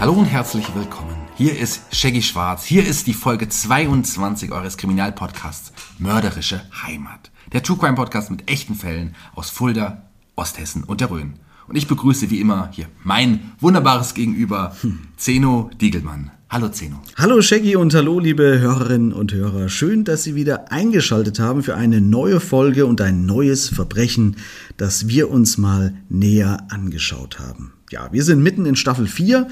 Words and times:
Hallo 0.00 0.14
und 0.14 0.24
herzlich 0.24 0.74
willkommen. 0.74 1.14
Hier 1.36 1.58
ist 1.58 1.94
Shaggy 1.94 2.22
Schwarz. 2.22 2.64
Hier 2.64 2.86
ist 2.86 3.06
die 3.06 3.12
Folge 3.12 3.50
22 3.50 4.50
eures 4.50 4.78
Kriminalpodcasts 4.78 5.74
Mörderische 5.98 6.62
Heimat. 6.86 7.30
Der 7.52 7.62
True 7.62 7.76
Crime 7.76 7.96
Podcast 7.96 8.30
mit 8.30 8.50
echten 8.50 8.74
Fällen 8.74 9.14
aus 9.34 9.50
Fulda, 9.50 10.08
Osthessen 10.36 10.84
und 10.84 11.02
der 11.02 11.10
Rhön. 11.10 11.34
Und 11.70 11.76
ich 11.76 11.86
begrüße 11.86 12.30
wie 12.30 12.40
immer 12.40 12.68
hier 12.72 12.86
mein 13.04 13.52
wunderbares 13.60 14.14
Gegenüber, 14.14 14.74
Zeno 15.16 15.70
Diegelmann. 15.80 16.32
Hallo 16.48 16.68
Zeno. 16.68 17.00
Hallo 17.16 17.40
Shaggy 17.42 17.76
und 17.76 17.94
hallo 17.94 18.18
liebe 18.18 18.58
Hörerinnen 18.58 19.12
und 19.12 19.32
Hörer. 19.32 19.68
Schön, 19.68 20.02
dass 20.02 20.24
Sie 20.24 20.34
wieder 20.34 20.72
eingeschaltet 20.72 21.38
haben 21.38 21.62
für 21.62 21.76
eine 21.76 22.00
neue 22.00 22.40
Folge 22.40 22.86
und 22.86 23.00
ein 23.00 23.24
neues 23.24 23.68
Verbrechen, 23.68 24.34
das 24.78 25.06
wir 25.06 25.30
uns 25.30 25.58
mal 25.58 25.94
näher 26.08 26.66
angeschaut 26.70 27.38
haben. 27.38 27.72
Ja, 27.90 28.08
wir 28.10 28.24
sind 28.24 28.42
mitten 28.42 28.66
in 28.66 28.74
Staffel 28.74 29.06
4 29.06 29.46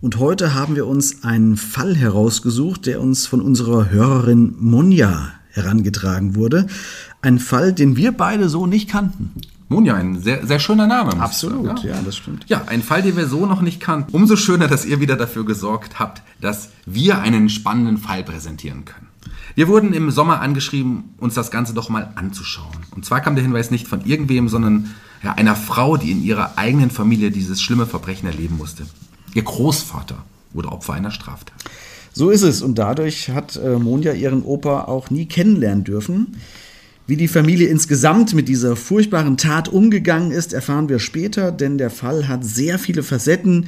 und 0.00 0.20
heute 0.20 0.54
haben 0.54 0.76
wir 0.76 0.86
uns 0.86 1.24
einen 1.24 1.56
Fall 1.56 1.96
herausgesucht, 1.96 2.86
der 2.86 3.00
uns 3.00 3.26
von 3.26 3.40
unserer 3.40 3.90
Hörerin 3.90 4.54
Monja 4.56 5.32
herangetragen 5.48 6.36
wurde. 6.36 6.68
Ein 7.22 7.40
Fall, 7.40 7.72
den 7.72 7.96
wir 7.96 8.12
beide 8.12 8.48
so 8.48 8.68
nicht 8.68 8.88
kannten. 8.88 9.32
Monja, 9.70 9.94
ein 9.94 10.20
sehr, 10.20 10.44
sehr 10.44 10.58
schöner 10.58 10.88
Name. 10.88 11.12
Absolut, 11.20 11.64
sagen, 11.64 11.86
ja, 11.86 12.02
das 12.04 12.16
stimmt. 12.16 12.44
Ja, 12.48 12.64
ein 12.66 12.82
Fall, 12.82 13.02
den 13.02 13.16
wir 13.16 13.28
so 13.28 13.46
noch 13.46 13.62
nicht 13.62 13.80
kannten. 13.80 14.12
Umso 14.12 14.34
schöner, 14.34 14.66
dass 14.66 14.84
ihr 14.84 14.98
wieder 14.98 15.14
dafür 15.14 15.46
gesorgt 15.46 16.00
habt, 16.00 16.22
dass 16.40 16.70
wir 16.86 17.20
einen 17.20 17.48
spannenden 17.48 17.96
Fall 17.96 18.24
präsentieren 18.24 18.84
können. 18.84 19.06
Wir 19.54 19.68
wurden 19.68 19.92
im 19.92 20.10
Sommer 20.10 20.40
angeschrieben, 20.40 21.14
uns 21.18 21.34
das 21.34 21.52
Ganze 21.52 21.72
doch 21.72 21.88
mal 21.88 22.10
anzuschauen. 22.16 22.78
Und 22.96 23.04
zwar 23.04 23.20
kam 23.20 23.36
der 23.36 23.44
Hinweis 23.44 23.70
nicht 23.70 23.86
von 23.86 24.04
irgendwem, 24.04 24.48
sondern 24.48 24.90
ja, 25.22 25.34
einer 25.34 25.54
Frau, 25.54 25.96
die 25.96 26.10
in 26.10 26.24
ihrer 26.24 26.58
eigenen 26.58 26.90
Familie 26.90 27.30
dieses 27.30 27.62
schlimme 27.62 27.86
Verbrechen 27.86 28.26
erleben 28.26 28.56
musste. 28.56 28.86
Ihr 29.34 29.42
Großvater 29.42 30.24
wurde 30.52 30.72
Opfer 30.72 30.94
einer 30.94 31.12
Straftat. 31.12 31.54
So 32.12 32.30
ist 32.30 32.42
es 32.42 32.60
und 32.60 32.76
dadurch 32.76 33.30
hat 33.30 33.54
äh, 33.54 33.78
Monja 33.78 34.14
ihren 34.14 34.42
Opa 34.42 34.82
auch 34.86 35.10
nie 35.10 35.26
kennenlernen 35.26 35.84
dürfen. 35.84 36.36
Wie 37.10 37.16
die 37.16 37.26
Familie 37.26 37.66
insgesamt 37.66 38.34
mit 38.34 38.46
dieser 38.46 38.76
furchtbaren 38.76 39.36
Tat 39.36 39.68
umgegangen 39.68 40.30
ist, 40.30 40.52
erfahren 40.52 40.88
wir 40.88 41.00
später, 41.00 41.50
denn 41.50 41.76
der 41.76 41.90
Fall 41.90 42.28
hat 42.28 42.44
sehr 42.44 42.78
viele 42.78 43.02
Facetten, 43.02 43.66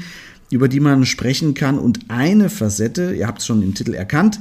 über 0.52 0.68
die 0.68 0.78
man 0.78 1.04
sprechen 1.04 1.52
kann. 1.54 1.76
Und 1.76 2.08
eine 2.08 2.50
Facette, 2.50 3.12
ihr 3.12 3.26
habt 3.26 3.40
es 3.40 3.46
schon 3.46 3.60
im 3.64 3.74
Titel 3.74 3.94
erkannt, 3.94 4.38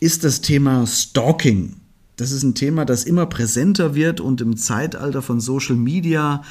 ist 0.00 0.24
das 0.24 0.40
Thema 0.40 0.84
Stalking. 0.84 1.76
Das 2.16 2.32
ist 2.32 2.42
ein 2.42 2.56
Thema, 2.56 2.84
das 2.84 3.04
immer 3.04 3.26
präsenter 3.26 3.94
wird 3.94 4.20
und 4.20 4.40
im 4.40 4.56
Zeitalter 4.56 5.22
von 5.22 5.38
Social 5.38 5.76
Media 5.76 6.42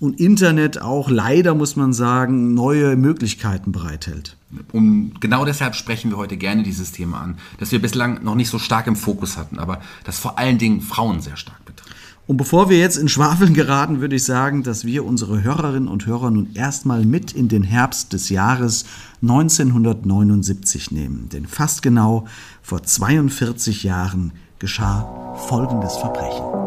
und 0.00 0.20
Internet 0.20 0.80
auch 0.80 1.10
leider, 1.10 1.54
muss 1.54 1.76
man 1.76 1.92
sagen, 1.92 2.54
neue 2.54 2.96
Möglichkeiten 2.96 3.72
bereithält. 3.72 4.36
Und 4.72 5.20
genau 5.20 5.44
deshalb 5.44 5.74
sprechen 5.74 6.10
wir 6.10 6.16
heute 6.16 6.36
gerne 6.36 6.62
dieses 6.62 6.92
Thema 6.92 7.20
an, 7.20 7.38
das 7.58 7.72
wir 7.72 7.82
bislang 7.82 8.22
noch 8.22 8.34
nicht 8.34 8.48
so 8.48 8.58
stark 8.58 8.86
im 8.86 8.96
Fokus 8.96 9.36
hatten, 9.36 9.58
aber 9.58 9.80
das 10.04 10.18
vor 10.18 10.38
allen 10.38 10.58
Dingen 10.58 10.80
Frauen 10.80 11.20
sehr 11.20 11.36
stark 11.36 11.64
betrifft. 11.64 11.94
Und 12.26 12.36
bevor 12.36 12.68
wir 12.68 12.78
jetzt 12.78 12.98
in 12.98 13.08
Schwafeln 13.08 13.54
geraten, 13.54 14.02
würde 14.02 14.16
ich 14.16 14.24
sagen, 14.24 14.62
dass 14.62 14.84
wir 14.84 15.06
unsere 15.06 15.42
Hörerinnen 15.42 15.88
und 15.88 16.04
Hörer 16.04 16.30
nun 16.30 16.50
erstmal 16.52 17.06
mit 17.06 17.32
in 17.32 17.48
den 17.48 17.62
Herbst 17.62 18.12
des 18.12 18.28
Jahres 18.28 18.84
1979 19.22 20.90
nehmen. 20.90 21.30
Denn 21.32 21.46
fast 21.46 21.80
genau 21.80 22.26
vor 22.62 22.82
42 22.82 23.82
Jahren 23.82 24.32
geschah 24.58 25.36
folgendes 25.48 25.96
Verbrechen. 25.96 26.57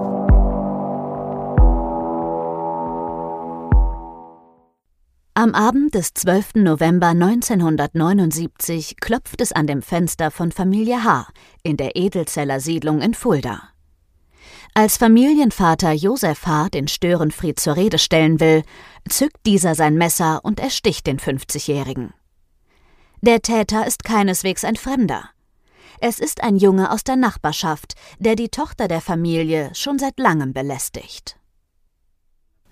Am 5.41 5.56
Abend 5.56 5.96
des 5.96 6.13
12. 6.13 6.57
November 6.57 7.07
1979 7.07 8.97
klopft 8.97 9.41
es 9.41 9.52
an 9.52 9.66
dem 9.66 9.81
Fenster 9.81 10.29
von 10.29 10.52
Familie 10.52 11.03
H. 11.03 11.29
in 11.63 11.78
der 11.78 11.96
Edelzeller 11.96 12.59
Siedlung 12.59 13.02
in 13.02 13.16
Fulda. 13.16 13.63
Als 14.75 14.97
Familienvater 14.97 15.94
Josef 15.94 16.46
H. 16.46 16.69
den 16.69 16.88
Störenfried 16.88 17.59
zur 17.59 17.75
Rede 17.75 17.97
stellen 17.97 18.40
will, 18.40 18.62
zückt 19.09 19.44
dieser 19.47 19.74
sein 19.74 19.96
Messer 19.96 20.41
und 20.46 20.59
ersticht 20.59 21.07
den 21.07 21.18
50-Jährigen. 21.18 22.13
Der 23.22 23.41
Täter 23.41 23.88
ist 23.88 24.03
keineswegs 24.03 24.63
ein 24.63 24.75
Fremder. 24.75 25.28
Es 26.00 26.19
ist 26.19 26.44
ein 26.44 26.56
Junge 26.56 26.91
aus 26.91 27.03
der 27.03 27.16
Nachbarschaft, 27.16 27.96
der 28.19 28.35
die 28.35 28.50
Tochter 28.50 28.88
der 28.88 29.01
Familie 29.01 29.72
schon 29.74 29.97
seit 29.97 30.19
langem 30.19 30.53
belästigt. 30.53 31.41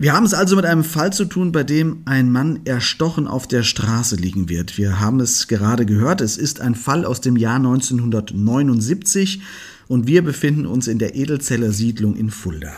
Wir 0.00 0.14
haben 0.14 0.24
es 0.24 0.32
also 0.32 0.56
mit 0.56 0.64
einem 0.64 0.82
Fall 0.82 1.12
zu 1.12 1.26
tun, 1.26 1.52
bei 1.52 1.62
dem 1.62 2.00
ein 2.06 2.32
Mann 2.32 2.60
erstochen 2.64 3.28
auf 3.28 3.46
der 3.46 3.62
Straße 3.62 4.16
liegen 4.16 4.48
wird. 4.48 4.78
Wir 4.78 4.98
haben 4.98 5.20
es 5.20 5.46
gerade 5.46 5.84
gehört, 5.84 6.22
es 6.22 6.38
ist 6.38 6.62
ein 6.62 6.74
Fall 6.74 7.04
aus 7.04 7.20
dem 7.20 7.36
Jahr 7.36 7.56
1979 7.56 9.42
und 9.88 10.06
wir 10.06 10.24
befinden 10.24 10.64
uns 10.64 10.88
in 10.88 10.98
der 10.98 11.16
Edelzeller 11.16 11.70
Siedlung 11.72 12.16
in 12.16 12.30
Fulda. 12.30 12.72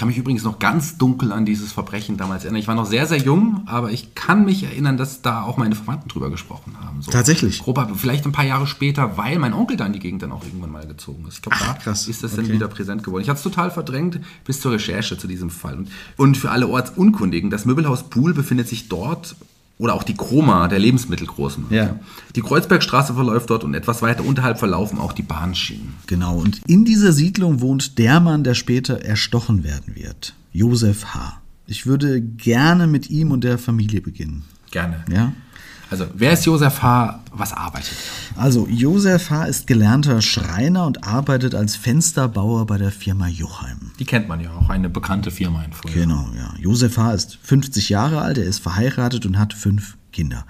Ich 0.00 0.02
kann 0.02 0.08
mich 0.08 0.16
übrigens 0.16 0.44
noch 0.44 0.58
ganz 0.58 0.96
dunkel 0.96 1.30
an 1.30 1.44
dieses 1.44 1.72
Verbrechen 1.72 2.16
damals 2.16 2.44
erinnern. 2.44 2.58
Ich 2.62 2.68
war 2.68 2.74
noch 2.74 2.86
sehr, 2.86 3.04
sehr 3.06 3.18
jung, 3.18 3.64
aber 3.66 3.90
ich 3.90 4.14
kann 4.14 4.46
mich 4.46 4.62
erinnern, 4.62 4.96
dass 4.96 5.20
da 5.20 5.42
auch 5.42 5.58
meine 5.58 5.74
Verwandten 5.74 6.08
drüber 6.08 6.30
gesprochen 6.30 6.72
haben. 6.82 7.02
So 7.02 7.10
Tatsächlich? 7.10 7.62
Grob, 7.62 7.86
vielleicht 7.96 8.24
ein 8.24 8.32
paar 8.32 8.46
Jahre 8.46 8.66
später, 8.66 9.18
weil 9.18 9.38
mein 9.38 9.52
Onkel 9.52 9.76
da 9.76 9.84
in 9.84 9.92
die 9.92 9.98
Gegend 9.98 10.22
dann 10.22 10.32
auch 10.32 10.42
irgendwann 10.42 10.70
mal 10.72 10.86
gezogen 10.86 11.26
ist. 11.28 11.34
Ich 11.34 11.42
glaube, 11.42 11.58
da 11.60 11.74
krass. 11.74 12.08
ist 12.08 12.24
das 12.24 12.34
dann 12.34 12.46
Okay. 12.46 12.54
wieder 12.54 12.68
präsent 12.68 13.02
geworden. 13.02 13.20
Ich 13.22 13.28
hatte 13.28 13.36
es 13.36 13.42
total 13.42 13.70
verdrängt 13.70 14.20
bis 14.46 14.62
zur 14.62 14.72
Recherche 14.72 15.18
zu 15.18 15.26
diesem 15.26 15.50
Fall. 15.50 15.76
Und, 15.76 15.90
und 16.16 16.38
für 16.38 16.50
alle 16.50 16.68
Ortsunkundigen, 16.68 17.50
das 17.50 17.66
Möbelhaus 17.66 18.04
Pool 18.04 18.32
befindet 18.32 18.68
sich 18.68 18.88
dort 18.88 19.36
oder 19.80 19.94
auch 19.94 20.02
die 20.02 20.14
Kroma, 20.14 20.68
der 20.68 20.78
Lebensmittelgroßmarkt. 20.78 21.72
Ja. 21.72 21.98
Die 22.36 22.42
Kreuzbergstraße 22.42 23.14
verläuft 23.14 23.48
dort 23.48 23.64
und 23.64 23.72
etwas 23.72 24.02
weiter 24.02 24.24
unterhalb 24.24 24.58
verlaufen 24.58 24.98
auch 24.98 25.14
die 25.14 25.22
Bahnschienen. 25.22 25.94
Genau, 26.06 26.36
und 26.36 26.60
in 26.66 26.84
dieser 26.84 27.12
Siedlung 27.12 27.62
wohnt 27.62 27.98
der 27.98 28.20
Mann, 28.20 28.44
der 28.44 28.54
später 28.54 29.00
erstochen 29.00 29.64
werden 29.64 29.96
wird. 29.96 30.34
Josef 30.52 31.06
H. 31.14 31.40
Ich 31.66 31.86
würde 31.86 32.20
gerne 32.20 32.86
mit 32.86 33.08
ihm 33.08 33.30
und 33.30 33.42
der 33.42 33.56
Familie 33.56 34.02
beginnen. 34.02 34.44
Gerne. 34.70 35.02
Ja? 35.10 35.32
Also, 35.90 36.06
wer 36.14 36.32
ist 36.32 36.46
Josef 36.46 36.82
H., 36.82 37.20
was 37.32 37.52
arbeitet 37.52 37.96
er? 38.36 38.42
Also, 38.42 38.68
Josef 38.68 39.28
H. 39.30 39.44
ist 39.44 39.66
gelernter 39.66 40.22
Schreiner 40.22 40.86
und 40.86 41.02
arbeitet 41.02 41.56
als 41.56 41.74
Fensterbauer 41.74 42.64
bei 42.66 42.78
der 42.78 42.92
Firma 42.92 43.26
Jochheim. 43.26 43.90
Die 43.98 44.04
kennt 44.04 44.28
man 44.28 44.40
ja 44.40 44.52
auch, 44.52 44.70
eine 44.70 44.88
bekannte 44.88 45.32
Firma 45.32 45.64
in 45.64 45.72
Fulda. 45.72 45.98
Genau, 45.98 46.28
ja. 46.36 46.54
Josef 46.60 46.96
H. 46.96 47.12
ist 47.12 47.38
50 47.42 47.88
Jahre 47.88 48.20
alt, 48.20 48.38
er 48.38 48.44
ist 48.44 48.60
verheiratet 48.60 49.26
und 49.26 49.36
hat 49.36 49.52
fünf 49.52 49.96
Kinder. 50.12 50.46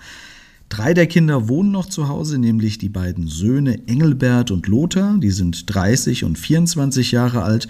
Drei 0.68 0.92
der 0.92 1.06
Kinder 1.06 1.48
wohnen 1.48 1.72
noch 1.72 1.86
zu 1.86 2.08
Hause, 2.08 2.38
nämlich 2.38 2.76
die 2.76 2.90
beiden 2.90 3.26
Söhne 3.26 3.88
Engelbert 3.88 4.50
und 4.50 4.66
Lothar, 4.68 5.16
die 5.18 5.30
sind 5.30 5.74
30 5.74 6.24
und 6.24 6.38
24 6.38 7.12
Jahre 7.12 7.42
alt, 7.42 7.66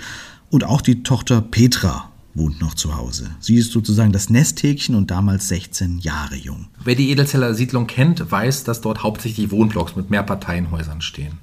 und 0.50 0.64
auch 0.64 0.80
die 0.80 1.04
Tochter 1.04 1.40
Petra 1.40 2.09
wohnt 2.34 2.60
noch 2.60 2.74
zu 2.74 2.96
Hause. 2.96 3.30
Sie 3.40 3.56
ist 3.56 3.72
sozusagen 3.72 4.12
das 4.12 4.30
Nesthäkchen 4.30 4.94
und 4.94 5.10
damals 5.10 5.48
16 5.48 5.98
Jahre 5.98 6.36
jung. 6.36 6.68
Wer 6.84 6.94
die 6.94 7.10
Edelzeller 7.10 7.54
Siedlung 7.54 7.86
kennt, 7.86 8.30
weiß, 8.30 8.64
dass 8.64 8.80
dort 8.80 9.02
hauptsächlich 9.02 9.50
Wohnblocks 9.50 9.96
mit 9.96 10.10
Mehrparteienhäusern 10.10 11.00
stehen. 11.00 11.38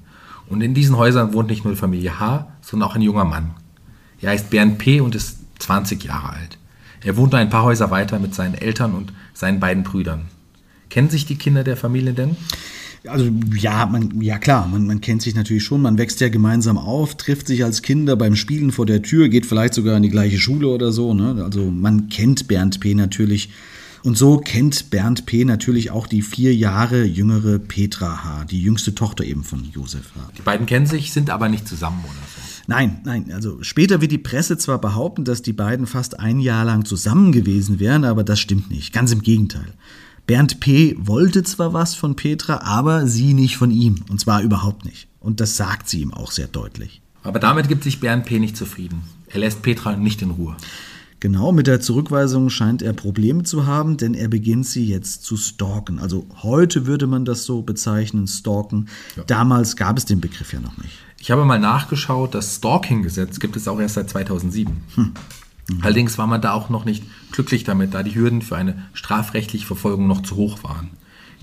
Und 0.48 0.62
in 0.62 0.74
diesen 0.74 0.96
Häusern 0.96 1.34
wohnt 1.34 1.50
nicht 1.50 1.64
nur 1.64 1.74
die 1.74 1.80
Familie 1.80 2.18
H., 2.18 2.48
sondern 2.62 2.88
auch 2.88 2.94
ein 2.94 3.02
junger 3.02 3.24
Mann. 3.24 3.50
Er 4.20 4.30
heißt 4.30 4.50
Bernd 4.50 4.78
P. 4.78 5.00
und 5.00 5.14
ist 5.14 5.38
20 5.58 6.04
Jahre 6.04 6.30
alt. 6.30 6.58
Er 7.04 7.16
wohnt 7.16 7.34
ein 7.34 7.50
paar 7.50 7.64
Häuser 7.64 7.90
weiter 7.90 8.18
mit 8.18 8.34
seinen 8.34 8.54
Eltern 8.54 8.94
und 8.94 9.12
seinen 9.34 9.60
beiden 9.60 9.84
Brüdern. 9.84 10.26
Kennen 10.90 11.10
sich 11.10 11.26
die 11.26 11.36
Kinder 11.36 11.64
der 11.64 11.76
Familie 11.76 12.14
denn? 12.14 12.36
Also 13.08 13.30
ja, 13.56 13.86
man, 13.86 14.20
ja 14.20 14.38
klar, 14.38 14.66
man, 14.66 14.86
man 14.86 15.00
kennt 15.00 15.22
sich 15.22 15.34
natürlich 15.34 15.64
schon, 15.64 15.82
man 15.82 15.98
wächst 15.98 16.20
ja 16.20 16.28
gemeinsam 16.28 16.78
auf, 16.78 17.16
trifft 17.16 17.46
sich 17.46 17.64
als 17.64 17.82
Kinder 17.82 18.16
beim 18.16 18.36
Spielen 18.36 18.72
vor 18.72 18.86
der 18.86 19.02
Tür, 19.02 19.28
geht 19.28 19.46
vielleicht 19.46 19.74
sogar 19.74 19.96
in 19.96 20.02
die 20.02 20.10
gleiche 20.10 20.38
Schule 20.38 20.68
oder 20.68 20.92
so. 20.92 21.14
Ne? 21.14 21.42
Also 21.44 21.70
man 21.70 22.08
kennt 22.08 22.48
Bernd 22.48 22.80
P. 22.80 22.94
natürlich. 22.94 23.50
Und 24.04 24.16
so 24.16 24.38
kennt 24.38 24.90
Bernd 24.90 25.26
P. 25.26 25.44
natürlich 25.44 25.90
auch 25.90 26.06
die 26.06 26.22
vier 26.22 26.54
Jahre 26.54 27.04
jüngere 27.04 27.58
Petra 27.58 28.24
H., 28.24 28.44
die 28.44 28.62
jüngste 28.62 28.94
Tochter 28.94 29.24
eben 29.24 29.42
von 29.42 29.64
Josef 29.72 30.14
H. 30.14 30.30
Die 30.38 30.42
beiden 30.42 30.66
kennen 30.66 30.86
sich, 30.86 31.12
sind 31.12 31.30
aber 31.30 31.48
nicht 31.48 31.66
zusammen 31.66 32.04
oder 32.04 32.12
so. 32.12 32.48
Nein, 32.68 33.00
nein, 33.04 33.32
also 33.32 33.62
später 33.62 34.02
wird 34.02 34.12
die 34.12 34.18
Presse 34.18 34.58
zwar 34.58 34.78
behaupten, 34.78 35.24
dass 35.24 35.40
die 35.40 35.54
beiden 35.54 35.86
fast 35.86 36.20
ein 36.20 36.38
Jahr 36.38 36.66
lang 36.66 36.84
zusammen 36.84 37.32
gewesen 37.32 37.80
wären, 37.80 38.04
aber 38.04 38.24
das 38.24 38.40
stimmt 38.40 38.70
nicht. 38.70 38.92
Ganz 38.92 39.10
im 39.10 39.22
Gegenteil. 39.22 39.72
Bernd 40.28 40.60
P. 40.60 40.94
wollte 40.98 41.42
zwar 41.42 41.72
was 41.72 41.94
von 41.94 42.14
Petra, 42.14 42.60
aber 42.62 43.06
sie 43.06 43.32
nicht 43.32 43.56
von 43.56 43.70
ihm. 43.70 44.04
Und 44.10 44.20
zwar 44.20 44.42
überhaupt 44.42 44.84
nicht. 44.84 45.08
Und 45.20 45.40
das 45.40 45.56
sagt 45.56 45.88
sie 45.88 46.02
ihm 46.02 46.12
auch 46.12 46.32
sehr 46.32 46.48
deutlich. 46.48 47.00
Aber 47.22 47.38
damit 47.38 47.66
gibt 47.66 47.82
sich 47.82 47.98
Bernd 47.98 48.26
P. 48.26 48.38
nicht 48.38 48.54
zufrieden. 48.54 49.04
Er 49.28 49.40
lässt 49.40 49.62
Petra 49.62 49.96
nicht 49.96 50.20
in 50.20 50.32
Ruhe. 50.32 50.54
Genau, 51.20 51.50
mit 51.50 51.66
der 51.66 51.80
Zurückweisung 51.80 52.50
scheint 52.50 52.82
er 52.82 52.92
Probleme 52.92 53.44
zu 53.44 53.64
haben, 53.64 53.96
denn 53.96 54.12
er 54.12 54.28
beginnt 54.28 54.66
sie 54.66 54.84
jetzt 54.84 55.24
zu 55.24 55.38
stalken. 55.38 55.98
Also 55.98 56.26
heute 56.42 56.86
würde 56.86 57.06
man 57.06 57.24
das 57.24 57.46
so 57.46 57.62
bezeichnen, 57.62 58.26
stalken. 58.26 58.90
Damals 59.26 59.76
gab 59.76 59.96
es 59.96 60.04
den 60.04 60.20
Begriff 60.20 60.52
ja 60.52 60.60
noch 60.60 60.76
nicht. 60.76 60.92
Ich 61.18 61.30
habe 61.30 61.46
mal 61.46 61.58
nachgeschaut, 61.58 62.34
das 62.34 62.56
Stalking-Gesetz 62.56 63.40
gibt 63.40 63.56
es 63.56 63.66
auch 63.66 63.80
erst 63.80 63.94
seit 63.94 64.10
2007. 64.10 64.76
Allerdings 65.82 66.18
war 66.18 66.26
man 66.26 66.40
da 66.40 66.52
auch 66.52 66.70
noch 66.70 66.84
nicht 66.84 67.04
glücklich 67.32 67.64
damit, 67.64 67.94
da 67.94 68.02
die 68.02 68.14
Hürden 68.14 68.42
für 68.42 68.56
eine 68.56 68.82
strafrechtliche 68.94 69.66
Verfolgung 69.66 70.06
noch 70.06 70.22
zu 70.22 70.36
hoch 70.36 70.62
waren. 70.62 70.90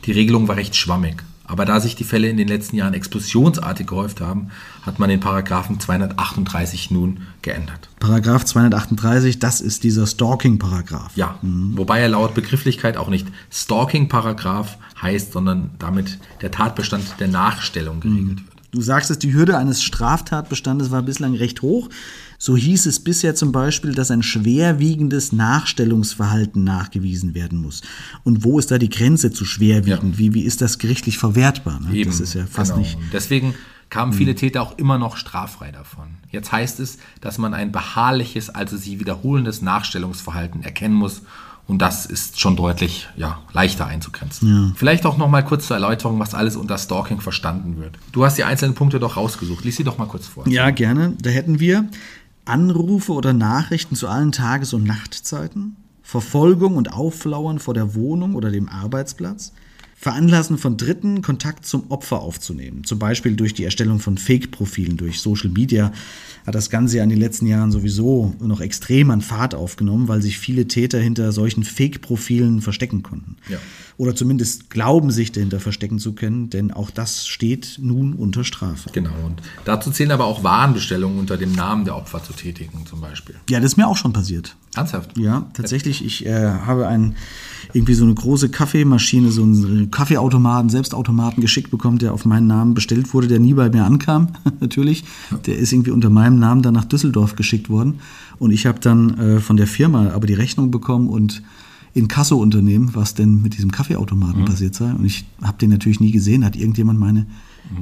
Die 0.05 0.11
Regelung 0.11 0.47
war 0.47 0.55
recht 0.55 0.75
schwammig. 0.75 1.23
Aber 1.47 1.65
da 1.65 1.79
sich 1.79 1.95
die 1.95 2.03
Fälle 2.03 2.27
in 2.27 2.37
den 2.37 2.47
letzten 2.47 2.75
Jahren 2.75 2.95
explosionsartig 2.95 3.85
gehäuft 3.85 4.19
haben, 4.19 4.49
hat 4.81 4.97
man 4.97 5.09
den 5.09 5.19
Paragraphen 5.19 5.79
238 5.79 6.89
nun 6.89 7.21
geändert. 7.43 7.87
Paragraph 7.99 8.45
238, 8.45 9.37
das 9.37 9.61
ist 9.61 9.83
dieser 9.83 10.07
Stalking-Paragraph. 10.07 11.15
Ja, 11.15 11.37
wobei 11.43 11.99
er 11.99 12.09
laut 12.09 12.33
Begrifflichkeit 12.33 12.97
auch 12.97 13.09
nicht 13.09 13.27
Stalking-Paragraph 13.51 14.77
heißt, 14.99 15.33
sondern 15.33 15.69
damit 15.77 16.17
der 16.41 16.49
Tatbestand 16.49 17.19
der 17.19 17.27
Nachstellung 17.27 17.99
geregelt 17.99 18.39
wird. 18.39 18.54
Du 18.75 18.81
sagst 18.81 19.09
es, 19.09 19.17
die 19.17 19.33
Hürde 19.33 19.57
eines 19.57 19.81
Straftatbestandes 19.81 20.91
war 20.91 21.01
bislang 21.01 21.33
recht 21.33 21.61
hoch. 21.61 21.89
So 22.37 22.57
hieß 22.57 22.87
es 22.87 22.99
bisher 22.99 23.33
zum 23.33 23.53
Beispiel, 23.53 23.93
dass 23.93 24.11
ein 24.11 24.21
schwerwiegendes 24.21 25.31
Nachstellungsverhalten 25.31 26.65
nachgewiesen 26.65 27.33
werden 27.33 27.61
muss. 27.61 27.81
Und 28.25 28.43
wo 28.43 28.59
ist 28.59 28.71
da 28.71 28.77
die 28.77 28.89
Grenze 28.89 29.31
zu 29.31 29.45
schwerwiegend? 29.45 30.15
Ja. 30.15 30.17
Wie, 30.17 30.33
wie 30.33 30.41
ist 30.41 30.61
das 30.61 30.77
gerichtlich 30.77 31.17
verwertbar? 31.17 31.79
Ne? 31.79 31.95
Eben, 31.95 32.11
das 32.11 32.19
ist 32.19 32.33
ja 32.33 32.45
fast 32.45 32.73
genau. 32.73 32.81
nicht. 32.81 32.97
Deswegen 33.13 33.55
kamen 33.89 34.11
viele 34.11 34.35
Täter 34.35 34.61
auch 34.61 34.77
immer 34.77 34.97
noch 34.97 35.15
straffrei 35.15 35.71
davon. 35.71 36.07
Jetzt 36.29 36.51
heißt 36.51 36.81
es, 36.81 36.97
dass 37.21 37.37
man 37.37 37.53
ein 37.53 37.71
beharrliches, 37.71 38.49
also 38.49 38.75
sie 38.75 38.99
wiederholendes 38.99 39.61
Nachstellungsverhalten 39.61 40.63
erkennen 40.63 40.95
muss. 40.95 41.21
Und 41.67 41.81
das 41.81 42.05
ist 42.05 42.39
schon 42.39 42.55
deutlich 42.55 43.07
ja, 43.15 43.39
leichter 43.51 43.87
einzugrenzen. 43.87 44.73
Vielleicht 44.75 45.05
auch 45.05 45.17
noch 45.17 45.29
mal 45.29 45.43
kurz 45.43 45.67
zur 45.67 45.75
Erläuterung, 45.75 46.19
was 46.19 46.35
alles 46.35 46.55
unter 46.55 46.77
Stalking 46.77 47.21
verstanden 47.21 47.77
wird. 47.79 47.97
Du 48.11 48.23
hast 48.23 48.37
die 48.37 48.43
einzelnen 48.43 48.75
Punkte 48.75 48.99
doch 48.99 49.17
rausgesucht. 49.17 49.65
Lies 49.65 49.75
sie 49.75 49.83
doch 49.83 49.97
mal 49.97 50.05
kurz 50.05 50.27
vor. 50.27 50.47
Ja, 50.47 50.69
gerne. 50.69 51.13
Da 51.19 51.31
hätten 51.31 51.59
wir 51.59 51.89
Anrufe 52.45 53.13
oder 53.13 53.33
Nachrichten 53.33 53.95
zu 53.95 54.07
allen 54.07 54.31
Tages- 54.31 54.73
und 54.73 54.83
Nachtzeiten, 54.83 55.75
Verfolgung 56.03 56.77
und 56.77 56.93
Auflauern 56.93 57.57
vor 57.57 57.73
der 57.73 57.95
Wohnung 57.95 58.35
oder 58.35 58.51
dem 58.51 58.69
Arbeitsplatz, 58.69 59.51
Veranlassen 60.05 60.59
von 60.59 60.77
Dritten, 60.77 61.23
Kontakt 61.23 61.65
zum 61.65 61.89
Opfer 61.89 62.21
aufzunehmen. 62.21 62.83
Zum 62.83 62.99
Beispiel 62.99 63.35
durch 63.35 63.55
die 63.55 63.63
Erstellung 63.63 63.97
von 63.97 64.19
Fake-Profilen 64.19 64.97
durch 64.97 65.19
Social 65.19 65.49
Media 65.49 65.91
hat 66.45 66.53
das 66.53 66.69
Ganze 66.69 66.97
ja 66.97 67.03
in 67.03 67.09
den 67.09 67.17
letzten 67.17 67.47
Jahren 67.47 67.71
sowieso 67.71 68.35
noch 68.39 68.61
extrem 68.61 69.09
an 69.09 69.21
Fahrt 69.21 69.55
aufgenommen, 69.55 70.07
weil 70.07 70.21
sich 70.21 70.37
viele 70.37 70.67
Täter 70.67 70.99
hinter 70.99 71.31
solchen 71.31 71.63
Fake-Profilen 71.63 72.61
verstecken 72.61 73.01
konnten. 73.01 73.37
Ja. 73.49 73.57
Oder 73.97 74.13
zumindest 74.13 74.69
glauben, 74.69 75.09
sich 75.09 75.31
dahinter 75.31 75.61
verstecken 75.61 75.99
zu 75.99 76.13
können, 76.13 76.49
denn 76.49 76.71
auch 76.71 76.89
das 76.89 77.27
steht 77.27 77.79
nun 77.81 78.13
unter 78.13 78.43
Strafe. 78.43 78.89
Genau. 78.91 79.11
Und 79.25 79.41
dazu 79.63 79.89
zählen 79.89 80.11
aber 80.11 80.25
auch 80.25 80.43
Warenbestellungen 80.43 81.17
unter 81.17 81.37
dem 81.37 81.53
Namen 81.53 81.85
der 81.85 81.95
Opfer 81.95 82.21
zu 82.21 82.33
tätigen, 82.33 82.85
zum 82.85 82.99
Beispiel. 82.99 83.35
Ja, 83.49 83.59
das 83.61 83.71
ist 83.71 83.77
mir 83.77 83.87
auch 83.87 83.95
schon 83.95 84.11
passiert. 84.11 84.55
Ernsthaft? 84.75 85.17
Ja, 85.17 85.49
tatsächlich. 85.53 86.03
Ich 86.03 86.25
äh, 86.25 86.33
habe 86.33 86.87
ein, 86.87 87.15
irgendwie 87.71 87.93
so 87.93 88.03
eine 88.03 88.13
große 88.13 88.49
Kaffeemaschine, 88.49 89.31
so 89.31 89.43
einen 89.43 89.91
Kaffeeautomaten, 89.91 90.69
Selbstautomaten 90.69 91.41
geschickt 91.41 91.71
bekommen, 91.71 91.97
der 91.97 92.13
auf 92.13 92.25
meinen 92.25 92.47
Namen 92.47 92.73
bestellt 92.73 93.13
wurde, 93.13 93.27
der 93.27 93.39
nie 93.39 93.53
bei 93.53 93.69
mir 93.69 93.85
ankam, 93.85 94.29
natürlich. 94.59 95.05
Der 95.45 95.57
ist 95.57 95.71
irgendwie 95.71 95.91
unter 95.91 96.09
meinem 96.09 96.39
Namen 96.39 96.61
dann 96.61 96.73
nach 96.73 96.85
Düsseldorf 96.85 97.35
geschickt 97.37 97.69
worden. 97.69 97.99
Und 98.39 98.51
ich 98.51 98.65
habe 98.65 98.79
dann 98.79 99.17
äh, 99.17 99.39
von 99.39 99.55
der 99.55 99.67
Firma 99.67 100.09
aber 100.09 100.27
die 100.27 100.33
Rechnung 100.33 100.71
bekommen 100.71 101.07
und 101.07 101.41
in 101.95 102.09
Kassounternehmen, 102.09 102.93
was 102.93 103.15
denn 103.15 103.41
mit 103.41 103.55
diesem 103.55 103.71
Kaffeeautomaten 103.71 104.43
passiert 104.43 104.75
sei. 104.75 104.91
Und 104.91 105.05
ich 105.05 105.25
habe 105.41 105.57
den 105.57 105.69
natürlich 105.69 106.01
nie 106.01 106.11
gesehen, 106.11 106.43
hat 106.43 106.57
irgendjemand 106.57 106.99
meine 106.99 107.25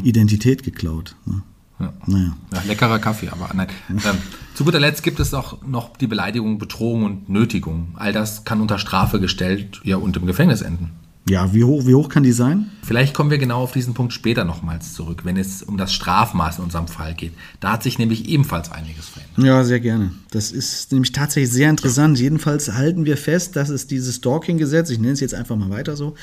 Identität 0.04 0.64
geklaut. 0.64 1.16
Ne? 1.26 1.42
Ja. 1.80 1.94
Naja. 2.06 2.38
Ja, 2.54 2.62
leckerer 2.68 3.00
Kaffee, 3.00 3.30
aber 3.30 3.50
nein. 3.56 3.68
Ähm, 3.90 4.18
zu 4.54 4.64
guter 4.66 4.80
Letzt 4.80 5.02
gibt 5.02 5.20
es 5.20 5.34
auch 5.34 5.66
noch 5.66 5.98
die 5.98 6.06
Beleidigung, 6.06 6.60
Bedrohung 6.60 7.04
und 7.06 7.28
Nötigung. 7.28 7.90
All 7.96 8.14
das 8.14 8.46
kann 8.46 8.62
unter 8.62 8.78
Strafe 8.78 9.20
gestellt 9.20 9.82
ja, 9.84 9.98
und 9.98 10.16
im 10.16 10.28
Gefängnis 10.28 10.62
enden. 10.62 10.92
Ja, 11.28 11.54
wie 11.54 11.64
hoch, 11.64 11.86
wie 11.86 11.96
hoch 11.96 12.10
kann 12.10 12.24
die 12.24 12.34
sein? 12.34 12.70
Vielleicht 12.84 13.14
kommen 13.14 13.32
wir 13.32 13.38
genau 13.38 13.62
auf 13.62 13.72
diesen 13.72 13.94
Punkt 13.94 14.12
später 14.12 14.44
nochmals 14.44 14.94
zurück, 14.94 15.24
wenn 15.24 15.38
es 15.38 15.64
um 15.64 15.78
das 15.78 15.94
Strafmaß 15.94 16.58
in 16.58 16.66
unserem 16.66 16.90
Fall 16.90 17.14
geht. 17.16 17.32
Da 17.62 17.72
hat 17.72 17.84
sich 17.84 17.98
nämlich 17.98 18.28
ebenfalls 18.28 18.70
einiges 18.70 19.08
verändert. 19.08 19.46
Ja, 19.46 19.64
sehr 19.64 19.80
gerne. 19.80 20.12
Das 20.32 20.52
ist 20.52 20.92
nämlich 20.92 21.14
tatsächlich 21.14 21.54
sehr 21.54 21.70
interessant. 21.70 22.20
Jedenfalls 22.20 22.74
halten 22.74 23.06
wir 23.06 23.16
fest, 23.16 23.56
dass 23.56 23.70
es 23.70 23.88
dieses 23.88 24.18
Stalking-Gesetz, 24.18 24.90
ich 24.90 25.00
nenne 25.00 25.14
es 25.14 25.22
jetzt 25.22 25.34
einfach 25.34 25.56
mal 25.56 25.70
weiter 25.70 25.96
so, 25.96 26.16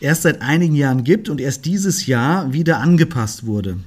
erst 0.00 0.22
seit 0.22 0.42
einigen 0.42 0.74
Jahren 0.74 1.02
gibt 1.02 1.30
und 1.30 1.40
erst 1.40 1.64
dieses 1.64 2.06
Jahr 2.06 2.52
wieder 2.52 2.78
angepasst 2.78 3.46
wurde. 3.46 3.78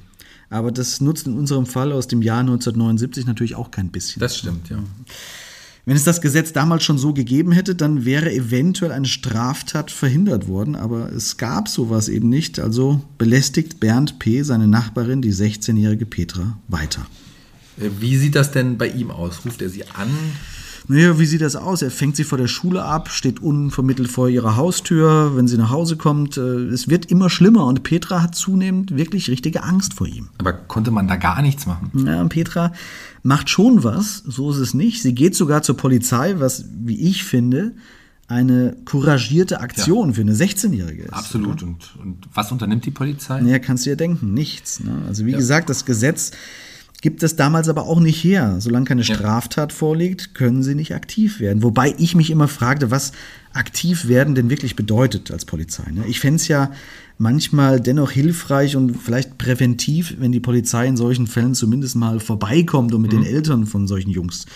Aber 0.50 0.72
das 0.72 1.00
nutzt 1.00 1.28
in 1.28 1.38
unserem 1.38 1.66
Fall 1.66 1.92
aus 1.92 2.08
dem 2.08 2.22
Jahr 2.22 2.40
1979 2.40 3.26
natürlich 3.26 3.54
auch 3.54 3.70
kein 3.70 3.90
bisschen. 3.90 4.18
Das 4.18 4.36
stimmt, 4.36 4.68
ja. 4.68 4.78
Wenn 5.88 5.94
es 5.94 6.02
das 6.02 6.20
Gesetz 6.20 6.52
damals 6.52 6.82
schon 6.82 6.98
so 6.98 7.12
gegeben 7.12 7.52
hätte, 7.52 7.76
dann 7.76 8.04
wäre 8.04 8.32
eventuell 8.32 8.90
eine 8.90 9.06
Straftat 9.06 9.92
verhindert 9.92 10.48
worden, 10.48 10.74
aber 10.74 11.12
es 11.12 11.36
gab 11.36 11.68
sowas 11.68 12.08
eben 12.08 12.28
nicht. 12.28 12.58
Also 12.58 13.02
belästigt 13.18 13.78
Bernd 13.78 14.18
P. 14.18 14.42
seine 14.42 14.66
Nachbarin, 14.66 15.22
die 15.22 15.32
16-jährige 15.32 16.04
Petra, 16.04 16.58
weiter. 16.66 17.06
Wie 17.76 18.16
sieht 18.16 18.34
das 18.34 18.50
denn 18.50 18.78
bei 18.78 18.88
ihm 18.88 19.12
aus? 19.12 19.44
Ruft 19.44 19.62
er 19.62 19.68
sie 19.68 19.84
an? 19.84 20.10
Naja, 20.88 21.18
wie 21.18 21.26
sieht 21.26 21.40
das 21.40 21.56
aus? 21.56 21.82
Er 21.82 21.90
fängt 21.90 22.16
sie 22.16 22.24
vor 22.24 22.38
der 22.38 22.46
Schule 22.46 22.84
ab, 22.84 23.08
steht 23.10 23.40
unvermittelt 23.42 24.08
vor 24.08 24.28
ihrer 24.28 24.56
Haustür, 24.56 25.36
wenn 25.36 25.48
sie 25.48 25.56
nach 25.56 25.70
Hause 25.70 25.96
kommt. 25.96 26.36
Äh, 26.36 26.66
Es 26.68 26.88
wird 26.88 27.06
immer 27.06 27.28
schlimmer 27.30 27.66
und 27.66 27.82
Petra 27.82 28.22
hat 28.22 28.34
zunehmend 28.34 28.96
wirklich 28.96 29.28
richtige 29.28 29.62
Angst 29.64 29.94
vor 29.94 30.06
ihm. 30.06 30.28
Aber 30.38 30.52
konnte 30.52 30.90
man 30.90 31.08
da 31.08 31.16
gar 31.16 31.42
nichts 31.42 31.66
machen? 31.66 31.90
Ja, 32.06 32.20
und 32.20 32.28
Petra 32.28 32.72
macht 33.22 33.50
schon 33.50 33.82
was, 33.84 34.18
so 34.26 34.50
ist 34.50 34.58
es 34.58 34.74
nicht. 34.74 35.02
Sie 35.02 35.14
geht 35.14 35.34
sogar 35.34 35.62
zur 35.62 35.76
Polizei, 35.76 36.36
was, 36.38 36.64
wie 36.84 37.00
ich 37.08 37.24
finde, 37.24 37.72
eine 38.28 38.76
couragierte 38.84 39.60
Aktion 39.60 40.14
für 40.14 40.22
eine 40.22 40.34
16-Jährige 40.34 41.04
ist. 41.04 41.12
Absolut. 41.12 41.62
Und, 41.62 41.94
und 42.02 42.28
was 42.34 42.50
unternimmt 42.50 42.84
die 42.84 42.90
Polizei? 42.90 43.40
Naja, 43.40 43.58
kannst 43.60 43.86
du 43.86 43.90
ja 43.90 43.96
denken, 43.96 44.34
nichts. 44.34 44.80
Ne? 44.80 45.02
Also 45.06 45.26
wie 45.26 45.32
gesagt, 45.32 45.70
das 45.70 45.84
Gesetz 45.84 46.32
gibt 47.02 47.22
es 47.22 47.36
damals 47.36 47.68
aber 47.68 47.86
auch 47.86 48.00
nicht 48.00 48.22
her. 48.24 48.56
Solange 48.58 48.86
keine 48.86 49.04
Straftat 49.04 49.72
vorliegt, 49.72 50.34
können 50.34 50.62
sie 50.62 50.74
nicht 50.74 50.94
aktiv 50.94 51.40
werden. 51.40 51.62
Wobei 51.62 51.94
ich 51.98 52.14
mich 52.14 52.30
immer 52.30 52.48
fragte, 52.48 52.90
was 52.90 53.12
aktiv 53.52 54.08
werden 54.08 54.34
denn 54.34 54.50
wirklich 54.50 54.76
bedeutet 54.76 55.30
als 55.30 55.44
Polizei. 55.44 55.90
Ne? 55.90 56.04
Ich 56.06 56.20
fände 56.20 56.36
es 56.36 56.48
ja 56.48 56.70
manchmal 57.18 57.80
dennoch 57.80 58.10
hilfreich 58.10 58.76
und 58.76 58.96
vielleicht 58.96 59.38
präventiv, 59.38 60.16
wenn 60.18 60.32
die 60.32 60.40
Polizei 60.40 60.86
in 60.86 60.96
solchen 60.96 61.26
Fällen 61.26 61.54
zumindest 61.54 61.96
mal 61.96 62.20
vorbeikommt 62.20 62.94
und 62.94 63.02
mit 63.02 63.12
den 63.12 63.24
Eltern 63.24 63.66
von 63.66 63.86
solchen 63.86 64.10
Jungs 64.10 64.46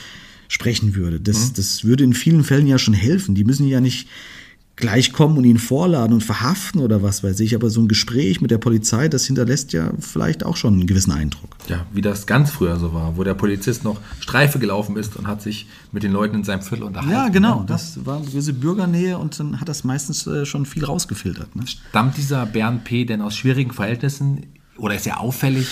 sprechen 0.49 0.95
würde. 0.95 1.21
Das, 1.21 1.53
das 1.53 1.85
würde 1.85 2.05
in 2.05 2.13
vielen 2.13 2.43
Fällen 2.43 2.67
ja 2.67 2.79
schon 2.79 2.95
helfen. 2.95 3.35
Die 3.35 3.45
müssen 3.45 3.67
ja 3.69 3.81
nicht 3.81 4.09
gleich 4.81 5.13
kommen 5.13 5.39
und 5.39 5.45
ihn 5.45 5.59
vorladen 5.59 6.15
und 6.15 6.25
verhaften 6.25 6.81
oder 6.81 7.03
was 7.03 7.23
weiß 7.23 7.39
ich. 7.41 7.55
Aber 7.55 7.71
so 7.71 7.81
ein 7.81 7.89
Gespräch 7.89 8.41
mit 8.41 8.51
der 8.51 8.59
Polizei, 8.59 9.09
das 9.09 9.27
hinterlässt 9.27 9.73
ja 9.73 9.93
vielleicht 10.01 10.45
auch 10.45 10.57
schon 10.57 10.75
einen 10.75 10.87
gewissen 10.87 11.13
Eindruck. 11.13 11.57
Ja, 11.71 11.87
wie 11.93 12.01
das 12.01 12.27
ganz 12.27 12.51
früher 12.51 12.77
so 12.79 12.93
war, 12.93 13.17
wo 13.17 13.25
der 13.25 13.35
Polizist 13.35 13.85
noch 13.85 14.01
Streife 14.21 14.59
gelaufen 14.59 14.97
ist 14.97 15.17
und 15.17 15.27
hat 15.27 15.41
sich 15.43 15.67
mit 15.93 16.03
den 16.03 16.13
Leuten 16.13 16.37
in 16.37 16.45
seinem 16.45 16.63
Viertel 16.63 16.85
unterhalten. 16.85 17.13
Ja, 17.13 17.29
genau. 17.29 17.65
Das 17.67 18.05
war 18.05 18.17
eine 18.17 18.27
gewisse 18.27 18.53
Bürgernähe 18.53 19.19
und 19.19 19.39
dann 19.39 19.61
hat 19.61 19.69
das 19.69 19.85
meistens 19.85 20.27
äh, 20.27 20.45
schon 20.45 20.67
viel 20.67 20.85
rausgefiltert. 20.85 21.55
Ne? 21.55 21.63
Stammt 21.67 22.17
dieser 22.17 22.47
Bernd 22.47 22.85
P. 22.85 23.05
denn 23.05 23.23
aus 23.23 23.37
schwierigen 23.37 23.73
Verhältnissen 23.73 24.47
oder 24.77 24.95
ist 24.95 25.07
er 25.07 25.21
auffällig? 25.21 25.69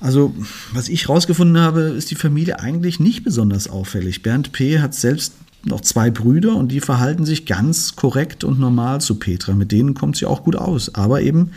Also, 0.00 0.34
was 0.72 0.88
ich 0.88 1.08
rausgefunden 1.08 1.58
habe, 1.58 1.80
ist 1.80 2.10
die 2.10 2.14
Familie 2.14 2.60
eigentlich 2.60 3.00
nicht 3.00 3.24
besonders 3.24 3.68
auffällig. 3.68 4.22
Bernd 4.22 4.52
P. 4.52 4.80
hat 4.80 4.94
selbst 4.94 5.34
noch 5.64 5.80
zwei 5.80 6.10
Brüder 6.10 6.56
und 6.56 6.68
die 6.68 6.80
verhalten 6.80 7.24
sich 7.24 7.46
ganz 7.46 7.96
korrekt 7.96 8.44
und 8.44 8.60
normal 8.60 9.00
zu 9.00 9.16
Petra. 9.16 9.54
Mit 9.54 9.72
denen 9.72 9.94
kommt 9.94 10.16
sie 10.16 10.26
auch 10.26 10.44
gut 10.44 10.56
aus. 10.56 10.94
Aber 10.94 11.22
eben 11.22 11.52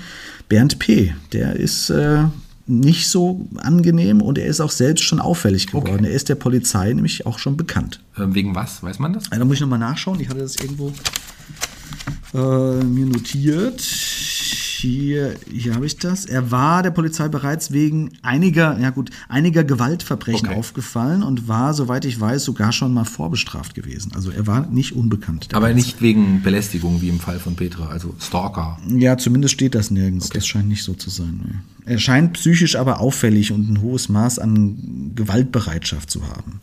Bernd 0.49 0.79
P., 0.79 1.13
der 1.33 1.57
ist 1.57 1.89
äh, 1.89 2.23
nicht 2.67 3.07
so 3.07 3.47
angenehm 3.57 4.21
und 4.21 4.37
er 4.37 4.45
ist 4.45 4.59
auch 4.59 4.71
selbst 4.71 5.03
schon 5.03 5.19
auffällig 5.19 5.67
geworden. 5.67 5.95
Okay. 5.99 6.07
Er 6.07 6.11
ist 6.11 6.29
der 6.29 6.35
Polizei 6.35 6.91
nämlich 6.93 7.25
auch 7.25 7.39
schon 7.39 7.57
bekannt. 7.57 8.01
Ähm, 8.17 8.35
wegen 8.35 8.55
was? 8.55 8.83
Weiß 8.83 8.99
man 8.99 9.13
das? 9.13 9.31
Also, 9.31 9.39
da 9.39 9.45
muss 9.45 9.55
ich 9.55 9.61
nochmal 9.61 9.79
nachschauen. 9.79 10.19
Ich 10.19 10.29
hatte 10.29 10.39
das 10.39 10.57
irgendwo 10.57 10.91
äh, 12.33 12.83
mir 12.83 13.05
notiert. 13.05 13.81
Hier, 14.79 15.33
hier 15.51 15.73
habe 15.73 15.87
ich 15.87 15.97
das. 15.97 16.25
Er 16.25 16.51
war 16.51 16.83
der 16.83 16.91
Polizei 16.91 17.27
bereits 17.29 17.71
wegen 17.71 18.11
einiger, 18.21 18.77
ja 18.79 18.91
gut, 18.91 19.09
einiger 19.27 19.63
Gewaltverbrechen 19.63 20.49
Okay. 20.49 20.55
aufgefallen 20.59 21.23
und 21.23 21.47
war, 21.47 21.73
soweit 21.73 22.05
ich 22.05 22.19
weiß, 22.19 22.43
sogar 22.43 22.71
schon 22.71 22.93
mal 22.93 23.03
vorbestraft 23.05 23.73
gewesen. 23.73 24.11
Also 24.13 24.29
er 24.29 24.45
war 24.45 24.67
nicht 24.67 24.95
unbekannt. 24.95 25.47
Aber 25.53 25.67
Polizei. 25.67 25.75
nicht 25.87 26.01
wegen 26.03 26.43
Belästigung 26.43 27.01
wie 27.01 27.09
im 27.09 27.19
Fall 27.19 27.39
von 27.39 27.55
Petra, 27.55 27.87
also 27.87 28.13
Stalker. 28.19 28.77
Ja, 28.87 29.17
zumindest 29.17 29.55
steht 29.55 29.73
das 29.73 29.89
nirgends. 29.89 30.29
Das 30.29 30.45
scheint 30.45 30.67
nicht 30.67 30.83
so 30.83 30.93
zu 30.93 31.09
sein. 31.09 31.39
Nee. 31.43 31.93
Er 31.93 31.97
scheint 31.97 32.33
psychisch 32.33 32.75
aber 32.75 32.99
auffällig 32.99 33.51
und 33.51 33.71
ein 33.71 33.81
hohes 33.81 34.09
Maß 34.09 34.37
an 34.37 35.11
Gewaltbereitschaft 35.15 36.11
zu 36.11 36.21
haben. 36.27 36.59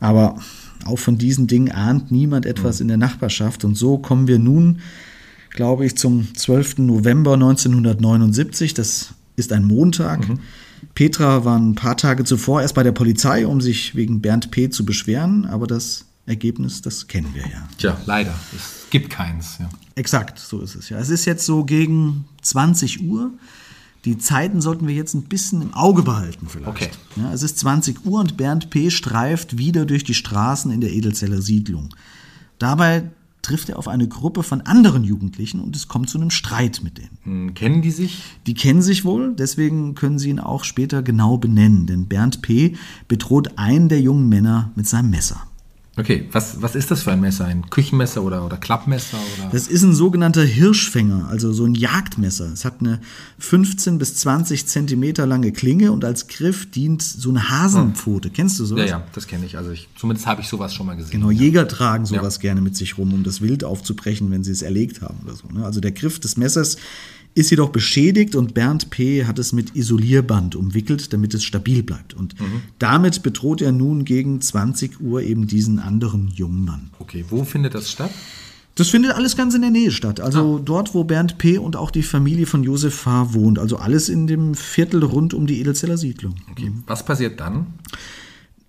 Aber 0.00 0.38
auch 0.84 0.98
von 0.98 1.16
diesen 1.16 1.46
Dingen 1.46 1.70
ahnt 1.72 2.10
niemand 2.10 2.44
etwas 2.44 2.80
in 2.82 2.88
der 2.88 2.98
Nachbarschaft. 2.98 3.64
Und 3.64 3.74
so 3.76 3.96
kommen 3.98 4.28
wir 4.28 4.38
nun, 4.38 4.80
glaube 5.58 5.84
ich, 5.84 5.96
zum 5.96 6.32
12. 6.36 6.78
November 6.78 7.34
1979. 7.34 8.74
Das 8.74 9.08
ist 9.34 9.52
ein 9.52 9.64
Montag. 9.64 10.24
Petra 10.94 11.44
war 11.44 11.58
ein 11.58 11.74
paar 11.74 11.96
Tage 11.96 12.22
zuvor 12.22 12.62
erst 12.62 12.76
bei 12.76 12.84
der 12.84 12.92
Polizei, 12.92 13.44
um 13.44 13.60
sich 13.60 13.96
wegen 13.96 14.20
Bernd 14.20 14.52
P. 14.52 14.70
zu 14.70 14.86
beschweren. 14.86 15.46
Aber 15.46 15.66
das 15.66 16.04
Ergebnis, 16.26 16.80
das 16.80 17.08
kennen 17.08 17.30
wir 17.34 17.42
ja. 17.42 17.68
Tja, 17.76 18.00
leider. 18.06 18.38
Es 18.54 18.88
gibt 18.90 19.10
keins. 19.10 19.56
Ja. 19.58 19.68
Exakt, 19.96 20.38
so 20.38 20.60
ist 20.60 20.76
es 20.76 20.90
ja. 20.90 20.98
Es 21.00 21.10
ist 21.10 21.24
jetzt 21.24 21.44
so 21.44 21.64
gegen 21.64 22.26
20 22.42 23.02
Uhr. 23.02 23.32
Die 24.04 24.16
Zeiten 24.16 24.60
sollten 24.60 24.86
wir 24.86 24.94
jetzt 24.94 25.14
ein 25.14 25.24
bisschen 25.24 25.60
im 25.60 25.74
Auge 25.74 26.04
behalten 26.04 26.46
vielleicht. 26.48 26.68
Okay. 26.68 26.90
Ja, 27.16 27.32
es 27.32 27.42
ist 27.42 27.58
20 27.58 28.06
Uhr 28.06 28.20
und 28.20 28.36
Bernd 28.36 28.70
P. 28.70 28.92
streift 28.92 29.58
wieder 29.58 29.86
durch 29.86 30.04
die 30.04 30.14
Straßen 30.14 30.70
in 30.70 30.80
der 30.80 30.92
Edelzeller 30.92 31.42
Siedlung. 31.42 31.88
Dabei 32.60 33.10
trifft 33.42 33.68
er 33.68 33.78
auf 33.78 33.88
eine 33.88 34.08
Gruppe 34.08 34.42
von 34.42 34.60
anderen 34.62 35.04
Jugendlichen 35.04 35.60
und 35.60 35.76
es 35.76 35.88
kommt 35.88 36.10
zu 36.10 36.18
einem 36.18 36.30
Streit 36.30 36.80
mit 36.82 36.98
denen. 36.98 37.18
Hm, 37.24 37.54
Kennen 37.54 37.82
die 37.82 37.90
sich? 37.90 38.22
Die 38.46 38.54
kennen 38.54 38.82
sich 38.82 39.04
wohl, 39.04 39.34
deswegen 39.34 39.94
können 39.94 40.18
sie 40.18 40.30
ihn 40.30 40.40
auch 40.40 40.64
später 40.64 41.02
genau 41.02 41.38
benennen, 41.38 41.86
denn 41.86 42.06
Bernd 42.06 42.42
P. 42.42 42.76
bedroht 43.06 43.56
einen 43.56 43.88
der 43.88 44.00
jungen 44.00 44.28
Männer 44.28 44.70
mit 44.74 44.86
seinem 44.86 45.10
Messer. 45.10 45.42
Okay, 45.98 46.28
was, 46.32 46.62
was 46.62 46.74
ist 46.76 46.90
das 46.90 47.02
für 47.02 47.10
ein 47.12 47.20
Messer? 47.20 47.44
Ein 47.46 47.68
Küchenmesser 47.70 48.22
oder, 48.22 48.44
oder 48.46 48.56
Klappmesser? 48.56 49.18
Oder? 49.38 49.50
Das 49.50 49.66
ist 49.66 49.82
ein 49.82 49.94
sogenannter 49.94 50.44
Hirschfänger, 50.44 51.28
also 51.28 51.52
so 51.52 51.64
ein 51.64 51.74
Jagdmesser. 51.74 52.52
Es 52.52 52.64
hat 52.64 52.76
eine 52.80 53.00
15 53.40 53.98
bis 53.98 54.14
20 54.16 54.66
Zentimeter 54.66 55.26
lange 55.26 55.50
Klinge 55.52 55.90
und 55.92 56.04
als 56.04 56.28
Griff 56.28 56.70
dient 56.70 57.02
so 57.02 57.30
eine 57.30 57.50
Hasenpfote. 57.50 58.30
Kennst 58.30 58.60
du 58.60 58.64
sowas? 58.64 58.84
ja, 58.84 58.98
ja, 58.98 59.06
das 59.12 59.26
kenne 59.26 59.44
ich. 59.46 59.56
Also 59.56 59.70
ich, 59.72 59.88
zumindest 59.96 60.26
habe 60.26 60.40
ich 60.40 60.48
sowas 60.48 60.72
schon 60.72 60.86
mal 60.86 60.94
gesehen. 60.96 61.10
Genau, 61.20 61.30
Jäger 61.30 61.66
tragen 61.66 62.06
sowas 62.06 62.36
Ja. 62.36 62.42
gerne 62.42 62.60
mit 62.60 62.76
sich 62.76 62.96
rum, 62.96 63.12
um 63.12 63.24
das 63.24 63.40
Wild 63.40 63.64
aufzubrechen, 63.64 64.30
wenn 64.30 64.44
sie 64.44 64.52
es 64.52 64.62
erlegt 64.62 65.02
haben 65.02 65.18
oder 65.24 65.34
so. 65.34 65.48
ne? 65.48 65.64
Also 65.64 65.80
der 65.80 65.92
Griff 65.92 66.20
des 66.20 66.36
Messers 66.36 66.76
ist 67.38 67.50
jedoch 67.50 67.70
beschädigt 67.70 68.34
und 68.34 68.52
Bernd 68.54 68.90
P. 68.90 69.24
hat 69.24 69.38
es 69.38 69.52
mit 69.52 69.74
Isolierband 69.76 70.56
umwickelt, 70.56 71.12
damit 71.12 71.32
es 71.34 71.44
stabil 71.44 71.82
bleibt. 71.82 72.12
Und 72.14 72.38
Mhm. 72.40 72.62
damit 72.78 73.22
bedroht 73.22 73.62
er 73.62 73.72
nun 73.72 74.04
gegen 74.04 74.40
20 74.40 75.00
Uhr 75.00 75.22
eben 75.22 75.46
diesen 75.46 75.78
anderen 75.78 76.28
jungen 76.34 76.64
Mann. 76.64 76.90
Okay, 76.98 77.24
wo 77.30 77.44
findet 77.44 77.74
das 77.74 77.90
statt? 77.90 78.10
Das 78.74 78.90
findet 78.90 79.12
alles 79.12 79.36
ganz 79.36 79.54
in 79.56 79.62
der 79.62 79.70
Nähe 79.70 79.90
statt. 79.90 80.20
Also 80.20 80.60
dort, 80.60 80.94
wo 80.94 81.02
Bernd 81.02 81.36
P. 81.38 81.58
und 81.58 81.74
auch 81.74 81.90
die 81.90 82.04
Familie 82.04 82.46
von 82.46 82.62
Josef 82.62 83.06
H. 83.06 83.34
wohnt. 83.34 83.58
Also 83.58 83.76
alles 83.78 84.08
in 84.08 84.28
dem 84.28 84.54
Viertel 84.54 85.02
rund 85.02 85.34
um 85.34 85.48
die 85.48 85.58
Edelzeller 85.60 85.96
Siedlung. 85.98 86.36
Okay, 86.52 86.70
was 86.86 87.04
passiert 87.04 87.40
dann? 87.40 87.66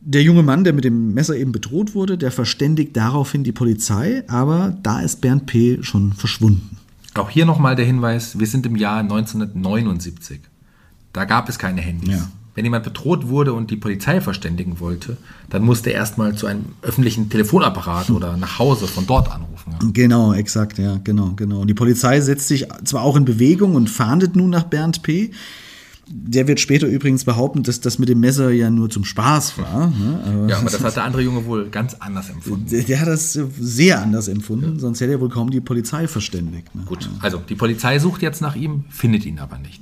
Der 0.01 0.23
junge 0.23 0.41
Mann, 0.41 0.63
der 0.63 0.73
mit 0.73 0.83
dem 0.85 1.13
Messer 1.13 1.35
eben 1.35 1.51
bedroht 1.51 1.93
wurde, 1.93 2.17
der 2.17 2.31
verständigt 2.31 2.97
daraufhin 2.97 3.43
die 3.43 3.51
Polizei, 3.51 4.23
aber 4.27 4.75
da 4.81 5.01
ist 5.01 5.21
Bernd 5.21 5.45
P. 5.45 5.77
schon 5.83 6.13
verschwunden. 6.13 6.77
Auch 7.16 7.30
hier 7.30 7.46
nochmal 7.46 7.75
der 7.75 7.86
Hinweis, 7.86 8.39
wir 8.39 8.48
sind 8.48 8.66
im 8.66 8.75
Jahr 8.75 9.00
1979. 9.00 10.42
Da 11.13 11.25
gab 11.25 11.50
es 11.50 11.58
keine 11.58 11.82
Handys. 11.82 12.10
Ja. 12.10 12.30
Wenn 12.56 12.66
jemand 12.66 12.84
bedroht 12.84 13.28
wurde 13.28 13.54
und 13.54 13.72
die 13.72 13.78
Polizei 13.78 14.22
verständigen 14.22 14.80
wollte, 14.80 15.18
dann 15.50 15.63
musste 15.63 15.92
er 15.92 15.96
erstmal 15.96 16.36
zu 16.36 16.46
einem 16.46 16.66
öffentlichen 16.82 17.30
Telefonapparat 17.30 18.10
oder 18.12 18.38
nach 18.38 18.60
Hause 18.60 18.88
von 18.88 19.08
dort 19.08 19.32
anrufen. 19.32 19.72
Ja. 19.72 19.88
Genau, 19.94 20.34
exakt, 20.34 20.78
ja, 20.78 21.00
genau, 21.04 21.34
genau. 21.36 21.62
Und 21.62 21.68
die 21.68 21.74
Polizei 21.74 22.20
setzt 22.22 22.48
sich 22.48 22.68
zwar 22.84 23.04
auch 23.04 23.16
in 23.16 23.25
Bewegung 23.25 23.75
und 23.75 23.89
fahndet 23.89 24.36
nun 24.36 24.50
nach 24.50 24.63
Bernd 24.63 25.04
P. 25.04 25.32
Der 26.12 26.48
wird 26.48 26.60
später 26.60 26.88
übrigens 26.88 27.24
behaupten, 27.24 27.62
dass 27.62 27.82
das 27.82 28.00
mit 28.00 28.10
dem 28.10 28.20
Messer 28.20 28.50
ja 28.50 28.70
nur 28.72 28.89
zum 28.89 29.06
Spaß 29.06 29.60
war. 29.60 29.88
Ne? 29.92 30.20
Aber 30.25 30.50
Ja, 30.50 30.58
aber 30.58 30.70
das 30.70 30.84
hat 30.84 30.96
der 30.96 31.04
andere 31.04 31.22
Junge 31.22 31.46
wohl 31.46 31.70
ganz 31.70 31.94
anders 32.00 32.30
empfunden. 32.32 32.66
der, 32.68 32.84
der 32.84 33.00
hat 33.01 33.08
das 33.08 33.34
sehr 33.60 34.01
anders 34.01 34.28
empfunden, 34.28 34.80
sonst 34.80 35.01
hätte 35.01 35.12
er 35.12 35.22
wohl 35.22 35.30
kaum 35.30 35.51
die 35.51 35.62
Polizei 35.62 36.08
verständigt. 36.08 36.74
Ne? 36.74 36.82
Gut, 36.86 37.08
also 37.20 37.42
die 37.48 37.56
Polizei 37.56 38.00
sucht 38.00 38.22
jetzt 38.24 38.42
nach 38.42 38.56
ihm, 38.56 38.86
findet 38.89 39.25
ihn 39.25 39.38
aber 39.39 39.60
nicht. 39.60 39.82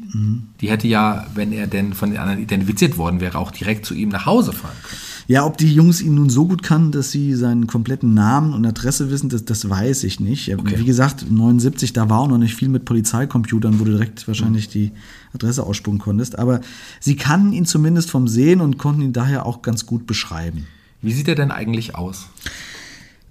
Die 0.62 0.70
hätte 0.70 0.88
ja, 0.88 1.28
wenn 1.34 1.52
er 1.54 1.68
denn 1.68 1.94
von 1.94 2.10
den 2.10 2.20
anderen 2.20 2.42
identifiziert 2.42 2.98
worden 2.98 3.22
wäre, 3.22 3.38
auch 3.38 3.52
direkt 3.52 3.86
zu 3.86 3.94
ihm 3.94 4.10
nach 4.10 4.26
Hause 4.26 4.52
fahren 4.52 4.76
können. 4.84 5.02
Ja, 5.28 5.46
ob 5.46 5.58
die 5.58 5.74
Jungs 5.74 6.02
ihn 6.02 6.16
nun 6.16 6.30
so 6.30 6.48
gut 6.48 6.64
kannten, 6.64 6.94
dass 6.94 7.12
sie 7.12 7.36
seinen 7.36 7.68
kompletten 7.68 8.14
Namen 8.14 8.54
und 8.54 8.66
Adresse 8.66 9.12
wissen, 9.12 9.28
das, 9.28 9.44
das 9.44 9.70
weiß 9.70 10.06
ich 10.06 10.22
nicht. 10.22 10.48
Ja, 10.48 10.58
Wie 10.64 10.86
gesagt, 10.86 11.30
79, 11.30 11.92
da 11.92 12.10
war 12.10 12.22
auch 12.22 12.30
noch 12.30 12.38
nicht 12.38 12.56
viel 12.56 12.70
mit 12.70 12.86
Polizeicomputern, 12.86 13.80
wo 13.80 13.84
du 13.84 13.92
direkt 13.92 14.26
wahrscheinlich 14.28 14.70
die 14.70 14.94
Adresse 15.34 15.64
ausspucken 15.64 16.00
konntest. 16.00 16.40
Aber 16.40 16.62
sie 17.02 17.18
kannten 17.18 17.52
ihn 17.52 17.66
zumindest 17.66 18.10
vom 18.10 18.30
Sehen 18.30 18.62
und 18.62 18.78
konnten 18.78 19.02
ihn 19.02 19.14
daher 19.14 19.46
auch 19.46 19.62
ganz 19.62 19.86
gut 19.86 20.08
beschreiben. 20.08 20.66
Wie 21.02 21.12
sieht 21.12 21.28
er 21.28 21.36
denn 21.36 21.52
eigentlich 21.52 21.96
aus? 21.96 22.30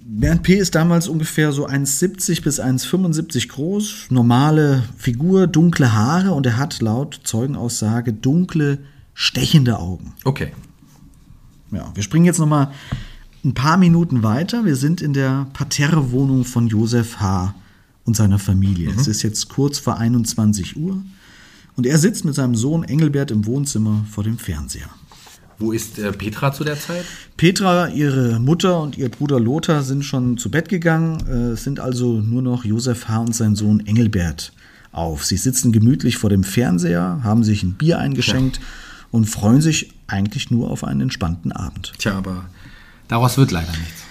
Bernd 0.09 0.45
P. 0.45 0.55
ist 0.55 0.75
damals 0.75 1.09
ungefähr 1.09 1.50
so 1.50 1.67
1,70 1.67 2.43
bis 2.43 2.61
1,75 2.61 3.49
groß, 3.49 4.07
normale 4.11 4.85
Figur, 4.97 5.49
dunkle 5.49 5.95
Haare 5.95 6.33
und 6.33 6.47
er 6.47 6.59
hat 6.59 6.81
laut 6.81 7.21
Zeugenaussage 7.25 8.12
dunkle, 8.12 8.79
stechende 9.15 9.81
Augen. 9.81 10.12
Okay. 10.23 10.53
Ja, 11.76 11.92
wir 11.95 12.02
springen 12.02 12.25
jetzt 12.25 12.38
noch 12.38 12.47
mal 12.47 12.73
ein 13.45 13.52
paar 13.52 13.76
Minuten 13.76 14.23
weiter. 14.23 14.64
Wir 14.64 14.76
sind 14.76 15.02
in 15.02 15.12
der 15.12 15.47
Parterrewohnung 15.52 16.45
von 16.47 16.68
Josef 16.68 17.21
H. 17.21 17.54
und 18.04 18.16
seiner 18.16 18.38
Familie. 18.38 18.90
Es 18.99 19.06
ist 19.06 19.23
jetzt 19.23 19.50
kurz 19.50 19.78
vor 19.78 19.99
21 19.99 20.76
Uhr 20.78 21.02
und 21.76 21.87
er 21.87 21.99
sitzt 21.99 22.25
mit 22.25 22.35
seinem 22.35 22.54
Sohn 22.54 22.83
Engelbert 22.83 23.30
im 23.30 23.45
Wohnzimmer 23.45 24.06
vor 24.11 24.25
dem 24.25 24.38
Fernseher. 24.38 24.88
Wo 25.59 25.73
ist 25.73 25.99
äh, 25.99 26.12
Petra 26.12 26.50
zu 26.52 26.64
der 26.64 26.80
Zeit? 26.80 27.04
Petra, 27.37 27.88
ihre 27.88 28.40
Mutter 28.40 28.80
und 28.80 28.97
ihr 28.97 29.11
Bruder 29.11 29.38
Lothar 29.38 29.83
sind 29.83 30.02
schon 30.02 30.38
zu 30.38 30.50
Bett 30.50 30.71
gegangen. 30.71 31.18
Äh, 31.28 31.52
Es 31.52 31.64
sind 31.64 31.78
also 31.78 32.21
nur 32.21 32.40
noch 32.40 32.64
Josef 32.64 33.09
H. 33.09 33.18
und 33.18 33.35
sein 33.35 33.54
Sohn 33.54 33.85
Engelbert 33.87 34.52
auf. 34.92 35.26
Sie 35.26 35.37
sitzen 35.37 35.73
gemütlich 35.73 36.16
vor 36.16 36.30
dem 36.30 36.42
Fernseher, 36.42 37.21
haben 37.23 37.45
sich 37.45 37.62
ein 37.62 37.75
Bier 37.75 37.99
eingeschenkt 37.99 38.61
und 39.10 39.26
freuen 39.26 39.60
sich 39.60 39.92
eigentlich 40.06 40.50
nur 40.50 40.70
auf 40.70 40.84
einen 40.84 41.02
entspannten 41.02 41.52
Abend. 41.52 41.92
Tja, 41.98 42.16
aber 42.16 42.48
daraus 43.08 43.36
wird 43.38 43.50
leider 43.50 43.72
nichts. 43.72 44.02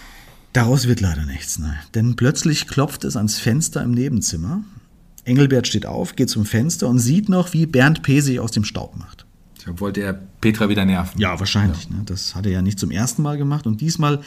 Daraus 0.54 0.88
wird 0.88 1.02
leider 1.02 1.26
nichts, 1.26 1.60
nein. 1.60 1.78
Denn 1.96 2.16
plötzlich 2.16 2.68
klopft 2.68 3.04
es 3.04 3.18
ans 3.18 3.40
Fenster 3.40 3.84
im 3.84 3.92
Nebenzimmer. 3.92 4.64
Engelbert 5.26 5.68
steht 5.68 5.86
auf, 5.86 6.16
geht 6.16 6.30
zum 6.30 6.46
Fenster 6.46 6.88
und 6.88 7.00
sieht 7.00 7.30
noch, 7.30 7.52
wie 7.54 7.66
Bernd 7.66 8.04
P. 8.04 8.22
sich 8.22 8.40
aus 8.40 8.52
dem 8.52 8.64
Staub 8.64 8.96
macht. 8.96 9.26
Da 9.66 9.80
wollte 9.80 10.02
er 10.02 10.14
Petra 10.14 10.70
wieder 10.70 10.86
nerven. 10.86 11.20
Ja, 11.20 11.40
wahrscheinlich. 11.40 11.90
Ne? 11.90 12.04
Das 12.06 12.36
hat 12.36 12.46
er 12.46 12.52
ja 12.52 12.62
nicht 12.62 12.80
zum 12.80 12.92
ersten 12.92 13.24
Mal 13.24 13.38
gemacht. 13.38 13.66
Und 13.66 13.82
diesmal 13.82 14.22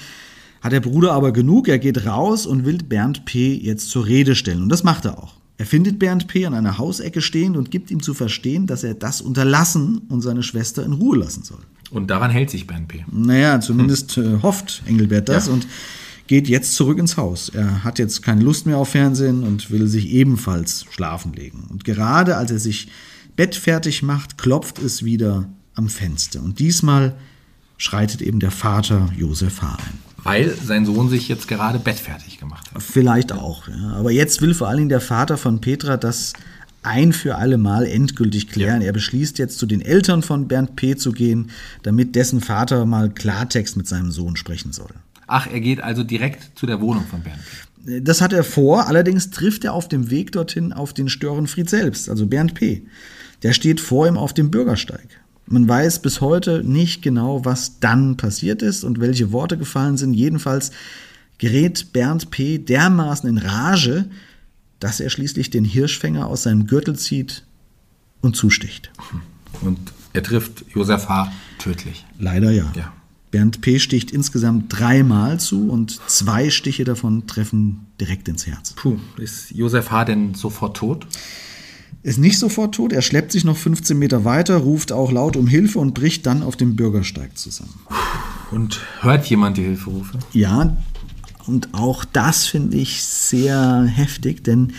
hat 0.61 0.73
der 0.73 0.81
Bruder 0.81 1.13
aber 1.13 1.33
genug. 1.33 1.69
Er 1.69 1.79
geht 1.79 2.05
raus 2.05 2.45
und 2.45 2.65
will 2.65 2.79
Bernd 2.79 3.25
P. 3.25 3.55
jetzt 3.55 3.89
zur 3.91 4.07
Rede 4.07 4.35
stellen. 4.35 4.63
Und 4.63 4.69
das 4.69 4.83
macht 4.83 5.05
er 5.05 5.19
auch. 5.19 5.35
Er 5.59 5.67
findet 5.67 5.99
Bernd 5.99 6.29
P. 6.29 6.47
an 6.47 6.55
einer 6.55 6.79
Hausecke 6.79 7.21
stehend 7.21 7.57
und 7.57 7.73
gibt 7.73 7.91
ihm 7.91 8.01
zu 8.01 8.15
verstehen, 8.15 8.69
dass 8.69 8.85
er 8.85 8.95
das 8.95 9.21
unterlassen 9.21 9.99
und 10.09 10.23
seine 10.23 10.45
Schwester 10.45 10.85
in 10.85 10.93
Ruhe 10.93 11.19
lassen 11.19 11.43
soll. 11.43 11.59
Und 11.91 12.11
daran 12.11 12.31
hält 12.31 12.49
sich 12.49 12.67
Bernd 12.67 12.87
P. 12.87 13.05
Naja, 13.11 13.61
zumindest 13.61 14.13
hm. 14.13 14.43
hofft 14.43 14.83
Engelbert 14.87 15.29
das 15.29 15.49
Ja. 15.49 15.53
und 15.55 15.67
geht 16.29 16.47
jetzt 16.47 16.75
zurück 16.75 16.99
ins 16.99 17.17
Haus. 17.17 17.49
Er 17.49 17.83
hat 17.83 17.99
jetzt 17.99 18.23
keine 18.23 18.43
Lust 18.43 18.67
mehr 18.67 18.77
auf 18.77 18.91
Fernsehen 18.91 19.43
und 19.43 19.71
will 19.71 19.89
sich 19.89 20.11
ebenfalls 20.11 20.85
schlafen 20.91 21.33
legen. 21.33 21.65
Und 21.71 21.85
gerade 21.85 22.37
als 22.37 22.53
er 22.53 22.59
sich 22.61 22.89
bettfertig 23.35 24.03
macht, 24.03 24.39
klopft 24.39 24.79
es 24.79 25.05
wieder 25.05 25.49
am 25.75 25.89
Fenster. 25.89 26.41
Und 26.43 26.61
diesmal 26.61 27.17
schreitet 27.79 28.23
eben 28.23 28.39
der 28.39 28.51
Vater 28.51 29.11
Josef 29.17 29.63
H. 29.63 29.77
ein. 29.77 30.08
Weil 30.23 30.55
sein 30.55 30.85
Sohn 30.85 31.09
sich 31.09 31.29
jetzt 31.29 31.49
gerade 31.49 31.79
bettfertig 31.79 32.39
gemacht 32.39 32.69
hat. 32.75 32.83
Vielleicht 32.83 33.33
auch. 33.33 33.69
Ja. 33.69 33.93
Aber 33.95 34.11
jetzt 34.11 34.43
will 34.43 34.55
vor 34.55 34.69
allen 34.69 34.79
Dingen 34.79 34.89
der 34.89 35.01
Vater 35.01 35.37
von 35.37 35.61
Petra 35.61 35.97
das 35.97 36.33
ein 36.83 37.13
für 37.13 37.37
alle 37.37 37.59
Mal 37.59 37.87
endgültig 37.87 38.49
klären. 38.49 38.83
Er 38.83 38.93
beschließt 38.93 39.39
jetzt 39.39 39.59
zu 39.59 39.67
den 39.67 39.81
Eltern 39.81 40.23
von 40.23 40.49
Bernd 40.49 40.77
P. 40.77 40.97
zu 40.97 41.13
gehen, 41.13 41.51
damit 41.83 42.15
dessen 42.15 42.41
Vater 42.41 42.85
mal 42.87 43.11
Klartext 43.11 43.77
mit 43.77 43.87
seinem 43.87 44.11
Sohn 44.11 44.37
sprechen 44.37 44.73
soll. 44.73 44.91
Ach, 45.27 45.47
er 45.47 45.61
geht 45.61 45.83
also 45.83 46.03
direkt 46.03 46.59
zu 46.59 46.67
der 46.67 46.81
Wohnung 46.81 47.05
von 47.05 47.23
Bernd 47.23 47.41
P. 47.85 48.01
Das 48.01 48.21
hat 48.21 48.33
er 48.33 48.45
vor, 48.45 48.87
allerdings 48.87 49.31
trifft 49.31 49.65
er 49.65 49.73
auf 49.73 49.89
dem 49.89 50.11
Weg 50.11 50.33
dorthin 50.33 50.73
auf 50.73 50.93
den 50.93 51.09
Störenfried 51.09 51.71
selbst, 51.71 52.11
also 52.11 52.27
Bernd 52.27 52.55
P. 52.55 52.83
Der 53.43 53.53
steht 53.53 53.81
vor 53.81 54.07
ihm 54.07 54.19
auf 54.19 54.35
dem 54.35 54.51
Bürgersteig. 54.51 55.18
Man 55.51 55.67
weiß 55.67 56.03
bis 56.03 56.21
heute 56.21 56.63
nicht 56.63 57.01
genau, 57.01 57.45
was 57.45 57.81
dann 57.81 58.17
passiert 58.17 58.61
ist 58.61 58.85
und 58.85 59.01
welche 59.01 59.33
Worte 59.33 59.57
gefallen 59.57 59.97
sind. 59.97 60.13
Jedenfalls 60.13 60.73
gerät 61.39 61.93
Bernd 61.93 62.31
P. 62.31 62.59
dermaßen 62.59 63.29
in 63.29 63.39
Rage, 63.39 64.11
dass 64.79 65.01
er 65.01 65.09
schließlich 65.09 65.51
den 65.51 65.65
Hirschfänger 65.65 66.27
aus 66.27 66.43
seinem 66.43 66.67
Gürtel 66.67 66.97
zieht 66.97 67.45
und 68.21 68.37
zusticht. 68.37 68.91
Und 69.63 69.79
er 70.13 70.23
trifft 70.23 70.65
Josef 70.75 71.09
H. 71.09 71.33
tödlich. 71.59 72.05
Leider 72.19 72.51
ja. 72.51 72.71
Ja. 72.77 72.93
Bernd 73.31 73.61
P. 73.61 73.79
sticht 73.79 74.11
insgesamt 74.11 74.67
dreimal 74.69 75.41
zu 75.41 75.71
und 75.71 76.01
zwei 76.09 76.51
Stiche 76.51 76.85
davon 76.85 77.27
treffen 77.27 77.87
direkt 78.01 78.29
ins 78.29 78.47
Herz. 78.47 78.73
Puh, 78.75 78.99
ist 79.17 79.51
Josef 79.51 79.91
H. 79.91 80.05
denn 80.05 80.35
sofort 80.35 80.77
tot? 80.77 81.07
Ist 82.03 82.19
nicht 82.19 82.39
sofort 82.39 82.75
tot, 82.75 82.93
er 82.93 83.03
schleppt 83.03 83.33
sich 83.33 83.45
noch 83.45 83.57
15 83.57 83.99
Meter 83.99 84.25
weiter, 84.25 84.57
ruft 84.57 84.93
auch 84.93 85.11
laut 85.11 85.37
um 85.37 85.47
Hilfe 85.47 85.79
und 85.79 85.95
bricht 85.95 86.27
dann 86.27 86.43
auf 86.43 86.57
dem 86.57 86.77
Bürgersteig 86.77 87.37
zusammen. 87.37 87.75
Und 88.51 88.81
hört 89.01 89.27
jemand 89.27 89.57
die 89.57 89.63
Hilferufe? 89.63 90.19
Ja, 90.33 90.77
und 91.47 91.69
auch 91.73 92.05
das 92.05 92.47
finde 92.47 92.77
ich 92.77 93.03
sehr 93.03 93.83
heftig, 93.85 94.45
denn 94.45 94.73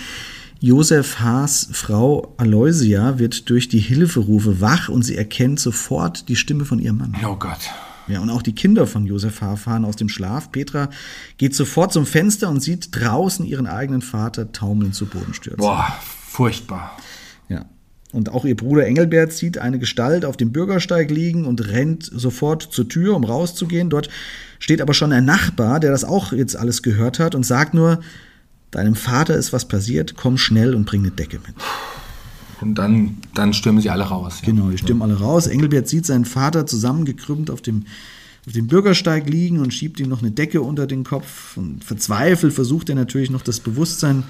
Josef 0.61 1.19
Haas 1.19 1.69
Frau 1.71 2.33
Aloysia 2.37 3.17
wird 3.17 3.49
durch 3.49 3.69
die 3.69 3.79
Hilferufe 3.79 4.59
wach 4.61 4.89
und 4.89 5.03
sie 5.03 5.15
erkennt 5.15 5.59
sofort 5.59 6.29
die 6.29 6.35
Stimme 6.35 6.65
von 6.65 6.79
ihrem 6.79 6.97
Mann. 6.97 7.15
Oh 7.25 7.35
Gott. 7.35 7.69
Ja, 8.07 8.21
und 8.21 8.29
auch 8.29 8.41
die 8.41 8.53
Kinder 8.53 8.87
von 8.87 9.05
Josef 9.05 9.39
H. 9.41 9.55
fahren 9.55 9.85
aus 9.85 9.95
dem 9.95 10.09
Schlaf. 10.09 10.51
Petra 10.51 10.89
geht 11.37 11.55
sofort 11.55 11.93
zum 11.93 12.07
Fenster 12.07 12.49
und 12.49 12.59
sieht 12.59 12.89
draußen 12.91 13.45
ihren 13.45 13.67
eigenen 13.67 14.01
Vater 14.01 14.51
taumelnd 14.51 14.95
zu 14.95 15.05
Boden 15.05 15.33
stürzen. 15.33 15.59
Boah, 15.59 15.95
furchtbar. 16.29 16.97
Ja. 17.49 17.65
Und 18.11 18.29
auch 18.29 18.45
ihr 18.45 18.55
Bruder 18.55 18.85
Engelbert 18.85 19.33
sieht 19.33 19.57
eine 19.57 19.79
Gestalt 19.79 20.25
auf 20.25 20.37
dem 20.37 20.51
Bürgersteig 20.51 21.11
liegen 21.11 21.45
und 21.45 21.67
rennt 21.67 22.03
sofort 22.03 22.63
zur 22.63 22.87
Tür, 22.87 23.15
um 23.15 23.23
rauszugehen. 23.23 23.89
Dort 23.89 24.09
steht 24.59 24.81
aber 24.81 24.93
schon 24.93 25.11
ein 25.11 25.25
Nachbar, 25.25 25.79
der 25.79 25.91
das 25.91 26.03
auch 26.03 26.31
jetzt 26.31 26.55
alles 26.55 26.81
gehört 26.81 27.19
hat 27.19 27.35
und 27.35 27.45
sagt 27.45 27.73
nur, 27.73 27.99
deinem 28.71 28.95
Vater 28.95 29.35
ist 29.35 29.53
was 29.53 29.67
passiert, 29.67 30.15
komm 30.15 30.37
schnell 30.37 30.75
und 30.75 30.85
bring 30.85 31.01
eine 31.01 31.11
Decke 31.11 31.37
mit. 31.37 31.55
Und 32.61 32.75
dann, 32.75 33.17
dann 33.33 33.53
stürmen 33.53 33.81
sie 33.81 33.89
alle 33.89 34.03
raus. 34.03 34.39
Ja. 34.41 34.47
Genau, 34.47 34.69
die 34.69 34.77
stimmen 34.77 35.01
alle 35.01 35.19
raus. 35.19 35.47
Engelbert 35.47 35.87
sieht 35.87 36.05
seinen 36.05 36.25
Vater 36.25 36.65
zusammengekrümmt 36.65 37.49
auf 37.49 37.61
dem, 37.61 37.85
auf 38.45 38.53
dem 38.53 38.67
Bürgersteig 38.67 39.29
liegen 39.29 39.59
und 39.59 39.73
schiebt 39.73 39.99
ihm 39.99 40.09
noch 40.09 40.21
eine 40.21 40.31
Decke 40.31 40.61
unter 40.61 40.85
den 40.85 41.03
Kopf. 41.03 41.57
Und 41.57 41.83
verzweifelt 41.83 42.53
versucht 42.53 42.89
er 42.89 42.95
natürlich 42.95 43.29
noch 43.29 43.41
das 43.41 43.59
Bewusstsein 43.59 44.23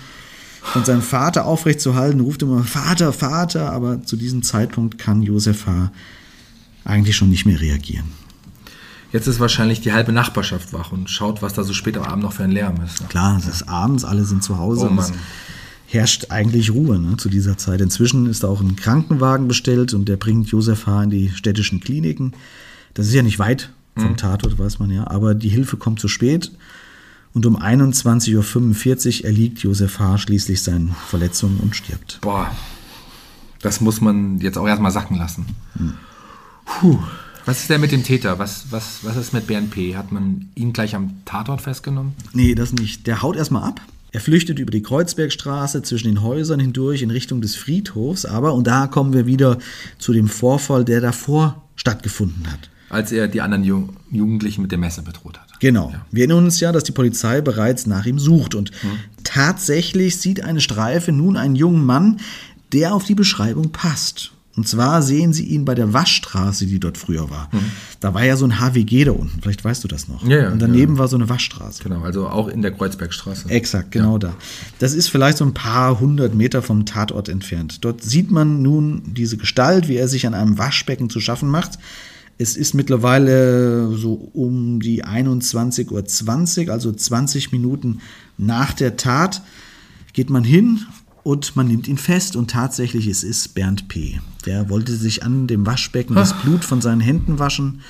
von 0.62 0.86
seinem 0.86 1.02
Vater 1.02 1.46
aufrechtzuerhalten, 1.46 2.20
ruft 2.20 2.42
immer 2.42 2.64
Vater, 2.64 3.14
Vater, 3.14 3.72
aber 3.72 4.04
zu 4.04 4.16
diesem 4.16 4.44
Zeitpunkt 4.44 4.98
kann 4.98 5.24
Josef 5.24 5.66
H. 5.66 5.92
eigentlich 6.86 7.16
schon 7.16 7.30
nicht 7.30 7.46
mehr 7.46 7.60
reagieren. 7.60 8.06
Jetzt 9.12 9.28
ist 9.28 9.40
wahrscheinlich 9.40 9.82
die 9.82 9.92
halbe 9.92 10.12
Nachbarschaft 10.12 10.72
wach 10.72 10.92
und 10.92 11.10
schaut, 11.10 11.42
was 11.42 11.54
da 11.54 11.64
so 11.64 11.74
spät 11.74 11.98
am 11.98 12.04
Abend 12.04 12.24
noch 12.24 12.34
für 12.34 12.44
ein 12.44 12.52
Lärm 12.52 12.76
ist. 12.86 13.02
Ne? 13.02 13.08
Klar, 13.08 13.38
es 13.40 13.48
ist 13.48 13.68
abends, 13.68 14.06
alle 14.06 14.24
sind 14.26 14.44
zu 14.44 14.60
Hause. 14.60 14.86
Oh 14.86 14.90
und 14.90 15.00
es 15.00 15.12
herrscht 15.88 16.28
eigentlich 16.30 16.72
Ruhe 16.72 17.00
ne, 17.00 17.18
zu 17.18 17.30
dieser 17.30 17.58
Zeit. 17.58 17.82
Inzwischen 17.82 18.28
ist 18.28 18.46
auch 18.46 18.62
ein 18.62 18.76
Krankenwagen 18.76 19.48
bestellt 19.48 19.96
und 19.96 20.08
der 20.08 20.18
bringt 20.18 20.50
Josef 20.50 20.86
H. 20.86 21.04
in 21.04 21.10
die 21.10 21.30
städtischen 21.30 21.80
Kliniken. 21.80 22.34
Das 22.94 23.08
ist 23.08 23.14
ja 23.14 23.24
nicht 23.24 23.40
weit 23.40 23.72
Mhm. 23.96 24.02
vom 24.02 24.18
Tatort, 24.18 24.58
weiß 24.58 24.80
man 24.80 24.92
ja, 24.92 25.08
aber 25.08 25.36
die 25.36 25.50
Hilfe 25.50 25.78
kommt 25.78 26.00
zu 26.00 26.08
spät. 26.08 26.52
Und 27.34 27.46
um 27.46 27.58
21.45 27.58 29.20
Uhr 29.20 29.26
erliegt 29.26 29.60
Josef 29.60 30.00
H. 30.00 30.18
schließlich 30.18 30.64
seinen 30.64 30.96
Verletzungen 31.08 31.60
und 31.60 31.76
stirbt. 31.76 32.20
Boah, 32.22 32.52
das 33.62 33.82
muss 33.82 34.02
man 34.02 34.40
jetzt 34.40 34.58
auch 34.58 34.68
erstmal 34.68 34.92
sacken 34.92 35.18
lassen. 35.18 35.46
Puh. 36.66 37.00
Was 37.46 37.62
ist 37.62 37.70
denn 37.70 37.82
mit 37.82 37.92
dem 37.92 38.04
Täter? 38.04 38.38
Was, 38.38 38.66
was, 38.70 39.00
was 39.04 39.16
ist 39.16 39.34
mit 39.34 39.48
Bernd 39.48 39.72
P? 39.72 39.96
Hat 39.96 40.12
man 40.12 40.50
ihn 40.56 40.74
gleich 40.74 40.96
am 40.96 41.22
Tatort 41.26 41.62
festgenommen? 41.62 42.14
Nee, 42.34 42.54
das 42.54 42.74
nicht. 42.74 43.08
Der 43.08 43.22
haut 43.22 43.36
erstmal 43.36 43.64
ab. 43.64 43.82
Er 44.12 44.22
flüchtet 44.22 44.60
über 44.60 44.72
die 44.72 44.82
Kreuzbergstraße 44.82 45.84
zwischen 45.84 46.08
den 46.08 46.22
Häusern 46.22 46.60
hindurch 46.60 47.02
in 47.02 47.12
Richtung 47.12 47.42
des 47.42 47.56
Friedhofs, 47.56 48.26
aber, 48.26 48.54
und 48.54 48.66
da 48.66 48.88
kommen 48.88 49.14
wir 49.14 49.26
wieder 49.26 49.60
zu 50.00 50.14
dem 50.14 50.28
Vorfall, 50.28 50.84
der 50.84 51.00
davor 51.00 51.64
stattgefunden 51.76 52.52
hat. 52.52 52.70
Als 52.90 53.12
er 53.12 53.28
die 53.28 53.42
anderen 53.42 53.64
Ju 53.64 53.90
Jugendlichen 54.12 54.64
mit 54.64 54.72
dem 54.72 54.80
Messer 54.80 55.04
bedroht 55.04 55.40
hat. 55.40 55.49
Genau. 55.60 55.94
Wir 56.12 56.22
erinnern 56.26 56.46
uns 56.46 56.60
ja, 56.60 56.72
dass 56.72 56.84
die 56.84 56.92
Polizei 56.92 57.42
bereits 57.42 57.86
nach 57.86 58.06
ihm 58.06 58.20
sucht. 58.20 58.56
Und 58.56 58.72
Hm. 58.82 58.90
tatsächlich 59.24 60.18
sieht 60.18 60.44
eine 60.44 60.62
Streife 60.62 61.12
nun 61.12 61.38
einen 61.38 61.56
jungen 61.56 61.86
Mann, 61.86 62.18
der 62.74 62.94
auf 62.94 63.04
die 63.06 63.16
Beschreibung 63.16 63.72
passt. 63.72 64.32
Und 64.56 64.68
zwar 64.68 65.02
sehen 65.02 65.32
sie 65.32 65.46
ihn 65.46 65.64
bei 65.64 65.74
der 65.74 65.94
Waschstraße, 65.94 66.66
die 66.66 66.80
dort 66.82 66.98
früher 66.98 67.30
war. 67.30 67.50
Da 68.02 68.14
war 68.14 68.26
ja 68.26 68.36
so 68.36 68.44
ein 68.46 68.60
HWG 68.60 69.06
da 69.06 69.12
unten, 69.14 69.40
vielleicht 69.42 69.64
weißt 69.64 69.84
du 69.86 69.88
das 69.88 70.10
noch. 70.10 70.22
Ja, 70.28 70.38
ja, 70.44 70.52
Und 70.52 70.60
daneben 70.62 70.98
war 70.98 71.08
so 71.08 71.16
eine 71.16 71.30
Waschstraße. 71.30 71.82
Genau, 71.82 72.02
also 72.02 72.28
auch 72.28 72.50
in 72.50 72.62
der 72.62 72.72
Kreuzbergstraße. 72.72 73.48
Exakt, 73.50 73.92
genau 73.92 74.18
da. 74.18 74.36
Das 74.80 74.94
ist 74.94 75.08
vielleicht 75.08 75.38
so 75.38 75.46
ein 75.46 75.54
paar 75.54 76.02
hundert 76.02 76.36
Meter 76.36 76.62
vom 76.62 76.86
Tatort 76.86 77.30
entfernt. 77.30 77.86
Dort 77.86 78.04
sieht 78.04 78.32
man 78.32 78.62
nun 78.62 79.02
diese 79.06 79.38
Gestalt, 79.38 79.88
wie 79.88 79.96
er 79.96 80.10
sich 80.10 80.28
an 80.28 80.34
einem 80.34 80.58
Waschbecken 80.58 81.10
zu 81.10 81.22
schaffen 81.22 81.48
macht. 81.50 81.80
Es 82.42 82.56
ist 82.56 82.74
mittlerweile 82.74 83.98
so 83.98 84.14
um 84.14 84.80
die 84.80 85.04
21.20 85.04 86.68
Uhr, 86.68 86.72
also 86.72 86.90
20 86.90 87.52
Minuten 87.52 88.00
nach 88.38 88.72
der 88.72 88.96
Tat, 88.96 89.42
geht 90.14 90.30
man 90.30 90.46
hin 90.46 90.86
und 91.24 91.58
man 91.58 91.68
nimmt 91.68 91.90
ihn 91.90 91.98
fest 91.98 92.38
und 92.38 92.50
tatsächlich 92.50 93.08
es 93.08 93.24
ist 93.24 93.56
Bernd 93.56 93.90
P. 93.90 94.22
Der 94.46 94.70
wollte 94.70 94.94
sich 94.94 95.22
an 95.22 95.48
dem 95.48 95.66
Waschbecken 95.66 96.16
das 96.16 96.34
Blut 96.42 96.64
von 96.64 96.80
seinen 96.80 97.02
Händen 97.02 97.40
waschen. 97.40 97.82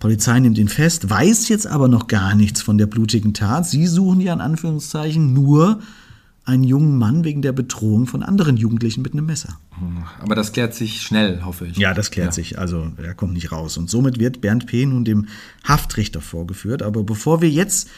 Polizei 0.00 0.40
nimmt 0.40 0.58
ihn 0.58 0.68
fest, 0.68 1.08
weiß 1.08 1.48
jetzt 1.48 1.68
aber 1.68 1.86
noch 1.86 2.08
gar 2.08 2.34
nichts 2.34 2.62
von 2.62 2.78
der 2.78 2.86
blutigen 2.86 3.34
Tat. 3.34 3.68
Sie 3.68 3.86
suchen 3.86 4.20
ja 4.20 4.32
in 4.32 4.40
Anführungszeichen 4.40 5.32
nur 5.32 5.78
einen 6.46 6.64
jungen 6.64 6.96
Mann 6.96 7.24
wegen 7.24 7.42
der 7.42 7.52
Bedrohung 7.52 8.06
von 8.06 8.22
anderen 8.22 8.56
Jugendlichen 8.56 9.02
mit 9.02 9.12
einem 9.12 9.26
Messer. 9.26 9.58
Aber 10.20 10.34
das 10.34 10.52
klärt 10.52 10.74
sich 10.74 11.02
schnell, 11.02 11.44
hoffe 11.44 11.66
ich. 11.66 11.76
Ja, 11.76 11.92
das 11.92 12.10
klärt 12.10 12.32
sich. 12.32 12.58
Also 12.58 12.92
er 13.02 13.14
kommt 13.14 13.34
nicht 13.34 13.52
raus. 13.52 13.76
Und 13.76 13.90
somit 13.90 14.18
wird 14.18 14.40
Bernd 14.40 14.66
P. 14.66 14.86
nun 14.86 15.04
dem 15.04 15.26
Haftrichter 15.66 16.20
vorgeführt. 16.20 16.82
Aber 16.82 17.02
bevor 17.02 17.42
wir 17.42 17.50
jetzt 17.50 17.90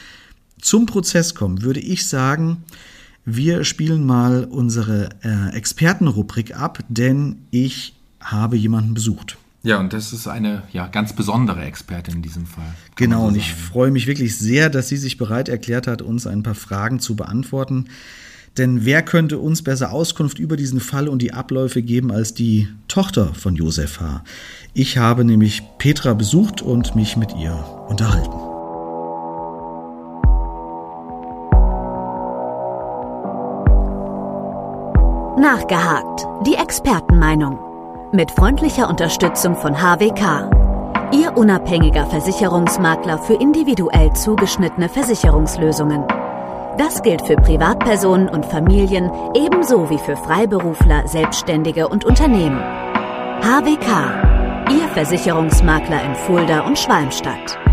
zum 0.60 0.86
Prozess 0.86 1.34
kommen, 1.34 1.62
würde 1.62 1.80
ich 1.80 2.06
sagen, 2.08 2.64
wir 3.24 3.64
spielen 3.64 4.06
mal 4.06 4.44
unsere 4.44 5.10
äh, 5.22 5.54
Expertenrubrik 5.54 6.56
ab, 6.56 6.82
denn 6.88 7.36
ich 7.50 7.94
habe 8.20 8.56
jemanden 8.56 8.94
besucht. 8.94 9.36
Ja, 9.62 9.78
und 9.78 9.92
das 9.92 10.12
ist 10.12 10.26
eine 10.26 10.62
ja, 10.72 10.86
ganz 10.86 11.12
besondere 11.12 11.62
Expertin 11.64 12.16
in 12.16 12.22
diesem 12.22 12.46
Fall. 12.46 12.74
Genau, 12.96 13.18
man 13.18 13.28
und 13.28 13.34
so 13.34 13.40
ich 13.40 13.52
freue 13.52 13.90
mich 13.90 14.06
wirklich 14.06 14.38
sehr, 14.38 14.70
dass 14.70 14.88
sie 14.88 14.96
sich 14.96 15.18
bereit 15.18 15.48
erklärt 15.48 15.86
hat, 15.86 16.00
uns 16.00 16.26
ein 16.26 16.42
paar 16.42 16.54
Fragen 16.54 17.00
zu 17.00 17.16
beantworten. 17.16 17.86
Denn 18.56 18.84
wer 18.84 19.02
könnte 19.02 19.38
uns 19.38 19.62
besser 19.62 19.92
Auskunft 19.92 20.38
über 20.38 20.56
diesen 20.56 20.80
Fall 20.80 21.08
und 21.08 21.22
die 21.22 21.32
Abläufe 21.32 21.82
geben 21.82 22.10
als 22.10 22.34
die 22.34 22.68
Tochter 22.88 23.34
von 23.34 23.54
Josef 23.54 24.00
H.? 24.00 24.24
Ich 24.74 24.98
habe 24.98 25.24
nämlich 25.24 25.62
Petra 25.78 26.14
besucht 26.14 26.62
und 26.62 26.94
mich 26.96 27.16
mit 27.16 27.36
ihr 27.36 27.52
unterhalten. 27.88 28.48
Nachgehakt. 35.40 36.26
Die 36.46 36.54
Expertenmeinung. 36.54 37.58
Mit 38.12 38.30
freundlicher 38.32 38.88
Unterstützung 38.88 39.54
von 39.54 39.80
HWK. 39.80 40.50
Ihr 41.12 41.36
unabhängiger 41.36 42.06
Versicherungsmakler 42.06 43.18
für 43.18 43.34
individuell 43.34 44.12
zugeschnittene 44.14 44.88
Versicherungslösungen. 44.88 46.04
Das 46.78 47.02
gilt 47.02 47.26
für 47.26 47.34
Privatpersonen 47.34 48.28
und 48.28 48.46
Familien 48.46 49.10
ebenso 49.34 49.90
wie 49.90 49.98
für 49.98 50.16
Freiberufler, 50.16 51.08
Selbstständige 51.08 51.88
und 51.88 52.04
Unternehmen. 52.04 52.60
HWK. 53.42 54.70
Ihr 54.70 54.88
Versicherungsmakler 54.94 56.04
in 56.04 56.14
Fulda 56.14 56.60
und 56.60 56.78
Schwalmstadt. 56.78 57.67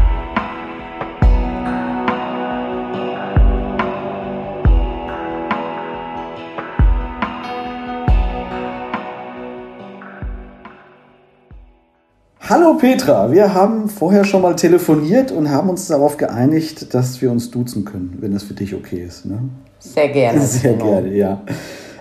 Hallo 12.47 12.75
Petra, 12.75 13.31
wir 13.31 13.55
haben 13.55 13.89
vorher 13.89 14.23
schon 14.23 14.43
mal 14.43 14.55
telefoniert 14.55 15.31
und 15.31 15.49
haben 15.49 15.67
uns 15.67 15.87
darauf 15.87 16.17
geeinigt, 16.17 16.93
dass 16.93 17.19
wir 17.19 17.31
uns 17.31 17.49
duzen 17.49 17.85
können, 17.85 18.19
wenn 18.19 18.33
das 18.33 18.43
für 18.43 18.53
dich 18.53 18.75
okay 18.75 19.03
ist. 19.03 19.25
Ne? 19.25 19.39
Sehr 19.79 20.09
gerne. 20.09 20.41
Sehr 20.45 20.73
gerne, 20.73 21.11
ja. 21.11 21.41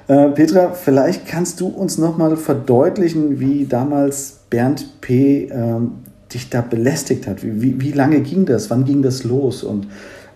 Äh, 0.07 0.29
Petra, 0.33 0.73
vielleicht 0.73 1.27
kannst 1.27 1.63
du 1.63 1.69
uns 1.69 1.97
nochmal 1.97 2.37
verdeutlichen, 2.37 3.41
wie 3.41 3.65
damals 3.65 4.41
Bernd 4.51 5.01
P. 5.01 5.47
Äh, 5.47 5.81
dich 6.35 6.51
da 6.51 6.61
belästigt 6.61 7.27
hat. 7.27 7.43
Wie, 7.43 7.63
wie, 7.63 7.81
wie, 7.81 7.93
lange 7.93 8.21
ging 8.21 8.45
das? 8.45 8.69
Wann 8.69 8.85
ging 8.85 9.01
das 9.01 9.25
los? 9.25 9.63
Und 9.65 9.87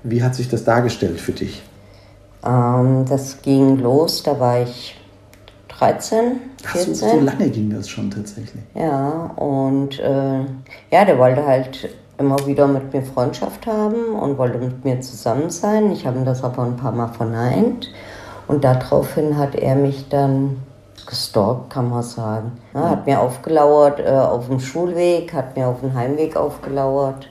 wie 0.04 0.22
hat 0.22 0.34
sich 0.34 0.48
das 0.48 0.64
dargestellt 0.64 1.20
für 1.20 1.32
dich? 1.32 1.62
Ähm, 2.46 3.04
das 3.06 3.42
ging 3.42 3.78
los, 3.78 4.22
da 4.22 4.40
war 4.40 4.62
ich 4.62 4.96
13, 5.78 6.40
14. 6.62 6.62
Ach, 6.66 6.76
so, 6.76 6.94
so 6.94 7.20
lange 7.20 7.48
ging 7.50 7.70
das 7.70 7.88
schon 7.88 8.10
tatsächlich. 8.10 8.64
Ja, 8.74 9.30
und 9.36 9.98
äh, 10.00 10.40
ja, 10.90 11.04
der 11.04 11.18
wollte 11.18 11.46
halt 11.46 11.88
immer 12.18 12.44
wieder 12.46 12.66
mit 12.66 12.92
mir 12.92 13.02
Freundschaft 13.02 13.66
haben 13.66 14.14
und 14.14 14.38
wollte 14.38 14.58
mit 14.58 14.84
mir 14.84 15.00
zusammen 15.00 15.50
sein. 15.50 15.92
Ich 15.92 16.04
habe 16.04 16.18
ihm 16.18 16.24
das 16.24 16.42
aber 16.42 16.64
ein 16.64 16.76
paar 16.76 16.92
Mal 16.92 17.08
verneint. 17.08 17.92
Und 18.48 18.64
daraufhin 18.64 19.36
hat 19.36 19.54
er 19.54 19.76
mich 19.76 20.08
dann 20.08 20.56
gestalkt, 21.06 21.70
kann 21.70 21.90
man 21.90 22.02
sagen. 22.02 22.52
Ja, 22.74 22.90
hat 22.90 23.06
mir 23.06 23.20
aufgelauert 23.20 24.00
äh, 24.00 24.08
auf 24.08 24.48
dem 24.48 24.58
Schulweg, 24.58 25.32
hat 25.32 25.56
mir 25.56 25.68
auf 25.68 25.80
dem 25.80 25.94
Heimweg 25.94 26.36
aufgelauert. 26.36 27.28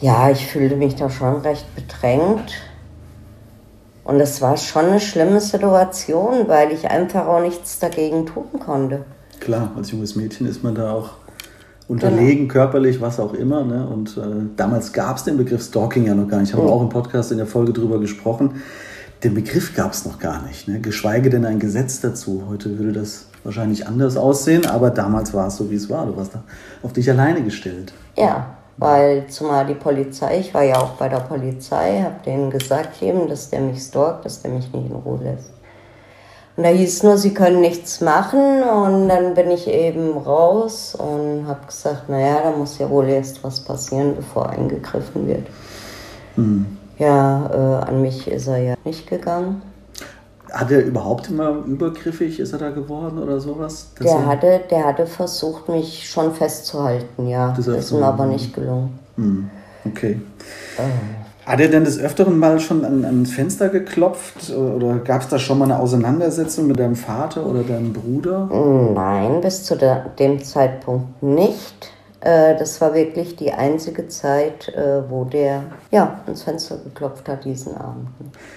Ja, 0.00 0.30
ich 0.30 0.46
fühlte 0.46 0.76
mich 0.76 0.96
da 0.96 1.10
schon 1.10 1.36
recht 1.42 1.66
bedrängt. 1.74 2.54
Und 4.04 4.20
es 4.20 4.40
war 4.40 4.56
schon 4.56 4.86
eine 4.86 5.00
schlimme 5.00 5.40
Situation, 5.40 6.48
weil 6.48 6.72
ich 6.72 6.90
einfach 6.90 7.26
auch 7.26 7.40
nichts 7.40 7.78
dagegen 7.78 8.26
tun 8.26 8.58
konnte. 8.58 9.04
Klar, 9.40 9.72
als 9.76 9.90
junges 9.90 10.16
Mädchen 10.16 10.46
ist 10.46 10.62
man 10.62 10.74
da 10.74 10.92
auch 10.92 11.10
unterlegen, 11.88 12.48
genau. 12.48 12.52
körperlich, 12.52 13.00
was 13.00 13.18
auch 13.18 13.34
immer. 13.34 13.64
Ne? 13.64 13.86
Und 13.86 14.16
äh, 14.16 14.46
damals 14.56 14.92
gab 14.92 15.16
es 15.16 15.24
den 15.24 15.36
Begriff 15.36 15.62
Stalking 15.62 16.06
ja 16.06 16.14
noch 16.14 16.28
gar 16.28 16.40
nicht. 16.40 16.50
Ich 16.50 16.54
habe 16.54 16.66
mhm. 16.66 16.72
auch 16.72 16.82
im 16.82 16.88
Podcast 16.88 17.32
in 17.32 17.38
der 17.38 17.46
Folge 17.46 17.72
drüber 17.72 17.98
gesprochen. 17.98 18.62
Den 19.24 19.34
Begriff 19.34 19.74
gab 19.74 19.92
es 19.92 20.06
noch 20.06 20.18
gar 20.18 20.42
nicht, 20.46 20.66
ne? 20.66 20.80
geschweige 20.80 21.28
denn 21.28 21.44
ein 21.44 21.58
Gesetz 21.58 22.00
dazu. 22.00 22.44
Heute 22.48 22.78
würde 22.78 22.92
das 22.92 23.26
wahrscheinlich 23.44 23.86
anders 23.86 24.16
aussehen, 24.16 24.66
aber 24.66 24.90
damals 24.90 25.34
war 25.34 25.48
es 25.48 25.56
so, 25.56 25.70
wie 25.70 25.74
es 25.74 25.90
war. 25.90 26.06
Du 26.06 26.16
warst 26.16 26.34
da 26.34 26.42
auf 26.82 26.94
dich 26.94 27.10
alleine 27.10 27.42
gestellt. 27.42 27.92
Ja, 28.16 28.56
weil 28.76 29.26
zumal 29.28 29.66
die 29.66 29.74
Polizei, 29.74 30.38
ich 30.38 30.54
war 30.54 30.62
ja 30.62 30.80
auch 30.80 30.92
bei 30.92 31.08
der 31.08 31.20
Polizei, 31.20 32.00
habe 32.02 32.16
denen 32.24 32.50
gesagt 32.50 33.02
eben, 33.02 33.28
dass 33.28 33.50
der 33.50 33.60
mich 33.60 33.82
stalkt, 33.82 34.24
dass 34.24 34.42
der 34.42 34.50
mich 34.50 34.72
nicht 34.72 34.90
in 34.90 34.96
Ruhe 34.96 35.20
lässt. 35.22 35.52
Und 36.56 36.64
da 36.64 36.70
hieß 36.70 37.04
nur, 37.04 37.16
sie 37.16 37.32
können 37.32 37.60
nichts 37.60 38.00
machen 38.00 38.62
und 38.62 39.08
dann 39.08 39.34
bin 39.34 39.50
ich 39.50 39.66
eben 39.68 40.16
raus 40.18 40.94
und 40.94 41.46
habe 41.46 41.66
gesagt, 41.66 42.08
naja, 42.08 42.40
da 42.42 42.50
muss 42.50 42.78
ja 42.78 42.90
wohl 42.90 43.08
erst 43.08 43.42
was 43.44 43.60
passieren, 43.60 44.16
bevor 44.16 44.50
eingegriffen 44.50 45.26
wird. 45.26 45.46
Mhm. 46.36 46.76
Ja, 46.98 47.50
äh, 47.50 47.88
an 47.88 48.02
mich 48.02 48.28
ist 48.28 48.46
er 48.46 48.58
ja 48.58 48.74
nicht 48.84 49.08
gegangen. 49.08 49.62
Hat 50.52 50.70
er 50.70 50.84
überhaupt 50.84 51.28
immer 51.28 51.50
übergriffig, 51.66 52.40
ist 52.40 52.52
er 52.52 52.58
da 52.58 52.70
geworden 52.70 53.18
oder 53.18 53.40
sowas? 53.40 53.90
Der 54.02 54.26
hatte, 54.26 54.60
der 54.70 54.86
hatte 54.86 55.06
versucht, 55.06 55.68
mich 55.68 56.08
schon 56.08 56.32
festzuhalten, 56.32 57.28
ja. 57.28 57.54
Das 57.56 57.66
ist 57.66 57.92
ihm 57.92 58.02
aber 58.02 58.26
nicht 58.26 58.54
gelungen. 58.54 58.98
Hm. 59.16 59.50
Okay. 59.84 60.20
Oh. 60.78 60.82
Hat 61.46 61.58
er 61.58 61.68
denn 61.68 61.84
des 61.84 61.98
Öfteren 61.98 62.38
mal 62.38 62.60
schon 62.60 62.84
an, 62.84 63.04
ans 63.04 63.32
Fenster 63.32 63.70
geklopft 63.70 64.52
oder 64.54 64.98
gab 64.98 65.22
es 65.22 65.28
da 65.28 65.38
schon 65.38 65.58
mal 65.58 65.64
eine 65.64 65.80
Auseinandersetzung 65.80 66.66
mit 66.66 66.78
deinem 66.78 66.94
Vater 66.94 67.44
oder 67.44 67.62
deinem 67.62 67.92
Bruder? 67.92 68.48
Nein, 68.94 69.40
bis 69.40 69.64
zu 69.64 69.76
der, 69.76 70.06
dem 70.18 70.42
Zeitpunkt 70.44 71.22
nicht. 71.22 71.92
Äh, 72.20 72.56
das 72.56 72.80
war 72.80 72.94
wirklich 72.94 73.36
die 73.36 73.52
einzige 73.52 74.08
Zeit, 74.08 74.68
äh, 74.68 75.08
wo 75.08 75.24
der 75.24 75.62
ja, 75.90 76.20
ans 76.26 76.42
Fenster 76.42 76.76
geklopft 76.76 77.28
hat 77.28 77.44
diesen 77.44 77.76
Abend. 77.76 78.08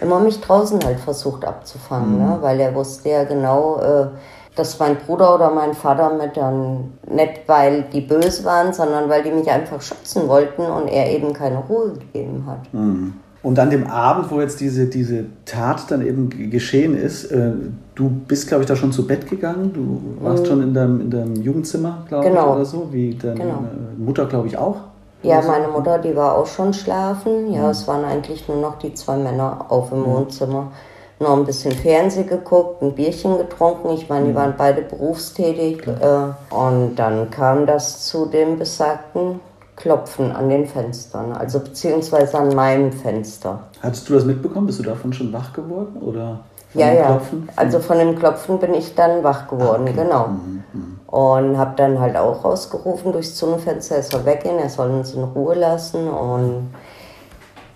Immer 0.01 0.19
mich 0.19 0.41
draußen 0.41 0.83
halt 0.83 0.99
versucht 0.99 1.45
abzufangen, 1.45 2.19
mhm. 2.19 2.25
ne? 2.25 2.37
weil 2.41 2.59
er 2.59 2.75
wusste 2.75 3.09
ja 3.09 3.23
genau, 3.23 3.79
äh, 3.79 4.07
dass 4.55 4.77
mein 4.79 4.97
Bruder 4.97 5.33
oder 5.33 5.49
mein 5.49 5.73
Vater 5.73 6.13
mit 6.13 6.37
dann 6.37 6.93
nicht, 7.09 7.41
weil 7.47 7.83
die 7.83 8.01
böse 8.01 8.43
waren, 8.43 8.73
sondern 8.73 9.09
weil 9.09 9.23
die 9.23 9.31
mich 9.31 9.49
einfach 9.49 9.81
schützen 9.81 10.27
wollten 10.27 10.63
und 10.63 10.89
er 10.89 11.09
eben 11.09 11.33
keine 11.33 11.57
Ruhe 11.57 11.93
gegeben 11.93 12.45
hat. 12.47 12.71
Mhm. 12.73 13.13
Und 13.43 13.59
an 13.59 13.69
dem 13.69 13.87
Abend, 13.87 14.31
wo 14.31 14.39
jetzt 14.39 14.61
diese, 14.61 14.85
diese 14.85 15.25
Tat 15.43 15.91
dann 15.91 16.01
eben 16.01 16.29
geschehen 16.49 16.95
ist, 16.95 17.25
äh, 17.25 17.51
du 17.93 18.09
bist, 18.09 18.47
glaube 18.47 18.63
ich, 18.63 18.69
da 18.69 18.75
schon 18.77 18.93
zu 18.93 19.05
Bett 19.05 19.29
gegangen. 19.29 19.73
Du 19.73 20.23
warst 20.23 20.43
mhm. 20.43 20.47
schon 20.47 20.63
in 20.63 20.73
deinem, 20.73 21.01
in 21.01 21.11
deinem 21.11 21.35
Jugendzimmer, 21.35 22.05
glaube 22.07 22.29
genau. 22.29 22.51
ich, 22.51 22.55
oder 22.55 22.65
so, 22.65 22.87
wie 22.91 23.13
deine 23.15 23.35
genau. 23.35 23.63
Mutter, 23.97 24.25
glaube 24.27 24.47
ich, 24.47 24.57
auch. 24.57 24.77
Ja, 25.23 25.41
meine 25.41 25.67
Mutter, 25.67 25.99
die 25.99 26.15
war 26.15 26.37
auch 26.37 26.45
schon 26.45 26.73
schlafen. 26.73 27.51
Ja, 27.51 27.63
mhm. 27.63 27.69
es 27.69 27.85
waren 27.85 28.05
eigentlich 28.05 28.47
nur 28.47 28.57
noch 28.57 28.79
die 28.79 28.93
zwei 28.93 29.17
Männer 29.17 29.65
auf 29.67 29.91
im 29.91 29.99
mhm. 29.99 30.05
Wohnzimmer. 30.05 30.71
Noch 31.19 31.37
ein 31.37 31.45
bisschen 31.45 31.73
Fernsehen 31.73 32.27
geguckt, 32.27 32.81
ein 32.81 32.93
Bierchen 32.93 33.37
getrunken. 33.37 33.89
Ich 33.89 34.07
meine, 34.07 34.25
die 34.25 34.31
mhm. 34.31 34.35
waren 34.35 34.53
beide 34.57 34.83
berufstätig. 34.83 35.85
Äh, 35.85 36.53
und 36.55 36.95
dann 36.95 37.29
kam 37.29 37.65
das 37.65 38.05
zu 38.05 38.25
dem 38.25 38.57
besagten 38.57 39.41
Klopfen 39.75 40.31
an 40.31 40.49
den 40.49 40.67
Fenstern, 40.67 41.33
also 41.33 41.59
beziehungsweise 41.59 42.37
an 42.37 42.55
meinem 42.55 42.91
Fenster. 42.91 43.59
Hattest 43.81 44.07
du 44.07 44.13
das 44.13 44.25
mitbekommen? 44.25 44.67
Bist 44.67 44.79
du 44.79 44.83
davon 44.83 45.13
schon 45.13 45.33
wach 45.33 45.51
geworden? 45.53 45.97
Oder 46.01 46.41
ja, 46.73 46.91
ja. 46.91 47.05
Klopfen? 47.05 47.49
Also 47.55 47.79
von 47.79 47.97
dem 47.97 48.17
Klopfen 48.17 48.59
bin 48.59 48.73
ich 48.73 48.95
dann 48.95 49.23
wach 49.23 49.47
geworden, 49.47 49.83
okay. 49.83 50.03
genau. 50.03 50.27
Mhm, 50.27 50.63
mhm. 50.73 50.99
Und 51.07 51.57
habe 51.57 51.73
dann 51.75 51.99
halt 51.99 52.15
auch 52.15 52.43
rausgerufen 52.43 53.11
durchs 53.11 53.35
Zungenfenster, 53.35 53.97
er 53.97 54.03
soll 54.03 54.25
weggehen, 54.25 54.57
er 54.59 54.69
soll 54.69 54.89
uns 54.89 55.13
in 55.13 55.23
Ruhe 55.23 55.55
lassen. 55.55 56.07
Und 56.07 56.73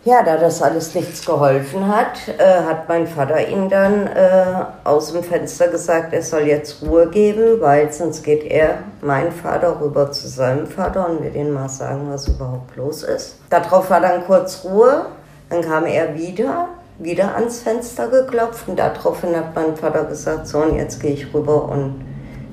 ja, 0.08 0.24
da 0.24 0.38
das 0.38 0.62
alles 0.62 0.96
nichts 0.96 1.26
geholfen 1.26 1.86
hat, 1.86 2.30
äh, 2.38 2.63
hat 2.63 2.88
mein 2.88 3.06
Vater 3.08 3.46
ihm 3.46 3.67
dann 3.67 4.08
äh, 4.08 4.63
aus 4.86 5.12
dem 5.12 5.22
Fenster 5.22 5.67
gesagt, 5.67 6.13
er 6.13 6.24
soll 6.24 6.43
jetzt 6.43 6.82
Ruhe 6.82 7.10
geben, 7.10 7.60
weil 7.60 7.91
sonst 7.91 8.24
geht 8.24 8.46
er, 8.46 8.76
mein 9.02 9.34
Vater, 9.34 9.82
rüber 9.82 10.10
zu 10.13 10.30
seinem 10.30 10.65
Vater 10.65 11.10
und 11.10 11.24
wird 11.24 11.36
ihm 11.36 11.52
mal 11.52 11.67
sagen, 11.67 12.08
was 12.10 12.26
überhaupt 12.30 12.78
los 12.78 13.04
ist. 13.04 13.36
Darauf 13.50 13.89
war 13.89 14.00
dann 14.00 14.26
kurz 14.26 14.63
Ruhe, 14.63 15.08
dann 15.50 15.62
kam 15.62 15.86
er 15.86 16.15
wieder, 16.15 16.70
wieder 17.00 17.36
ans 17.36 17.60
Fenster 17.60 18.08
geklopft 18.08 18.70
und 18.70 18.80
daraufhin 18.80 19.36
hat 19.36 19.54
mein 19.56 19.76
Vater 19.76 20.06
gesagt, 20.06 20.48
so 20.48 20.60
und 20.60 20.78
jetzt 20.78 21.02
gehe 21.02 21.12
ich 21.12 21.34
rüber 21.34 21.65
und 21.65 22.07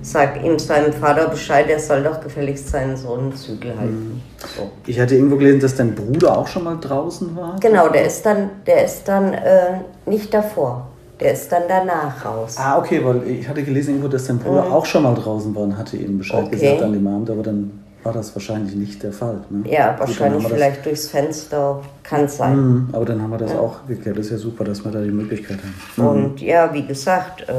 sag 0.05 0.45
ihm 0.45 0.59
seinem 0.59 0.93
Vater 0.93 1.29
Bescheid, 1.29 1.67
er 1.69 1.81
soll 1.81 2.03
doch 2.03 2.21
gefälligst 2.21 2.69
seinen 2.69 2.97
Sohn 2.97 3.35
Zügel 3.35 3.77
halten. 3.79 4.23
So. 4.57 4.71
Ich 4.87 5.01
hatte 5.01 5.15
irgendwo 5.15 5.37
gelesen, 5.37 5.61
dass 5.61 5.75
dein 5.75 5.95
Bruder 5.95 6.37
auch 6.37 6.47
schon 6.47 6.65
mal 6.65 6.77
draußen 6.79 7.35
war. 7.35 7.57
Genau, 7.61 7.89
der 7.89 8.07
ist 8.07 8.25
dann, 8.25 8.51
der 8.67 8.85
ist 8.85 9.05
dann 9.09 9.33
äh, 9.33 9.81
nicht 10.07 10.33
davor. 10.33 10.89
Der 11.21 11.33
ist 11.33 11.51
dann 11.51 11.63
danach 11.69 12.25
raus. 12.25 12.57
Ah, 12.59 12.79
okay, 12.79 13.01
weil 13.03 13.23
ich 13.27 13.49
hatte 13.49 13.63
gelesen 13.63 13.91
irgendwo, 13.91 14.09
dass 14.09 14.27
dein 14.27 14.39
Bruder 14.39 14.65
mhm. 14.65 14.73
auch 14.73 14.85
schon 14.85 15.05
mal 15.05 15.15
draußen 15.15 15.55
war 15.55 15.63
und 15.63 15.79
hatte 15.79 15.97
ihm 15.97 16.19
Bescheid 16.19 16.45
okay. 16.47 16.57
gesagt 16.57 16.83
an 16.83 16.93
dem 16.93 17.07
Abend, 17.07 17.31
aber 17.31 17.43
dann 17.43 17.85
war 18.03 18.13
das 18.13 18.35
wahrscheinlich 18.35 18.75
nicht 18.75 19.03
der 19.03 19.13
Fall. 19.13 19.39
Ne? 19.49 19.71
Ja, 19.71 19.95
wahrscheinlich 19.99 20.47
vielleicht 20.47 20.85
durchs 20.85 21.09
Fenster, 21.09 21.81
kann 22.03 22.29
sein. 22.29 22.57
Mhm, 22.57 22.89
aber 22.93 23.07
dann 23.07 23.23
haben 23.23 23.31
wir 23.31 23.39
das 23.39 23.53
ja. 23.53 23.59
auch 23.59 23.87
geklärt. 23.89 24.19
Das 24.19 24.27
ist 24.27 24.33
ja 24.33 24.39
super, 24.39 24.65
dass 24.65 24.85
wir 24.85 24.91
da 24.91 25.01
die 25.01 25.11
Möglichkeit 25.11 25.59
haben. 25.59 25.75
Mhm. 25.97 26.25
Und 26.25 26.41
ja, 26.43 26.75
wie 26.75 26.87
gesagt, 26.87 27.49
äh, 27.49 27.53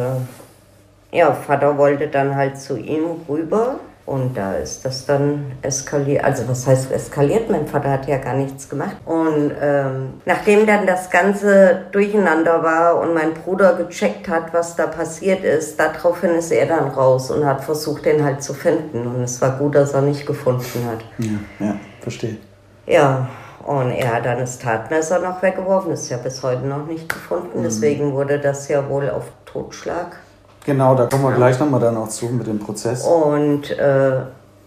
ja, 1.15 1.33
Vater 1.33 1.77
wollte 1.77 2.07
dann 2.07 2.35
halt 2.35 2.57
zu 2.57 2.77
ihm 2.77 3.03
rüber 3.29 3.79
und 4.05 4.37
da 4.37 4.53
ist 4.53 4.85
das 4.85 5.05
dann 5.07 5.53
eskaliert. 5.63 6.23
Also 6.23 6.47
was 6.47 6.67
heißt 6.67 6.91
eskaliert? 6.91 7.49
Mein 7.49 7.65
Vater 7.65 7.89
hat 7.89 8.07
ja 8.07 8.17
gar 8.17 8.35
nichts 8.35 8.69
gemacht. 8.69 8.97
Und 9.05 9.51
ähm, 9.59 10.21
nachdem 10.25 10.67
dann 10.67 10.85
das 10.85 11.09
Ganze 11.09 11.85
durcheinander 11.91 12.61
war 12.61 12.99
und 12.99 13.15
mein 13.15 13.33
Bruder 13.33 13.73
gecheckt 13.73 14.27
hat, 14.27 14.53
was 14.53 14.75
da 14.75 14.85
passiert 14.85 15.43
ist, 15.43 15.79
daraufhin 15.79 16.31
ist 16.31 16.51
er 16.51 16.67
dann 16.67 16.89
raus 16.89 17.31
und 17.31 17.45
hat 17.45 17.63
versucht, 17.63 18.05
den 18.05 18.23
halt 18.23 18.43
zu 18.43 18.53
finden. 18.53 19.07
Und 19.07 19.23
es 19.23 19.41
war 19.41 19.57
gut, 19.57 19.73
dass 19.73 19.93
er 19.93 20.01
nicht 20.01 20.27
gefunden 20.27 20.87
hat. 20.87 21.03
Ja, 21.17 21.65
ja 21.65 21.75
verstehe. 22.01 22.37
Ja, 22.85 23.27
und 23.65 23.89
er 23.89 24.17
hat 24.17 24.25
dann 24.27 24.37
das 24.37 24.59
Tatmesser 24.59 25.17
noch 25.17 25.41
weggeworfen, 25.41 25.91
ist 25.91 26.09
ja 26.09 26.17
bis 26.17 26.43
heute 26.43 26.67
noch 26.67 26.85
nicht 26.85 27.09
gefunden. 27.09 27.59
Mhm. 27.59 27.63
Deswegen 27.63 28.13
wurde 28.13 28.37
das 28.37 28.67
ja 28.67 28.87
wohl 28.87 29.09
auf 29.09 29.23
Totschlag 29.45 30.17
Genau, 30.65 30.95
da 30.95 31.05
kommen 31.05 31.23
wir 31.23 31.31
ja. 31.31 31.35
gleich 31.35 31.59
nochmal 31.59 31.79
dann 31.79 31.95
auch 31.97 32.09
zu 32.09 32.25
mit 32.25 32.47
dem 32.47 32.59
Prozess. 32.59 33.05
Und 33.05 33.71
äh, 33.77 34.21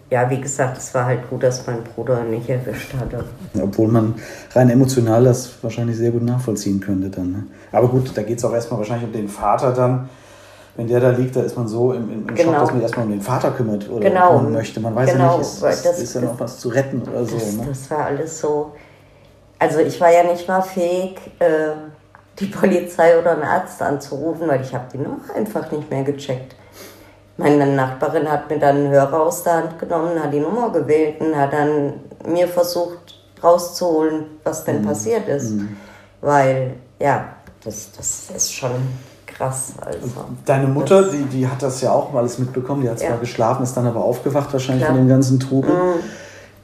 ja, 0.09 0.29
wie 0.29 0.41
gesagt, 0.41 0.77
es 0.77 0.93
war 0.93 1.05
halt 1.05 1.29
gut, 1.29 1.43
dass 1.43 1.67
mein 1.67 1.83
Bruder 1.83 2.23
nicht 2.23 2.49
erwischt 2.49 2.93
hatte. 2.99 3.25
Obwohl 3.61 3.89
man 3.89 4.15
rein 4.53 4.69
emotional 4.69 5.23
das 5.23 5.51
wahrscheinlich 5.61 5.97
sehr 5.97 6.11
gut 6.11 6.23
nachvollziehen 6.23 6.79
könnte 6.79 7.09
dann. 7.09 7.31
Ne? 7.31 7.43
Aber 7.71 7.87
gut, 7.89 8.11
da 8.15 8.23
geht 8.23 8.39
es 8.39 8.45
auch 8.45 8.53
erstmal 8.53 8.79
wahrscheinlich 8.79 9.07
um 9.07 9.13
den 9.13 9.29
Vater 9.29 9.71
dann. 9.71 10.09
Wenn 10.75 10.87
der 10.87 11.01
da 11.01 11.09
liegt, 11.09 11.35
da 11.35 11.41
ist 11.41 11.57
man 11.57 11.67
so 11.67 11.91
im, 11.91 12.09
im, 12.09 12.27
genau. 12.27 12.53
Schock, 12.53 12.59
dass 12.59 12.71
man 12.71 12.81
erstmal 12.81 13.05
um 13.05 13.11
den 13.11 13.21
Vater 13.21 13.51
kümmert 13.51 13.89
oder 13.89 14.09
genau. 14.09 14.37
kümmern 14.37 14.53
möchte. 14.53 14.79
Man 14.79 14.95
weiß 14.95 15.11
genau. 15.11 15.31
ja 15.33 15.37
nicht, 15.37 15.41
ist, 15.41 15.63
ist, 15.63 15.85
das, 15.85 15.99
ist 15.99 16.15
ja 16.15 16.21
noch 16.21 16.39
was 16.39 16.59
zu 16.59 16.69
retten 16.69 17.01
oder 17.01 17.25
so. 17.25 17.35
Das, 17.35 17.53
ne? 17.53 17.65
das 17.67 17.91
war 17.91 18.05
alles 18.05 18.39
so. 18.39 18.71
Also 19.59 19.79
ich 19.79 19.99
war 19.99 20.09
ja 20.09 20.23
nicht 20.23 20.47
mal 20.47 20.61
fähig, 20.61 21.19
äh, 21.39 21.71
die 22.39 22.45
Polizei 22.45 23.19
oder 23.19 23.31
einen 23.31 23.43
Arzt 23.43 23.81
anzurufen, 23.81 24.47
weil 24.47 24.61
ich 24.61 24.73
habe 24.73 24.85
die 24.93 24.97
Nummer 24.97 25.19
einfach 25.35 25.71
nicht 25.71 25.89
mehr 25.89 26.03
gecheckt. 26.03 26.55
Meine 27.37 27.65
Nachbarin 27.67 28.29
hat 28.29 28.49
mir 28.49 28.59
dann 28.59 28.77
einen 28.77 28.89
Hörer 28.89 29.21
aus 29.21 29.43
der 29.43 29.53
Hand 29.53 29.79
genommen, 29.79 30.21
hat 30.21 30.33
die 30.33 30.39
Nummer 30.39 30.71
gewählt 30.71 31.21
und 31.21 31.35
hat 31.35 31.53
dann 31.53 31.93
mir 32.27 32.47
versucht 32.47 33.15
rauszuholen, 33.41 34.25
was 34.43 34.65
denn 34.65 34.81
mhm. 34.81 34.87
passiert 34.87 35.27
ist. 35.27 35.51
Mhm. 35.51 35.77
Weil, 36.21 36.75
ja, 36.99 37.29
das, 37.63 37.91
das 37.95 38.29
ist 38.35 38.53
schon 38.53 38.71
krass. 39.25 39.73
Also. 39.79 40.25
Deine 40.45 40.67
Mutter, 40.67 41.03
die, 41.03 41.23
die 41.23 41.47
hat 41.47 41.61
das 41.61 41.79
ja 41.81 41.93
auch 41.93 42.13
alles 42.13 42.39
mitbekommen, 42.39 42.81
die 42.81 42.89
hat 42.89 42.99
zwar 42.99 43.11
ja. 43.11 43.15
geschlafen, 43.15 43.63
ist 43.63 43.75
dann 43.75 43.87
aber 43.87 44.03
aufgewacht 44.03 44.51
wahrscheinlich 44.51 44.83
Klar. 44.83 44.95
von 44.95 45.05
dem 45.05 45.09
ganzen 45.09 45.39
Trubel. 45.39 45.73
Mhm. 45.73 45.99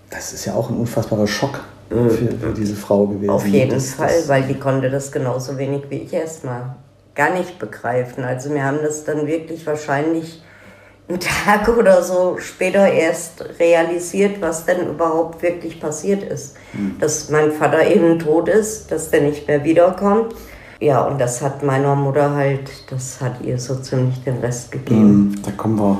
Das 0.10 0.34
ist 0.34 0.46
ja 0.46 0.56
auch 0.56 0.70
ein 0.70 0.78
unfassbarer 0.78 1.28
Schock 1.28 1.62
für, 1.90 2.10
für 2.10 2.54
diese 2.56 2.76
Frau 2.76 3.06
gewesen. 3.08 3.30
Auf 3.30 3.46
jeden 3.46 3.72
das, 3.72 3.94
Fall, 3.94 4.24
weil 4.28 4.44
die 4.44 4.56
konnte 4.56 4.90
das 4.90 5.12
genauso 5.12 5.58
wenig 5.58 5.84
wie 5.90 5.98
ich 5.98 6.14
erstmal 6.14 6.76
gar 7.14 7.34
nicht 7.34 7.60
begreifen. 7.60 8.24
Also 8.24 8.54
wir 8.54 8.64
haben 8.64 8.80
das 8.82 9.04
dann 9.06 9.28
wirklich 9.28 9.66
wahrscheinlich 9.66 10.42
einen 11.08 11.20
Tag 11.20 11.68
oder 11.78 12.04
so 12.04 12.38
später 12.40 12.92
erst 12.92 13.46
realisiert, 13.60 14.42
was 14.42 14.66
denn 14.66 14.88
überhaupt 14.88 15.42
wirklich 15.42 15.80
passiert 15.80 16.24
ist. 16.24 16.56
Mhm. 16.74 16.96
Dass 17.00 17.30
mein 17.30 17.52
Vater 17.52 17.88
eben 17.88 18.20
tot 18.20 18.50
ist, 18.50 18.92
dass 18.92 19.12
der 19.12 19.22
nicht 19.22 19.48
mehr 19.48 19.64
wiederkommt. 19.64 20.36
Ja, 20.82 21.06
und 21.06 21.20
das 21.20 21.42
hat 21.42 21.64
meiner 21.64 21.96
Mutter 21.96 22.36
halt, 22.36 22.70
das 22.90 23.22
hat 23.22 23.42
ihr 23.42 23.58
so 23.58 23.76
ziemlich 23.76 24.22
den 24.24 24.40
Rest 24.40 24.72
gegeben. 24.72 25.30
Mhm, 25.30 25.42
da 25.44 25.52
kommen 25.52 25.80
wir 25.80 26.00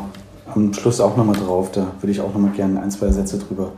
am 0.54 0.74
Schluss 0.74 1.00
auch 1.00 1.16
nochmal 1.16 1.36
drauf. 1.36 1.72
Da 1.72 1.88
würde 2.02 2.12
ich 2.12 2.20
auch 2.20 2.34
nochmal 2.34 2.52
gerne 2.52 2.82
ein, 2.82 2.92
zwei 2.92 3.10
Sätze 3.10 3.40
drüber 3.40 3.72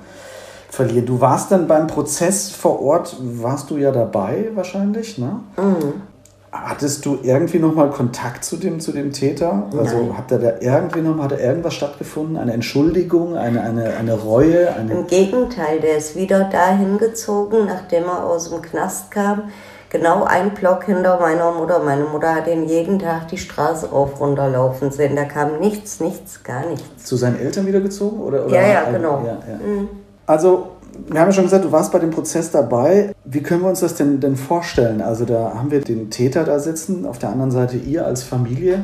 verlieren. 0.77 1.05
Du 1.05 1.19
warst 1.19 1.51
dann 1.51 1.67
beim 1.67 1.87
Prozess 1.87 2.51
vor 2.51 2.81
Ort, 2.81 3.17
warst 3.19 3.69
du 3.69 3.77
ja 3.77 3.91
dabei 3.91 4.49
wahrscheinlich, 4.53 5.17
ne? 5.17 5.39
Mhm. 5.57 6.01
Hattest 6.49 7.05
du 7.05 7.19
irgendwie 7.21 7.59
nochmal 7.59 7.89
Kontakt 7.89 8.45
zu 8.45 8.55
dem, 8.55 8.79
zu 8.79 8.93
dem 8.93 9.11
Täter? 9.11 9.67
Also 9.77 9.97
Nein. 9.97 10.17
hat 10.17 10.31
da 10.31 10.37
irgendwie 10.59 11.01
noch 11.01 11.21
hat 11.21 11.33
da 11.33 11.37
irgendwas 11.37 11.73
stattgefunden? 11.73 12.37
Eine 12.37 12.53
Entschuldigung, 12.53 13.35
eine, 13.35 13.61
eine, 13.61 13.95
eine 13.97 14.13
Reue? 14.13 14.73
Eine 14.73 14.93
Im 14.93 15.07
Gegenteil, 15.07 15.81
der 15.81 15.97
ist 15.97 16.15
wieder 16.15 16.45
dahin 16.45 16.97
gezogen, 16.97 17.65
nachdem 17.65 18.05
er 18.05 18.25
aus 18.25 18.49
dem 18.49 18.61
Knast 18.61 19.11
kam. 19.11 19.43
Genau 19.89 20.23
ein 20.23 20.53
Block 20.53 20.85
hinter 20.85 21.19
meiner 21.19 21.51
Mutter. 21.51 21.79
Meine 21.83 22.05
Mutter 22.05 22.35
hat 22.35 22.47
ihn 22.47 22.65
jeden 22.65 22.97
Tag 22.99 23.27
die 23.27 23.37
Straße 23.37 23.89
rauf 23.89 24.19
runterlaufen 24.19 24.91
sehen. 24.91 25.15
Da 25.15 25.25
kam 25.25 25.59
nichts, 25.59 25.99
nichts, 25.99 26.43
gar 26.43 26.65
nichts. 26.65 27.05
Zu 27.05 27.17
seinen 27.17 27.39
Eltern 27.39 27.67
wieder 27.67 27.81
gezogen? 27.81 28.19
Oder, 28.21 28.45
oder 28.45 28.55
ja, 28.55 28.67
ja, 28.67 28.91
genau. 28.91 29.23
Ja, 29.25 29.37
ja. 29.47 29.57
Mhm. 29.57 29.89
Also, 30.27 30.73
wir 31.07 31.19
haben 31.19 31.27
ja 31.27 31.33
schon 31.33 31.45
gesagt, 31.45 31.65
du 31.65 31.71
warst 31.71 31.91
bei 31.91 31.99
dem 31.99 32.11
Prozess 32.11 32.51
dabei. 32.51 33.15
Wie 33.25 33.41
können 33.41 33.61
wir 33.61 33.69
uns 33.69 33.79
das 33.79 33.95
denn, 33.95 34.19
denn 34.19 34.35
vorstellen? 34.35 35.01
Also, 35.01 35.25
da 35.25 35.53
haben 35.55 35.71
wir 35.71 35.81
den 35.81 36.11
Täter 36.11 36.43
da 36.43 36.59
sitzen, 36.59 37.05
auf 37.05 37.17
der 37.17 37.29
anderen 37.29 37.51
Seite 37.51 37.77
ihr 37.77 38.05
als 38.05 38.21
Familie. 38.21 38.83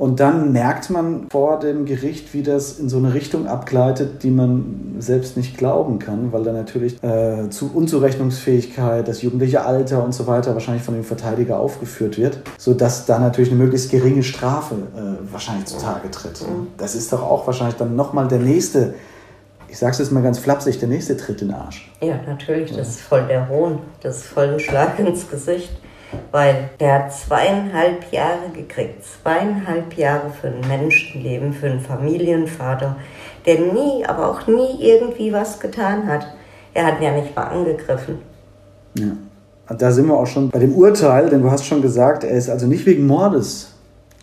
Und 0.00 0.18
dann 0.18 0.52
merkt 0.52 0.88
man 0.88 1.26
vor 1.30 1.58
dem 1.58 1.84
Gericht, 1.84 2.32
wie 2.32 2.42
das 2.42 2.78
in 2.78 2.88
so 2.88 2.96
eine 2.96 3.12
Richtung 3.12 3.46
abgleitet, 3.46 4.22
die 4.22 4.30
man 4.30 4.94
selbst 4.98 5.36
nicht 5.36 5.58
glauben 5.58 5.98
kann, 5.98 6.32
weil 6.32 6.42
da 6.42 6.54
natürlich 6.54 7.02
äh, 7.04 7.50
zu 7.50 7.70
Unzurechnungsfähigkeit, 7.74 9.06
das 9.06 9.20
jugendliche 9.20 9.66
Alter 9.66 10.02
und 10.02 10.14
so 10.14 10.26
weiter 10.26 10.54
wahrscheinlich 10.54 10.84
von 10.84 10.94
dem 10.94 11.04
Verteidiger 11.04 11.60
aufgeführt 11.60 12.16
wird, 12.16 12.38
sodass 12.56 13.04
da 13.04 13.18
natürlich 13.18 13.50
eine 13.50 13.62
möglichst 13.62 13.90
geringe 13.90 14.22
Strafe 14.22 14.76
äh, 14.96 15.32
wahrscheinlich 15.32 15.66
zutage 15.66 16.10
tritt. 16.10 16.40
Mhm. 16.40 16.68
Das 16.78 16.94
ist 16.94 17.12
doch 17.12 17.22
auch 17.22 17.46
wahrscheinlich 17.46 17.76
dann 17.76 17.94
nochmal 17.94 18.26
der 18.26 18.38
nächste 18.38 18.94
ich 19.70 19.78
sage 19.78 19.92
es 19.92 19.98
jetzt 19.98 20.10
mal 20.10 20.22
ganz 20.22 20.38
flapsig, 20.38 20.80
der 20.80 20.88
nächste 20.88 21.16
Tritt 21.16 21.42
in 21.42 21.48
den 21.48 21.56
Arsch. 21.56 21.90
Ja, 22.00 22.18
natürlich, 22.26 22.72
das 22.72 22.88
ist 22.88 23.00
voll 23.00 23.26
der 23.28 23.48
Hohn, 23.48 23.78
das 24.02 24.18
ist 24.18 24.26
voll 24.26 24.48
ein 24.48 24.60
Schlag 24.60 24.98
ins 24.98 25.30
Gesicht, 25.30 25.70
weil 26.32 26.70
der 26.80 26.94
hat 26.94 27.12
zweieinhalb 27.12 28.12
Jahre 28.12 28.50
gekriegt, 28.52 29.04
zweieinhalb 29.04 29.94
Jahre 29.94 30.30
für 30.30 30.48
ein 30.48 30.60
Menschenleben, 30.66 31.52
für 31.52 31.66
einen 31.66 31.80
Familienvater, 31.80 32.96
der 33.46 33.60
nie, 33.60 34.04
aber 34.04 34.28
auch 34.28 34.46
nie 34.48 34.78
irgendwie 34.80 35.32
was 35.32 35.60
getan 35.60 36.06
hat. 36.08 36.26
Er 36.74 36.86
hat 36.86 36.98
ihn 36.98 37.04
ja 37.04 37.12
nicht 37.12 37.34
mal 37.34 37.44
angegriffen. 37.44 38.18
Ja. 38.98 39.12
Da 39.76 39.92
sind 39.92 40.08
wir 40.08 40.16
auch 40.16 40.26
schon 40.26 40.50
bei 40.50 40.58
dem 40.58 40.74
Urteil, 40.74 41.30
denn 41.30 41.42
du 41.42 41.50
hast 41.50 41.64
schon 41.64 41.80
gesagt, 41.80 42.24
er 42.24 42.36
ist 42.36 42.50
also 42.50 42.66
nicht 42.66 42.86
wegen 42.86 43.06
Mordes 43.06 43.72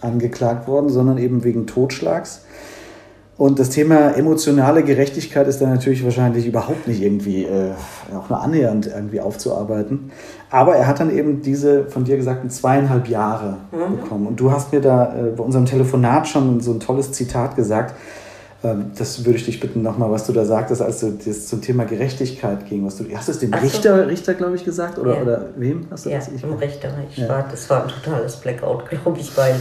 angeklagt 0.02 0.68
worden, 0.68 0.90
sondern 0.90 1.18
eben 1.18 1.46
wegen 1.46 1.68
Totschlags. 1.68 2.42
Und 3.38 3.60
das 3.60 3.70
Thema 3.70 4.18
emotionale 4.18 4.84
Gerechtigkeit 4.84 5.48
ist 5.48 5.62
dann 5.62 5.70
natürlich 5.70 6.04
wahrscheinlich 6.04 6.48
überhaupt 6.48 6.88
nicht 6.88 7.02
irgendwie 7.04 7.44
äh, 7.44 7.72
auch 8.18 8.30
nur 8.30 8.42
annähernd 8.42 8.88
irgendwie 8.88 9.22
aufzuarbeiten. 9.22 10.12
Aber 10.50 10.76
er 10.76 10.88
hat 10.88 11.00
dann 11.00 11.16
eben 11.16 11.44
diese 11.44 11.86
von 11.86 12.04
dir 12.04 12.18
gesagten 12.18 12.50
zweieinhalb 12.50 13.08
Jahre 13.08 13.58
mhm. 13.72 13.98
bekommen. 13.98 14.28
Und 14.28 14.40
du 14.40 14.52
hast 14.52 14.74
mir 14.74 14.82
da 14.82 15.14
äh, 15.16 15.32
bei 15.36 15.44
unserem 15.44 15.66
Telefonat 15.66 16.28
schon 16.28 16.62
so 16.62 16.72
ein 16.72 16.80
tolles 16.80 17.12
Zitat 17.12 17.56
gesagt. 17.56 17.94
Ähm, 18.64 18.92
das 18.98 19.24
würde 19.24 19.38
ich 19.38 19.46
dich 19.46 19.60
bitten 19.60 19.84
nochmal, 19.84 20.10
was 20.10 20.26
du 20.26 20.34
da 20.34 20.44
sagtest, 20.44 20.82
als 20.82 21.04
es 21.04 21.48
zum 21.48 21.62
Thema 21.62 21.86
Gerechtigkeit 21.86 22.68
ging. 22.68 22.88
Was 22.88 22.98
du, 22.98 23.06
hast 23.14 23.28
du 23.28 23.34
es 23.34 23.40
dem 23.40 23.54
Ach 23.54 23.62
Richter, 23.62 24.04
so. 24.04 24.10
Richter 24.10 24.34
glaube 24.34 24.56
ich, 24.56 24.66
gesagt? 24.66 24.98
Oder, 24.98 25.16
ja. 25.16 25.22
oder 25.22 25.46
wem 25.58 25.86
hast 25.92 26.06
du 26.06 26.10
ja, 26.10 26.18
das? 26.18 26.30
Ich 26.30 26.42
dem 26.42 26.54
Richter. 26.54 26.90
Ich 27.12 27.18
ja. 27.18 27.30
war, 27.30 27.46
das 27.52 27.70
war 27.70 27.84
ein 27.84 27.90
totales 27.90 28.38
Blackout, 28.38 28.90
glaube 28.90 29.20
ich, 29.20 29.38
weil 29.38 29.56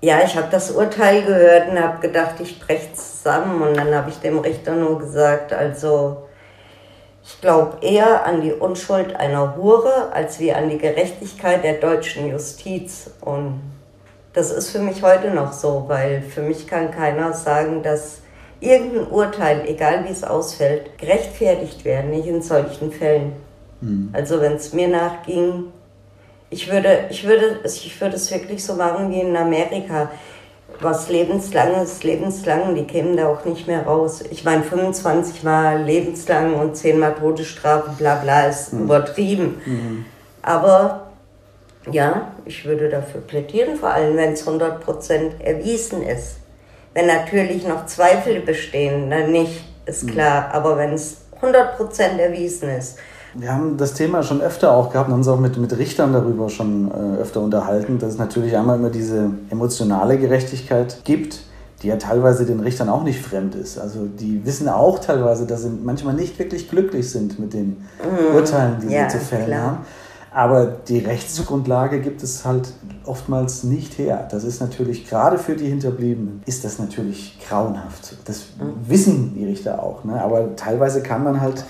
ja, 0.00 0.20
ich 0.24 0.36
habe 0.36 0.48
das 0.50 0.70
Urteil 0.70 1.22
gehört 1.22 1.68
und 1.68 1.78
habe 1.78 2.00
gedacht, 2.00 2.36
ich 2.40 2.58
breche 2.58 2.92
zusammen. 2.94 3.60
Und 3.62 3.76
dann 3.76 3.94
habe 3.94 4.10
ich 4.10 4.16
dem 4.16 4.38
Richter 4.38 4.74
nur 4.74 4.98
gesagt, 4.98 5.52
also 5.52 6.28
ich 7.22 7.40
glaube 7.40 7.78
eher 7.82 8.24
an 8.24 8.40
die 8.40 8.52
Unschuld 8.52 9.14
einer 9.14 9.56
Hure 9.56 10.10
als 10.12 10.40
wie 10.40 10.52
an 10.52 10.70
die 10.70 10.78
Gerechtigkeit 10.78 11.62
der 11.62 11.74
deutschen 11.74 12.28
Justiz. 12.28 13.10
Und 13.20 13.60
das 14.32 14.50
ist 14.50 14.70
für 14.70 14.78
mich 14.78 15.02
heute 15.02 15.30
noch 15.30 15.52
so, 15.52 15.84
weil 15.88 16.22
für 16.22 16.42
mich 16.42 16.66
kann 16.66 16.90
keiner 16.90 17.34
sagen, 17.34 17.82
dass 17.82 18.20
irgendein 18.60 19.06
Urteil, 19.08 19.64
egal 19.66 20.04
wie 20.04 20.12
es 20.12 20.24
ausfällt, 20.24 20.98
gerechtfertigt 20.98 21.84
werden, 21.84 22.10
nicht 22.10 22.26
in 22.26 22.40
solchen 22.40 22.90
Fällen. 22.90 23.32
Mhm. 23.80 24.10
Also 24.12 24.40
wenn 24.40 24.54
es 24.54 24.72
mir 24.72 24.88
nachging, 24.88 25.72
ich 26.50 26.70
würde, 26.70 27.06
ich 27.10 27.26
würde, 27.26 27.60
ich 27.64 28.00
würde 28.00 28.16
es 28.16 28.30
wirklich 28.30 28.64
so 28.64 28.74
machen 28.74 29.10
wie 29.10 29.20
in 29.20 29.36
Amerika. 29.36 30.10
Was 30.80 31.08
lebenslanges, 31.10 32.02
lebenslang, 32.02 32.74
die 32.74 32.84
kämen 32.84 33.16
da 33.16 33.28
auch 33.28 33.44
nicht 33.44 33.66
mehr 33.66 33.82
raus. 33.84 34.24
Ich 34.30 34.44
meine, 34.44 34.62
25 34.62 35.42
Mal 35.42 35.82
lebenslang 35.82 36.54
und 36.54 36.74
10 36.76 36.98
Mal 36.98 37.14
Todesstrafe, 37.14 37.90
bla 37.98 38.16
bla, 38.16 38.46
ist 38.46 38.72
mhm. 38.72 38.84
übertrieben. 38.84 39.60
Mhm. 39.64 40.04
Aber 40.42 41.10
ja, 41.90 42.32
ich 42.46 42.64
würde 42.64 42.88
dafür 42.88 43.20
plädieren, 43.20 43.76
vor 43.76 43.90
allem 43.90 44.16
wenn 44.16 44.32
es 44.32 44.46
100% 44.46 45.40
erwiesen 45.40 46.02
ist. 46.02 46.38
Wenn 46.94 47.06
natürlich 47.06 47.66
noch 47.66 47.86
Zweifel 47.86 48.40
bestehen, 48.40 49.10
dann 49.10 49.32
nicht, 49.32 49.62
ist 49.84 50.04
mhm. 50.04 50.12
klar. 50.12 50.50
Aber 50.52 50.78
wenn 50.78 50.94
es 50.94 51.18
100% 51.42 52.18
erwiesen 52.18 52.70
ist, 52.70 52.98
wir 53.34 53.52
haben 53.52 53.76
das 53.76 53.94
Thema 53.94 54.22
schon 54.22 54.40
öfter 54.40 54.72
auch 54.72 54.90
gehabt 54.90 55.08
und 55.08 55.14
uns 55.14 55.28
auch 55.28 55.38
mit, 55.38 55.56
mit 55.56 55.76
Richtern 55.78 56.12
darüber 56.12 56.48
schon 56.48 56.90
äh, 56.90 57.20
öfter 57.20 57.40
unterhalten, 57.40 57.98
dass 57.98 58.14
es 58.14 58.18
natürlich 58.18 58.56
einmal 58.56 58.78
immer 58.78 58.90
diese 58.90 59.30
emotionale 59.50 60.18
Gerechtigkeit 60.18 61.04
gibt, 61.04 61.42
die 61.82 61.88
ja 61.88 61.96
teilweise 61.96 62.44
den 62.44 62.60
Richtern 62.60 62.88
auch 62.88 63.04
nicht 63.04 63.20
fremd 63.20 63.54
ist. 63.54 63.78
Also 63.78 64.06
die 64.06 64.44
wissen 64.44 64.68
auch 64.68 64.98
teilweise, 64.98 65.46
dass 65.46 65.62
sie 65.62 65.70
manchmal 65.70 66.14
nicht 66.14 66.38
wirklich 66.38 66.68
glücklich 66.68 67.10
sind 67.10 67.38
mit 67.38 67.52
den 67.54 67.68
mhm. 68.02 68.34
Urteilen, 68.34 68.78
die 68.82 68.92
ja, 68.92 69.08
sie 69.08 69.18
zu 69.18 69.24
fällen 69.24 69.46
klar. 69.46 69.62
haben. 69.62 69.78
Aber 70.32 70.66
die 70.66 70.98
Rechtsgrundlage 70.98 72.00
gibt 72.00 72.22
es 72.22 72.44
halt 72.44 72.72
oftmals 73.04 73.64
nicht 73.64 73.98
her. 73.98 74.28
Das 74.30 74.44
ist 74.44 74.60
natürlich, 74.60 75.08
gerade 75.08 75.38
für 75.38 75.56
die 75.56 75.66
Hinterbliebenen, 75.66 76.42
ist 76.46 76.64
das 76.64 76.78
natürlich 76.78 77.38
grauenhaft. 77.48 78.16
Das 78.26 78.44
mhm. 78.58 78.88
wissen 78.88 79.34
die 79.34 79.44
Richter 79.44 79.82
auch. 79.82 80.04
Ne? 80.04 80.22
Aber 80.22 80.54
teilweise 80.54 81.02
kann 81.02 81.24
man 81.24 81.40
halt 81.40 81.64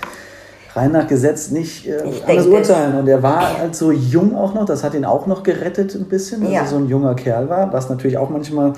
rein 0.75 0.91
nach 0.91 1.07
Gesetz 1.07 1.51
nicht 1.51 1.87
äh, 1.87 2.01
anders 2.27 2.47
urteilen. 2.47 2.99
Und 2.99 3.07
er 3.07 3.21
war 3.23 3.59
halt 3.59 3.75
so 3.75 3.91
jung 3.91 4.35
auch 4.35 4.53
noch, 4.53 4.65
das 4.65 4.83
hat 4.83 4.93
ihn 4.93 5.05
auch 5.05 5.27
noch 5.27 5.43
gerettet 5.43 5.95
ein 5.95 6.05
bisschen, 6.05 6.41
dass 6.41 6.51
ja. 6.51 6.61
er 6.61 6.67
so 6.67 6.77
ein 6.77 6.87
junger 6.87 7.15
Kerl 7.15 7.49
war, 7.49 7.71
was 7.73 7.89
natürlich 7.89 8.17
auch 8.17 8.29
manchmal 8.29 8.73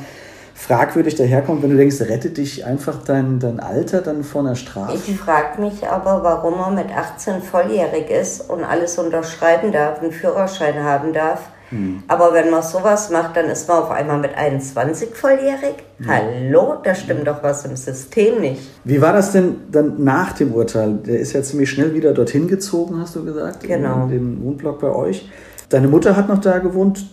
fragwürdig 0.56 1.16
daherkommt, 1.16 1.64
wenn 1.64 1.72
du 1.72 1.78
denkst, 1.78 2.00
rettet 2.02 2.38
dich 2.38 2.66
einfach 2.66 3.04
dein, 3.04 3.40
dein 3.40 3.60
Alter 3.60 4.02
dann 4.02 4.24
vor 4.24 4.42
einer 4.42 4.56
Strafe? 4.56 4.94
Ich 4.96 5.18
frage 5.18 5.62
mich 5.62 5.88
aber, 5.88 6.24
warum 6.24 6.60
er 6.60 6.72
mit 6.72 6.96
18 6.96 7.42
volljährig 7.42 8.10
ist 8.10 8.50
und 8.50 8.64
alles 8.64 8.98
unterschreiben 8.98 9.72
darf, 9.72 10.00
einen 10.00 10.12
Führerschein 10.12 10.84
haben 10.84 11.12
darf 11.12 11.40
Mhm. 11.74 12.04
Aber 12.08 12.34
wenn 12.34 12.50
man 12.50 12.62
sowas 12.62 13.10
macht, 13.10 13.36
dann 13.36 13.46
ist 13.46 13.68
man 13.68 13.84
auf 13.84 13.92
einmal 13.92 14.20
mit 14.20 14.36
21 14.36 15.16
volljährig. 15.16 15.76
Mhm. 15.98 16.08
Hallo, 16.08 16.76
da 16.84 16.94
stimmt 16.94 17.28
doch 17.28 17.42
was 17.42 17.66
im 17.66 17.76
System 17.76 18.42
nicht. 18.42 18.62
Wie 18.84 19.02
war 19.02 19.14
das 19.14 19.32
denn 19.32 19.56
dann 19.72 20.04
nach 20.04 20.34
dem 20.34 20.54
Urteil? 20.54 20.94
Der 21.06 21.20
ist 21.20 21.34
ja 21.34 21.42
ziemlich 21.42 21.70
schnell 21.70 21.94
wieder 21.94 22.14
dorthin 22.14 22.48
gezogen, 22.48 23.00
hast 23.00 23.16
du 23.16 23.26
gesagt? 23.26 23.64
Genau. 23.64 24.04
In 24.04 24.10
den 24.10 24.44
Wohnblock 24.44 24.80
bei 24.80 24.90
euch. 24.90 25.30
Deine 25.70 25.88
Mutter 25.88 26.16
hat 26.16 26.30
noch 26.30 26.40
da 26.40 26.60
gewohnt. 26.60 27.06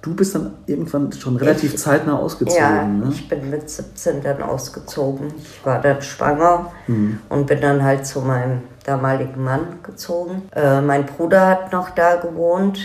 Du 0.00 0.14
bist 0.14 0.36
dann 0.36 0.52
irgendwann 0.66 1.10
schon 1.12 1.36
relativ 1.36 1.74
ich, 1.74 1.80
zeitnah 1.80 2.16
ausgezogen. 2.16 2.62
Ja, 2.62 2.84
ne? 2.84 3.08
ich 3.10 3.28
bin 3.28 3.50
mit 3.50 3.68
17 3.68 4.22
dann 4.22 4.40
ausgezogen. 4.40 5.34
Ich 5.36 5.66
war 5.66 5.80
dann 5.80 6.00
schwanger 6.00 6.70
mhm. 6.86 7.18
und 7.28 7.48
bin 7.48 7.60
dann 7.60 7.82
halt 7.82 8.06
zu 8.06 8.20
meinem 8.20 8.60
damaligen 8.84 9.42
Mann 9.42 9.80
gezogen. 9.82 10.42
Äh, 10.54 10.80
mein 10.80 11.06
Bruder 11.06 11.48
hat 11.48 11.72
noch 11.72 11.90
da 11.90 12.16
gewohnt, 12.16 12.78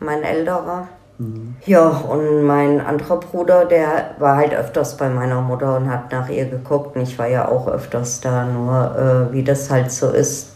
mein 0.00 0.22
älterer. 0.22 0.88
Mhm. 1.18 1.54
Ja, 1.66 1.88
und 1.88 2.42
mein 2.42 2.80
anderer 2.80 3.20
Bruder, 3.20 3.64
der 3.66 4.14
war 4.18 4.36
halt 4.36 4.54
öfters 4.54 4.96
bei 4.96 5.08
meiner 5.08 5.40
Mutter 5.40 5.76
und 5.76 5.90
hat 5.90 6.10
nach 6.12 6.28
ihr 6.28 6.46
geguckt. 6.46 6.96
Und 6.96 7.02
ich 7.02 7.18
war 7.18 7.28
ja 7.28 7.48
auch 7.48 7.68
öfters 7.68 8.20
da, 8.20 8.44
nur 8.44 9.28
äh, 9.30 9.32
wie 9.32 9.44
das 9.44 9.70
halt 9.70 9.92
so 9.92 10.10
ist 10.10 10.50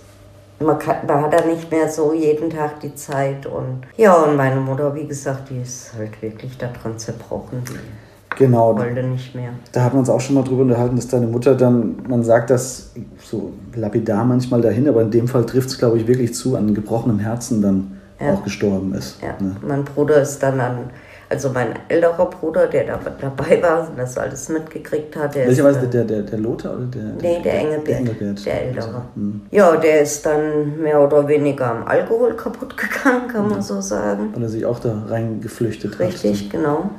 man, 0.61 0.78
kann, 0.78 0.96
man 1.07 1.22
hat 1.22 1.33
da 1.33 1.44
nicht 1.44 1.70
mehr 1.70 1.88
so 1.88 2.12
jeden 2.12 2.50
Tag 2.50 2.80
die 2.80 2.94
Zeit. 2.94 3.46
Und 3.46 3.83
ja, 3.96 4.14
und 4.14 4.37
meine 4.37 4.61
Mutter, 4.61 4.94
wie 4.94 5.07
gesagt, 5.07 5.50
die 5.50 5.61
ist 5.61 5.92
halt 5.96 6.20
wirklich 6.22 6.57
daran 6.59 6.98
zerbrochen. 6.98 7.62
Die 7.64 8.38
genau. 8.38 8.76
wollte 8.76 9.02
nicht 9.02 9.35
mehr. 9.35 9.50
Da 9.72 9.83
haben 9.83 9.94
wir 9.94 10.00
uns 10.00 10.11
auch 10.11 10.20
schon 10.20 10.35
mal 10.35 10.42
drüber 10.42 10.62
unterhalten, 10.62 10.96
dass 10.96 11.09
deine 11.09 11.26
Mutter 11.26 11.54
dann, 11.54 11.96
man 12.09 12.22
sagt 12.22 12.50
das 12.50 12.92
so 13.22 13.52
lapidar 13.74 14.24
manchmal 14.24 14.61
dahin, 14.61 14.88
aber 14.88 15.02
in 15.02 15.11
dem 15.11 15.28
Fall 15.28 15.46
trifft 15.46 15.68
es, 15.68 15.78
glaube 15.78 15.98
ich, 15.98 16.07
wirklich 16.07 16.35
zu, 16.35 16.57
an 16.57 16.74
gebrochenem 16.74 17.18
Herzen 17.18 17.62
dann 17.62 17.93
ja. 18.24 18.34
auch 18.34 18.44
gestorben 18.44 18.94
ist. 18.94 19.20
Ja. 19.22 19.34
Ne? 19.38 19.56
Mein 19.62 19.84
Bruder 19.84 20.20
ist 20.22 20.42
dann 20.42 20.60
an 20.60 20.90
also 21.28 21.50
mein 21.50 21.68
älterer 21.88 22.26
Bruder, 22.26 22.66
der 22.66 22.84
da 22.84 23.00
dabei 23.20 23.62
war 23.62 23.88
und 23.88 23.98
das 23.98 24.16
alles 24.18 24.48
mitgekriegt 24.48 25.16
hat. 25.16 25.34
Der 25.34 25.46
Welcher 25.46 25.64
war 25.64 25.72
der, 25.72 26.04
der, 26.04 26.22
der 26.22 26.38
Lothar 26.38 26.76
oder 26.76 26.87
der? 26.87 27.02
Nee, 27.20 27.42
der 27.42 27.60
Engelbert, 27.60 27.88
der, 27.88 27.98
Engelbert. 27.98 28.46
der 28.46 28.62
ältere. 28.62 28.87
Also, 28.87 29.02
hm. 29.14 29.40
Ja, 29.50 29.76
der 29.76 30.02
ist 30.02 30.24
dann 30.26 30.80
mehr 30.80 31.00
oder 31.00 31.26
weniger 31.26 31.70
am 31.70 31.87
Alkohol 31.87 32.34
kaputt 32.34 32.76
gegangen, 32.76 33.28
kann 33.28 33.48
man 33.48 33.62
so 33.62 33.80
sagen. 33.80 34.30
Weil 34.34 34.42
er 34.42 34.48
sich 34.48 34.64
auch 34.66 34.78
da 34.78 35.02
reingeflüchtet 35.08 35.98
Richtig, 35.98 36.16
hat. 36.16 36.24
Richtig, 36.24 36.50
genau. 36.50 36.90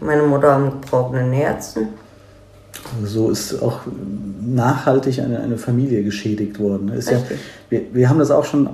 Meine 0.00 0.22
Mutter 0.22 0.52
am 0.52 0.80
gebrochenen 0.80 1.32
Herzen. 1.32 1.88
Also 3.00 3.06
so 3.06 3.30
ist 3.30 3.62
auch 3.62 3.80
nachhaltig 4.40 5.20
eine, 5.20 5.40
eine 5.40 5.56
Familie 5.56 6.02
geschädigt 6.02 6.58
worden. 6.58 6.88
Ist 6.88 7.10
ja, 7.10 7.18
wir, 7.70 7.82
wir 7.92 8.08
haben 8.08 8.18
das 8.18 8.30
auch 8.30 8.44
schon 8.44 8.68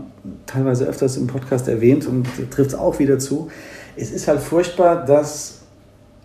teilweise 0.48 0.86
öfters 0.86 1.16
im 1.16 1.28
Podcast 1.28 1.68
erwähnt 1.68 2.06
und 2.06 2.26
trifft 2.50 2.70
es 2.70 2.74
auch 2.74 2.98
wieder 2.98 3.18
zu 3.20 3.48
es 3.98 4.10
ist 4.10 4.28
halt 4.28 4.40
furchtbar, 4.40 5.04
dass 5.04 5.60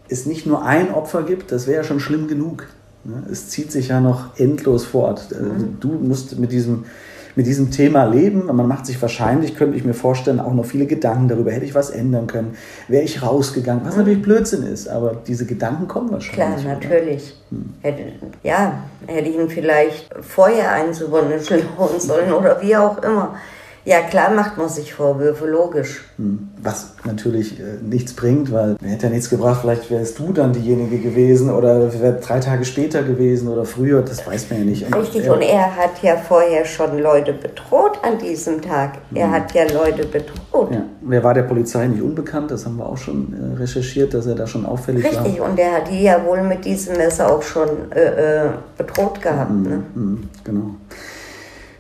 es 0.08 0.26
nicht 0.26 0.46
nur 0.46 0.64
ein 0.64 0.94
Opfer 0.94 1.24
gibt, 1.24 1.52
das 1.52 1.68
wäre 1.68 1.78
ja 1.78 1.84
schon 1.84 2.00
schlimm 2.00 2.28
genug. 2.28 2.68
Ne? 3.04 3.24
Es 3.32 3.50
zieht 3.50 3.72
sich 3.72 3.90
ja 3.90 4.00
noch 4.00 4.38
endlos 4.38 4.86
fort. 4.86 5.28
Äh, 5.32 5.42
mhm. 5.42 5.78
Du 5.80 5.88
musst 5.90 6.38
mit 6.40 6.52
diesem, 6.52 6.86
mit 7.36 7.48
diesem 7.48 7.72
Thema 7.72 8.04
leben. 8.04 8.46
Man 8.46 8.68
macht 8.68 8.86
sich 8.86 9.02
wahrscheinlich, 9.02 9.56
könnte 9.56 9.76
ich 9.76 9.84
mir 9.84 9.96
vorstellen, 9.96 10.40
auch 10.40 10.54
noch 10.54 10.66
viele 10.66 10.86
Gedanken 10.86 11.30
darüber, 11.30 11.52
hätte 11.52 11.66
ich 11.66 11.74
was 11.74 11.90
ändern 11.90 12.28
können, 12.28 12.56
wäre 12.88 13.04
ich 13.04 13.24
rausgegangen, 13.24 13.86
was 13.86 13.98
natürlich 13.98 14.22
Blödsinn 14.22 14.64
ist, 14.64 14.88
aber 14.88 15.16
diese 15.28 15.46
Gedanken 15.46 15.88
kommen 15.88 16.12
wahrscheinlich. 16.12 16.64
Klar, 16.64 16.76
natürlich. 16.76 17.36
Hm. 17.50 17.74
Hätte, 17.82 18.04
ja, 18.44 18.84
hätte 19.08 19.30
ich 19.30 19.36
ihn 19.36 19.50
vielleicht 19.50 20.14
vorher 20.22 20.72
einzuwundern 20.74 21.40
sollen 21.98 22.32
oder 22.32 22.62
wie 22.62 22.76
auch 22.76 23.02
immer. 23.02 23.36
Ja, 23.86 24.00
klar 24.02 24.32
macht 24.32 24.58
man 24.58 24.70
sich 24.70 24.94
Vorwürfe, 24.94 25.46
logisch. 25.46 26.06
Hm. 26.18 26.50
Was 26.62 26.94
natürlich 27.04 27.60
äh, 27.60 27.64
nichts 27.82 28.14
bringt, 28.14 28.52
weil 28.52 28.78
hätte 28.82 29.08
ja 29.08 29.12
nichts 29.12 29.30
gebracht, 29.30 29.60
vielleicht 29.62 29.92
wärst 29.92 30.20
du 30.20 30.32
dann 30.32 30.54
diejenige 30.54 31.00
gewesen 31.00 31.50
oder 31.50 31.92
wäre 32.02 32.20
drei 32.22 32.40
Tage 32.40 32.64
später 32.64 33.04
gewesen 33.04 33.50
oder 33.50 33.66
früher, 33.66 34.02
das 34.02 34.26
weiß 34.26 34.50
man 34.50 34.60
ja 34.60 34.66
nicht. 34.66 34.96
Richtig, 34.96 35.30
und, 35.30 35.36
und 35.36 35.42
er 35.42 35.76
hat 35.76 36.02
ja 36.02 36.16
vorher 36.16 36.64
schon 36.64 36.98
Leute 37.00 37.34
bedroht 37.34 38.00
an 38.04 38.18
diesem 38.18 38.62
Tag. 38.62 39.00
Er 39.14 39.28
hm. 39.28 39.34
hat 39.34 39.54
ja 39.54 39.64
Leute 39.64 40.06
bedroht. 40.08 40.72
Ja. 40.72 40.84
Wer 41.02 41.24
war 41.24 41.34
der 41.34 41.44
Polizei 41.44 41.86
nicht 41.88 42.02
unbekannt, 42.02 42.52
das 42.52 42.66
haben 42.66 42.78
wir 42.78 42.86
auch 42.86 42.98
schon 42.98 43.34
äh, 43.34 43.58
recherchiert, 43.58 44.14
dass 44.14 44.26
er 44.26 44.36
da 44.36 44.48
schon 44.48 44.66
auffällig 44.66 45.04
Richtig, 45.04 45.20
war. 45.20 45.26
Richtig, 45.26 45.42
und 45.42 45.60
er 45.60 45.72
hat 45.74 45.90
die 45.90 46.04
ja 46.04 46.24
wohl 46.26 46.42
mit 46.42 46.64
diesem 46.64 46.96
Messer 46.96 47.30
auch 47.30 47.42
schon 47.42 47.92
äh, 47.92 48.46
äh 48.46 48.50
bedroht 48.78 49.22
gehabt. 49.22 49.50
Hm, 49.50 49.64
ne? 49.64 49.84
Hm, 49.94 50.30
genau. 50.44 50.76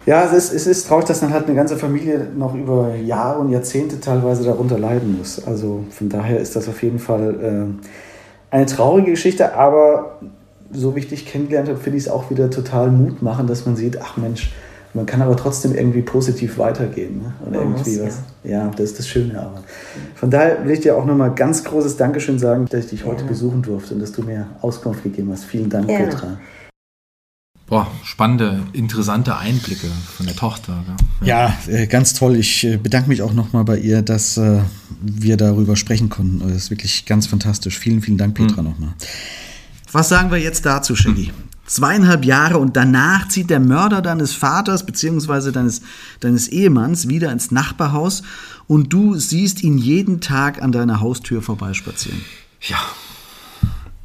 Ja, 0.05 0.25
es 0.25 0.33
ist, 0.33 0.53
es 0.53 0.67
ist 0.67 0.87
traurig, 0.87 1.05
dass 1.05 1.21
dann 1.21 1.33
halt 1.33 1.45
eine 1.45 1.55
ganze 1.55 1.77
Familie 1.77 2.27
noch 2.35 2.53
über 2.53 2.95
Jahre 2.95 3.39
und 3.39 3.49
Jahrzehnte 3.49 3.99
teilweise 3.99 4.43
darunter 4.43 4.77
leiden 4.77 5.17
muss. 5.17 5.45
Also 5.45 5.85
von 5.91 6.09
daher 6.09 6.39
ist 6.39 6.55
das 6.55 6.67
auf 6.67 6.83
jeden 6.83 6.99
Fall 6.99 7.75
äh, 8.51 8.55
eine 8.55 8.65
traurige 8.65 9.11
Geschichte, 9.11 9.55
aber 9.55 10.19
so 10.71 10.95
wie 10.95 10.99
ich 10.99 11.07
dich 11.07 11.25
kennengelernt 11.25 11.69
habe, 11.69 11.79
finde 11.79 11.97
ich 11.97 12.05
es 12.05 12.09
auch 12.09 12.29
wieder 12.29 12.49
total 12.49 12.91
Mut 12.91 13.21
machen, 13.21 13.47
dass 13.47 13.65
man 13.65 13.75
sieht, 13.75 14.01
ach 14.01 14.17
Mensch, 14.17 14.53
man 14.93 15.05
kann 15.05 15.21
aber 15.21 15.35
trotzdem 15.35 15.73
irgendwie 15.73 16.01
positiv 16.01 16.57
weitergehen. 16.57 17.19
Ne? 17.19 17.33
Oder 17.47 17.61
irgendwie 17.61 17.97
muss, 17.97 18.05
was. 18.05 18.21
Ja. 18.43 18.65
ja. 18.65 18.71
das 18.71 18.91
ist 18.91 18.99
das 18.99 19.07
Schöne. 19.07 19.39
Aber 19.39 19.63
von 20.15 20.29
daher 20.29 20.63
will 20.65 20.71
ich 20.71 20.81
dir 20.81 20.97
auch 20.97 21.05
nochmal 21.05 21.33
ganz 21.33 21.63
großes 21.63 21.97
Dankeschön 21.97 22.37
sagen, 22.37 22.65
dass 22.69 22.85
ich 22.85 22.89
dich 22.91 23.05
heute 23.05 23.23
besuchen 23.23 23.61
durfte 23.61 23.95
und 23.95 24.01
dass 24.01 24.11
du 24.11 24.21
mir 24.21 24.47
Auskunft 24.61 25.03
gegeben 25.03 25.31
hast. 25.31 25.45
Vielen 25.45 25.69
Dank, 25.69 25.87
Gerne. 25.87 26.07
Petra. 26.07 26.37
Boah, 27.73 27.87
spannende, 28.03 28.61
interessante 28.73 29.35
Einblicke 29.35 29.87
von 30.15 30.27
der 30.27 30.35
Tochter. 30.35 30.83
Ja, 31.21 31.57
ja 31.67 31.73
äh, 31.73 31.87
ganz 31.87 32.13
toll. 32.13 32.35
Ich 32.35 32.63
äh, 32.63 32.77
bedanke 32.77 33.09
mich 33.09 33.23
auch 33.23 33.33
nochmal 33.33 33.63
bei 33.63 33.79
ihr, 33.79 34.03
dass 34.03 34.37
äh, 34.37 34.61
wir 35.01 35.37
darüber 35.37 35.75
sprechen 35.75 36.07
konnten. 36.07 36.47
Das 36.47 36.51
ist 36.51 36.69
wirklich 36.69 37.07
ganz 37.07 37.25
fantastisch. 37.25 37.79
Vielen, 37.79 38.03
vielen 38.03 38.19
Dank, 38.19 38.35
Petra, 38.35 38.61
mhm. 38.61 38.69
nochmal. 38.69 38.93
Was 39.91 40.09
sagen 40.09 40.29
wir 40.29 40.37
jetzt 40.37 40.67
dazu, 40.67 40.95
Shaggy? 40.95 41.31
Mhm. 41.35 41.43
Zweieinhalb 41.65 42.25
Jahre 42.25 42.59
und 42.59 42.77
danach 42.77 43.27
zieht 43.29 43.49
der 43.49 43.59
Mörder 43.59 44.03
deines 44.03 44.33
Vaters 44.33 44.85
bzw. 44.85 45.49
Deines, 45.49 45.81
deines 46.19 46.49
Ehemanns 46.49 47.07
wieder 47.07 47.31
ins 47.31 47.49
Nachbarhaus 47.49 48.21
und 48.67 48.93
du 48.93 49.15
siehst 49.15 49.63
ihn 49.63 49.79
jeden 49.79 50.21
Tag 50.21 50.61
an 50.61 50.71
deiner 50.71 51.01
Haustür 51.01 51.41
vorbeispazieren. 51.41 52.21
Ja, 52.61 52.77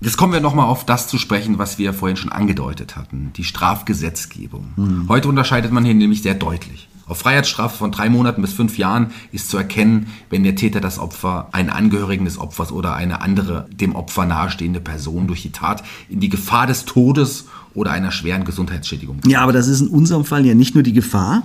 Jetzt 0.00 0.16
kommen 0.16 0.32
wir 0.32 0.40
nochmal 0.40 0.66
auf 0.66 0.84
das 0.84 1.08
zu 1.08 1.18
sprechen, 1.18 1.58
was 1.58 1.78
wir 1.78 1.92
vorhin 1.92 2.16
schon 2.16 2.30
angedeutet 2.30 2.94
hatten, 2.94 3.32
die 3.36 3.42
Strafgesetzgebung. 3.42 4.72
Mhm. 4.76 5.06
Heute 5.08 5.28
unterscheidet 5.28 5.72
man 5.72 5.84
hier 5.84 5.94
nämlich 5.94 6.22
sehr 6.22 6.34
deutlich. 6.34 6.88
Auf 7.08 7.18
Freiheitsstrafe 7.18 7.76
von 7.76 7.90
drei 7.90 8.08
Monaten 8.10 8.42
bis 8.42 8.52
fünf 8.52 8.78
Jahren 8.78 9.10
ist 9.32 9.48
zu 9.48 9.56
erkennen, 9.56 10.08
wenn 10.30 10.44
der 10.44 10.54
Täter 10.54 10.80
das 10.80 10.98
Opfer, 10.98 11.48
einen 11.52 11.70
Angehörigen 11.70 12.26
des 12.26 12.38
Opfers 12.38 12.70
oder 12.70 12.94
eine 12.94 13.22
andere 13.22 13.66
dem 13.72 13.96
Opfer 13.96 14.26
nahestehende 14.26 14.80
Person 14.80 15.26
durch 15.26 15.42
die 15.42 15.52
Tat 15.52 15.82
in 16.08 16.20
die 16.20 16.28
Gefahr 16.28 16.66
des 16.66 16.84
Todes 16.84 17.46
oder 17.74 17.90
einer 17.92 18.12
schweren 18.12 18.44
Gesundheitsschädigung. 18.44 19.20
Ja, 19.26 19.40
aber 19.40 19.52
das 19.52 19.68
ist 19.68 19.80
in 19.80 19.88
unserem 19.88 20.24
Fall 20.24 20.44
ja 20.44 20.54
nicht 20.54 20.74
nur 20.74 20.84
die 20.84 20.92
Gefahr. 20.92 21.44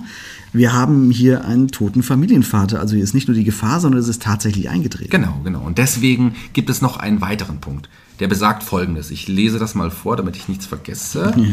Wir 0.54 0.72
haben 0.72 1.10
hier 1.10 1.44
einen 1.44 1.68
toten 1.68 2.04
Familienvater. 2.04 2.78
Also 2.78 2.94
hier 2.94 3.02
ist 3.02 3.12
nicht 3.12 3.26
nur 3.26 3.36
die 3.36 3.42
Gefahr, 3.42 3.80
sondern 3.80 4.00
es 4.00 4.06
ist 4.06 4.22
tatsächlich 4.22 4.70
eingetreten. 4.70 5.10
Genau, 5.10 5.40
genau. 5.42 5.60
Und 5.60 5.78
deswegen 5.78 6.36
gibt 6.52 6.70
es 6.70 6.80
noch 6.80 6.96
einen 6.96 7.20
weiteren 7.20 7.60
Punkt. 7.60 7.88
Der 8.20 8.28
besagt 8.28 8.62
folgendes. 8.62 9.10
Ich 9.10 9.26
lese 9.26 9.58
das 9.58 9.74
mal 9.74 9.90
vor, 9.90 10.16
damit 10.16 10.36
ich 10.36 10.46
nichts 10.46 10.64
vergesse. 10.64 11.34
Ja. 11.36 11.44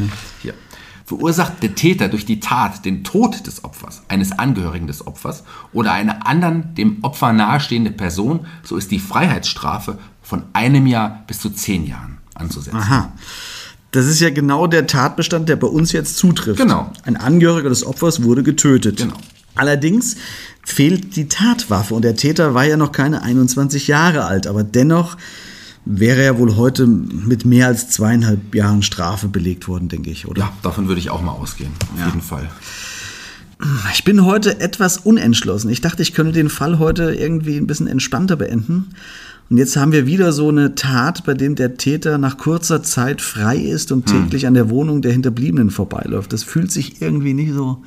Hier. 0.43 0.53
Verursacht 1.03 1.63
der 1.63 1.73
Täter 1.73 2.09
durch 2.09 2.25
die 2.25 2.39
Tat 2.39 2.85
den 2.85 3.03
Tod 3.03 3.47
des 3.47 3.63
Opfers, 3.65 4.03
eines 4.07 4.31
Angehörigen 4.31 4.85
des 4.85 5.05
Opfers 5.05 5.43
oder 5.73 5.91
einer 5.93 6.27
anderen 6.27 6.75
dem 6.75 6.99
Opfer 7.01 7.33
nahestehende 7.33 7.91
Person, 7.91 8.45
so 8.63 8.77
ist 8.77 8.91
die 8.91 8.99
Freiheitsstrafe 8.99 9.97
von 10.21 10.43
einem 10.53 10.85
Jahr 10.85 11.23
bis 11.25 11.39
zu 11.39 11.49
zehn 11.49 11.85
Jahren 11.87 12.19
anzusetzen. 12.35 12.77
Aha. 12.77 13.11
Das 13.91 14.05
ist 14.05 14.21
ja 14.21 14.29
genau 14.29 14.67
der 14.67 14.87
Tatbestand, 14.87 15.49
der 15.49 15.57
bei 15.57 15.67
uns 15.67 15.91
jetzt 15.91 16.17
zutrifft. 16.17 16.57
Genau. 16.59 16.91
Ein 17.03 17.17
Angehöriger 17.17 17.69
des 17.69 17.85
Opfers 17.85 18.23
wurde 18.23 18.41
getötet. 18.41 18.97
Genau. 18.97 19.17
Allerdings 19.55 20.15
fehlt 20.63 21.15
die 21.17 21.27
Tatwaffe 21.27 21.93
und 21.93 22.03
der 22.03 22.15
Täter 22.15 22.53
war 22.53 22.65
ja 22.65 22.77
noch 22.77 22.93
keine 22.93 23.21
21 23.21 23.87
Jahre 23.87 24.23
alt, 24.23 24.47
aber 24.47 24.63
dennoch 24.63 25.17
wäre 25.83 26.21
er 26.21 26.37
wohl 26.37 26.55
heute 26.55 26.87
mit 26.87 27.45
mehr 27.45 27.67
als 27.67 27.89
zweieinhalb 27.89 28.55
Jahren 28.55 28.83
Strafe 28.83 29.27
belegt 29.27 29.67
worden, 29.67 29.89
denke 29.89 30.09
ich, 30.09 30.27
oder? 30.27 30.41
Ja, 30.43 30.53
davon 30.61 30.87
würde 30.87 31.01
ich 31.01 31.09
auch 31.09 31.21
mal 31.21 31.31
ausgehen, 31.31 31.71
auf 31.93 31.99
ja. 31.99 32.05
jeden 32.05 32.21
Fall. 32.21 32.49
Ich 33.93 34.03
bin 34.03 34.25
heute 34.25 34.59
etwas 34.59 34.97
unentschlossen. 34.97 35.69
Ich 35.69 35.81
dachte, 35.81 36.01
ich 36.01 36.13
könnte 36.13 36.33
den 36.33 36.49
Fall 36.49 36.79
heute 36.79 37.13
irgendwie 37.13 37.57
ein 37.57 37.67
bisschen 37.67 37.87
entspannter 37.87 38.35
beenden. 38.35 38.95
Und 39.51 39.57
jetzt 39.57 39.75
haben 39.75 39.91
wir 39.91 40.07
wieder 40.07 40.31
so 40.31 40.47
eine 40.47 40.75
Tat, 40.75 41.25
bei 41.25 41.33
dem 41.33 41.55
der 41.55 41.75
Täter 41.75 42.17
nach 42.17 42.37
kurzer 42.37 42.83
Zeit 42.83 43.21
frei 43.21 43.57
ist 43.57 43.91
und 43.91 44.09
hm. 44.09 44.23
täglich 44.23 44.47
an 44.47 44.53
der 44.53 44.69
Wohnung 44.69 45.01
der 45.01 45.11
Hinterbliebenen 45.11 45.71
vorbeiläuft. 45.71 46.31
Das 46.31 46.43
fühlt 46.43 46.71
sich 46.71 47.01
irgendwie 47.01 47.33
nicht 47.33 47.51
so, 47.51 47.83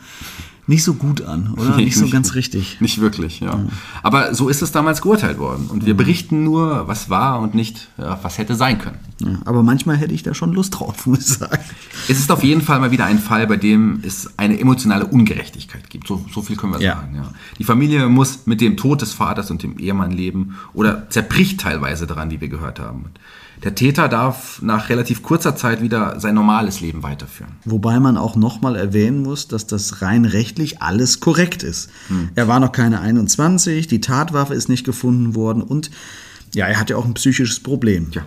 nicht 0.67 0.83
so 0.85 0.95
gut 0.95 1.23
an, 1.23 1.53
oder? 1.57 1.77
Nee, 1.77 1.85
nicht 1.87 1.97
so 1.97 2.09
ganz 2.09 2.35
richtig. 2.35 2.81
Nicht 2.81 3.01
wirklich, 3.01 3.41
ja. 3.41 3.61
Aber 4.03 4.35
so 4.35 4.49
ist 4.49 4.63
es 4.63 4.73
damals 4.73 5.03
geurteilt 5.03 5.39
worden. 5.39 5.67
Und 5.69 5.85
wir 5.87 5.95
berichten 5.97 6.43
nur, 6.45 6.89
was 6.89 7.11
war 7.11 7.41
und 7.41 7.55
nicht, 7.55 7.89
ja, 7.99 8.19
was 8.23 8.39
hätte 8.39 8.55
sein 8.55 8.79
können. 8.79 8.99
Ja, 9.21 9.39
aber 9.45 9.63
manchmal 9.63 9.97
hätte 9.97 10.15
ich 10.15 10.23
da 10.23 10.33
schon 10.35 10.53
Lust 10.53 10.79
drauf, 10.79 11.07
muss 11.07 11.21
ich 11.21 11.27
sagen. 11.39 11.63
Es 12.09 12.19
ist 12.19 12.31
auf 12.33 12.43
jeden 12.43 12.63
Fall 12.63 12.81
mal 12.81 12.91
wieder 12.91 13.05
ein 13.05 13.19
Fall, 13.19 13.47
bei 13.47 13.57
dem 13.57 14.01
es 14.03 14.39
eine 14.39 14.59
emotionale 14.59 15.07
Ungerechtigkeit 15.07 15.91
gibt. 15.91 16.09
So, 16.09 16.25
so 16.33 16.43
viel 16.43 16.57
können 16.57 16.73
wir 16.73 16.81
Ja. 16.81 16.97
sagen. 16.97 17.15
Ja. 17.17 17.31
Die 17.59 17.65
Familie 17.65 18.09
muss 18.09 18.47
mit 18.47 18.61
dem 18.61 18.77
Tod 18.77 19.03
des 19.03 19.13
Vaters 19.13 19.51
und 19.51 19.63
dem 19.63 19.79
Ehemann 19.79 20.11
leben 20.13 20.57
oder 20.73 21.09
zerbricht 21.11 21.61
teilweise 21.61 22.07
daran, 22.07 22.31
wie 22.31 22.41
wir 22.41 22.49
gehört 22.49 22.81
haben. 22.81 23.07
Der 23.65 23.75
Täter 23.75 24.09
darf 24.09 24.61
nach 24.61 24.91
relativ 24.91 25.23
kurzer 25.23 25.57
Zeit 25.57 25.81
wieder 25.81 26.21
sein 26.21 26.35
normales 26.35 26.81
Leben 26.81 27.03
weiterführen. 27.03 27.53
Wobei 27.65 27.99
man 27.99 28.19
auch 28.19 28.37
nochmal 28.37 28.77
erwähnen 28.77 29.23
muss, 29.23 29.49
dass 29.49 29.67
das 29.67 30.03
rein 30.03 30.27
rechtlich 30.27 30.83
alles 30.83 31.21
korrekt 31.21 31.63
ist. 31.63 31.91
Er 32.35 32.47
war 32.47 32.61
noch 32.61 32.73
keine 32.73 33.01
21, 33.01 33.87
die 33.87 34.03
Tatwaffe 34.03 34.55
ist 34.55 34.69
nicht 34.69 34.85
gefunden 34.85 35.35
worden 35.35 35.63
und 35.63 35.91
ja, 36.55 36.67
er 36.67 36.79
hatte 36.79 36.97
auch 36.99 37.07
ein 37.07 37.15
psychisches 37.15 37.59
Problem. 37.59 38.09
Ja. 38.13 38.27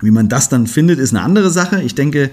Wie 0.00 0.10
man 0.10 0.30
das 0.30 0.48
dann 0.48 0.66
findet, 0.66 0.98
ist 0.98 1.14
eine 1.14 1.22
andere 1.22 1.50
Sache. 1.50 1.82
Ich 1.82 1.94
denke, 1.94 2.30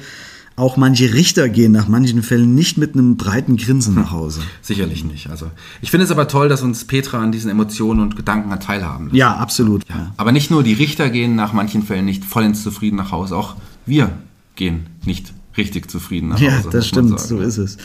auch 0.58 0.76
manche 0.76 1.14
Richter 1.14 1.50
gehen 1.50 1.72
nach 1.72 1.88
manchen 1.88 2.24
Fällen 2.24 2.56
nicht 2.56 2.80
mit 2.80 2.96
einem 2.96 3.16
breiten 3.16 3.58
Grinsen 3.58 3.94
nach 3.94 4.12
Hause. 4.12 4.42
Sicherlich 4.64 5.06
nicht. 5.06 5.30
Also 5.30 5.52
ich 5.84 5.92
finde 5.92 6.06
es 6.06 6.12
aber 6.12 6.28
toll, 6.28 6.50
dass 6.50 6.64
uns 6.64 6.86
Petra 6.86 7.20
an 7.22 7.32
diesen 7.32 7.52
Emotionen 7.52 8.00
und 8.00 8.16
Gedanken 8.16 8.50
hat 8.50 8.64
teilhaben. 8.64 9.06
lassen. 9.06 9.16
Ja, 9.16 9.36
absolut. 9.36 9.88
Ja. 9.88 10.14
Aber 10.18 10.32
nicht 10.32 10.50
nur 10.50 10.64
die 10.64 10.74
Richter 10.74 11.12
gehen 11.12 11.36
nach 11.36 11.54
manchen 11.54 11.84
Fällen 11.84 12.06
nicht 12.06 12.26
vollends 12.26 12.64
zufrieden 12.64 12.98
nach 12.98 13.12
Hause, 13.12 13.38
auch 13.38 13.56
wir 13.86 14.10
gehen 14.56 14.88
nicht 15.06 15.32
richtig 15.58 15.92
zufrieden 15.92 16.30
nach 16.30 16.38
Hause. 16.42 16.46
Ja, 16.46 16.72
das 16.72 16.88
stimmt, 16.88 17.20
so 17.20 17.40
ist 17.40 17.58
es. 17.60 17.78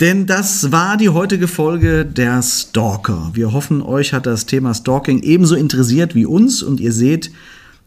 Denn 0.00 0.26
das 0.26 0.72
war 0.72 0.98
die 0.98 1.08
heutige 1.08 1.48
Folge 1.48 2.04
der 2.04 2.42
Stalker. 2.42 3.30
Wir 3.32 3.52
hoffen, 3.52 3.80
euch 3.80 4.12
hat 4.12 4.26
das 4.26 4.44
Thema 4.44 4.74
Stalking 4.74 5.22
ebenso 5.22 5.54
interessiert 5.54 6.14
wie 6.14 6.26
uns 6.26 6.62
und 6.62 6.80
ihr 6.80 6.92
seht, 6.92 7.30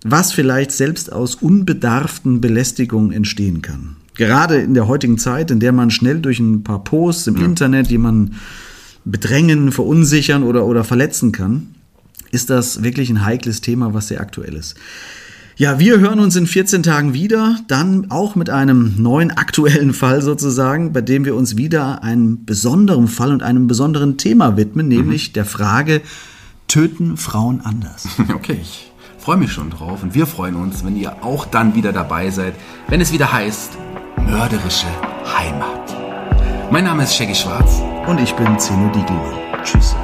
was 0.04 0.32
vielleicht 0.32 0.72
selbst 0.72 1.12
aus 1.12 1.36
unbedarften 1.36 2.42
Belästigungen 2.42 3.12
entstehen 3.12 3.62
kann. 3.62 3.98
Gerade 4.18 4.58
in 4.58 4.74
der 4.74 4.88
heutigen 4.88 5.18
Zeit, 5.18 5.52
in 5.52 5.60
der 5.60 5.72
man 5.72 5.92
schnell 5.92 6.20
durch 6.20 6.40
ein 6.40 6.64
paar 6.64 6.84
Posts 6.84 7.28
im 7.28 7.38
Internet 7.38 7.88
jemanden 7.88 8.36
bedrängen, 9.06 9.72
verunsichern 9.72 10.44
oder, 10.44 10.66
oder 10.66 10.84
verletzen 10.84 11.32
kann, 11.32 11.76
ist 12.32 12.50
das 12.50 12.84
wirklich 12.84 13.10
ein 13.10 13.24
heikles 13.24 13.62
Thema, 13.62 13.94
was 13.94 14.10
sehr 14.10 14.20
aktuell 14.20 14.56
ist. 14.56 14.76
Ja, 15.56 15.80
wir 15.80 16.00
hören 16.00 16.20
uns 16.20 16.36
in 16.36 16.46
14 16.46 16.84
Tagen 16.84 17.14
wieder, 17.14 17.58
dann 17.68 18.12
auch 18.12 18.36
mit 18.36 18.50
einem 18.50 18.96
neuen 18.98 19.32
aktuellen 19.32 19.94
Fall 19.94 20.22
sozusagen, 20.22 20.94
bei 20.94 21.02
dem 21.02 21.26
wir 21.26 21.36
uns 21.36 21.58
wieder 21.58 22.04
einem 22.04 22.46
besonderen 22.46 23.08
Fall 23.08 23.32
und 23.32 23.42
einem 23.42 23.66
besonderen 23.66 24.18
Thema 24.18 24.58
widmen, 24.58 24.88
nämlich 24.88 25.34
der 25.34 25.46
Frage, 25.46 26.02
töten 26.68 27.18
Frauen 27.18 27.62
anders? 27.62 28.08
Okay, 28.36 28.60
ich 28.62 28.92
freue 29.18 29.38
mich 29.38 29.52
schon 29.52 29.70
drauf 29.70 30.04
und 30.04 30.14
wir 30.14 30.28
freuen 30.28 30.56
uns, 30.56 30.86
wenn 30.86 30.96
ihr 30.96 31.24
auch 31.24 31.46
dann 31.46 31.74
wieder 31.76 31.92
dabei 31.92 32.30
seid, 32.30 32.54
wenn 32.88 33.02
es 33.02 33.12
wieder 33.12 33.34
heißt 33.34 33.72
mörderische 34.28 34.88
Heimat. 35.38 35.96
Mein 36.70 36.84
Name 36.84 37.04
ist 37.04 37.16
Shaggy 37.16 37.34
Schwarz. 37.34 37.82
Und 38.08 38.20
ich 38.20 38.34
bin 38.34 38.60
Zeno 38.60 38.90
Diegelmann. 38.90 39.64
Tschüss. 39.64 39.96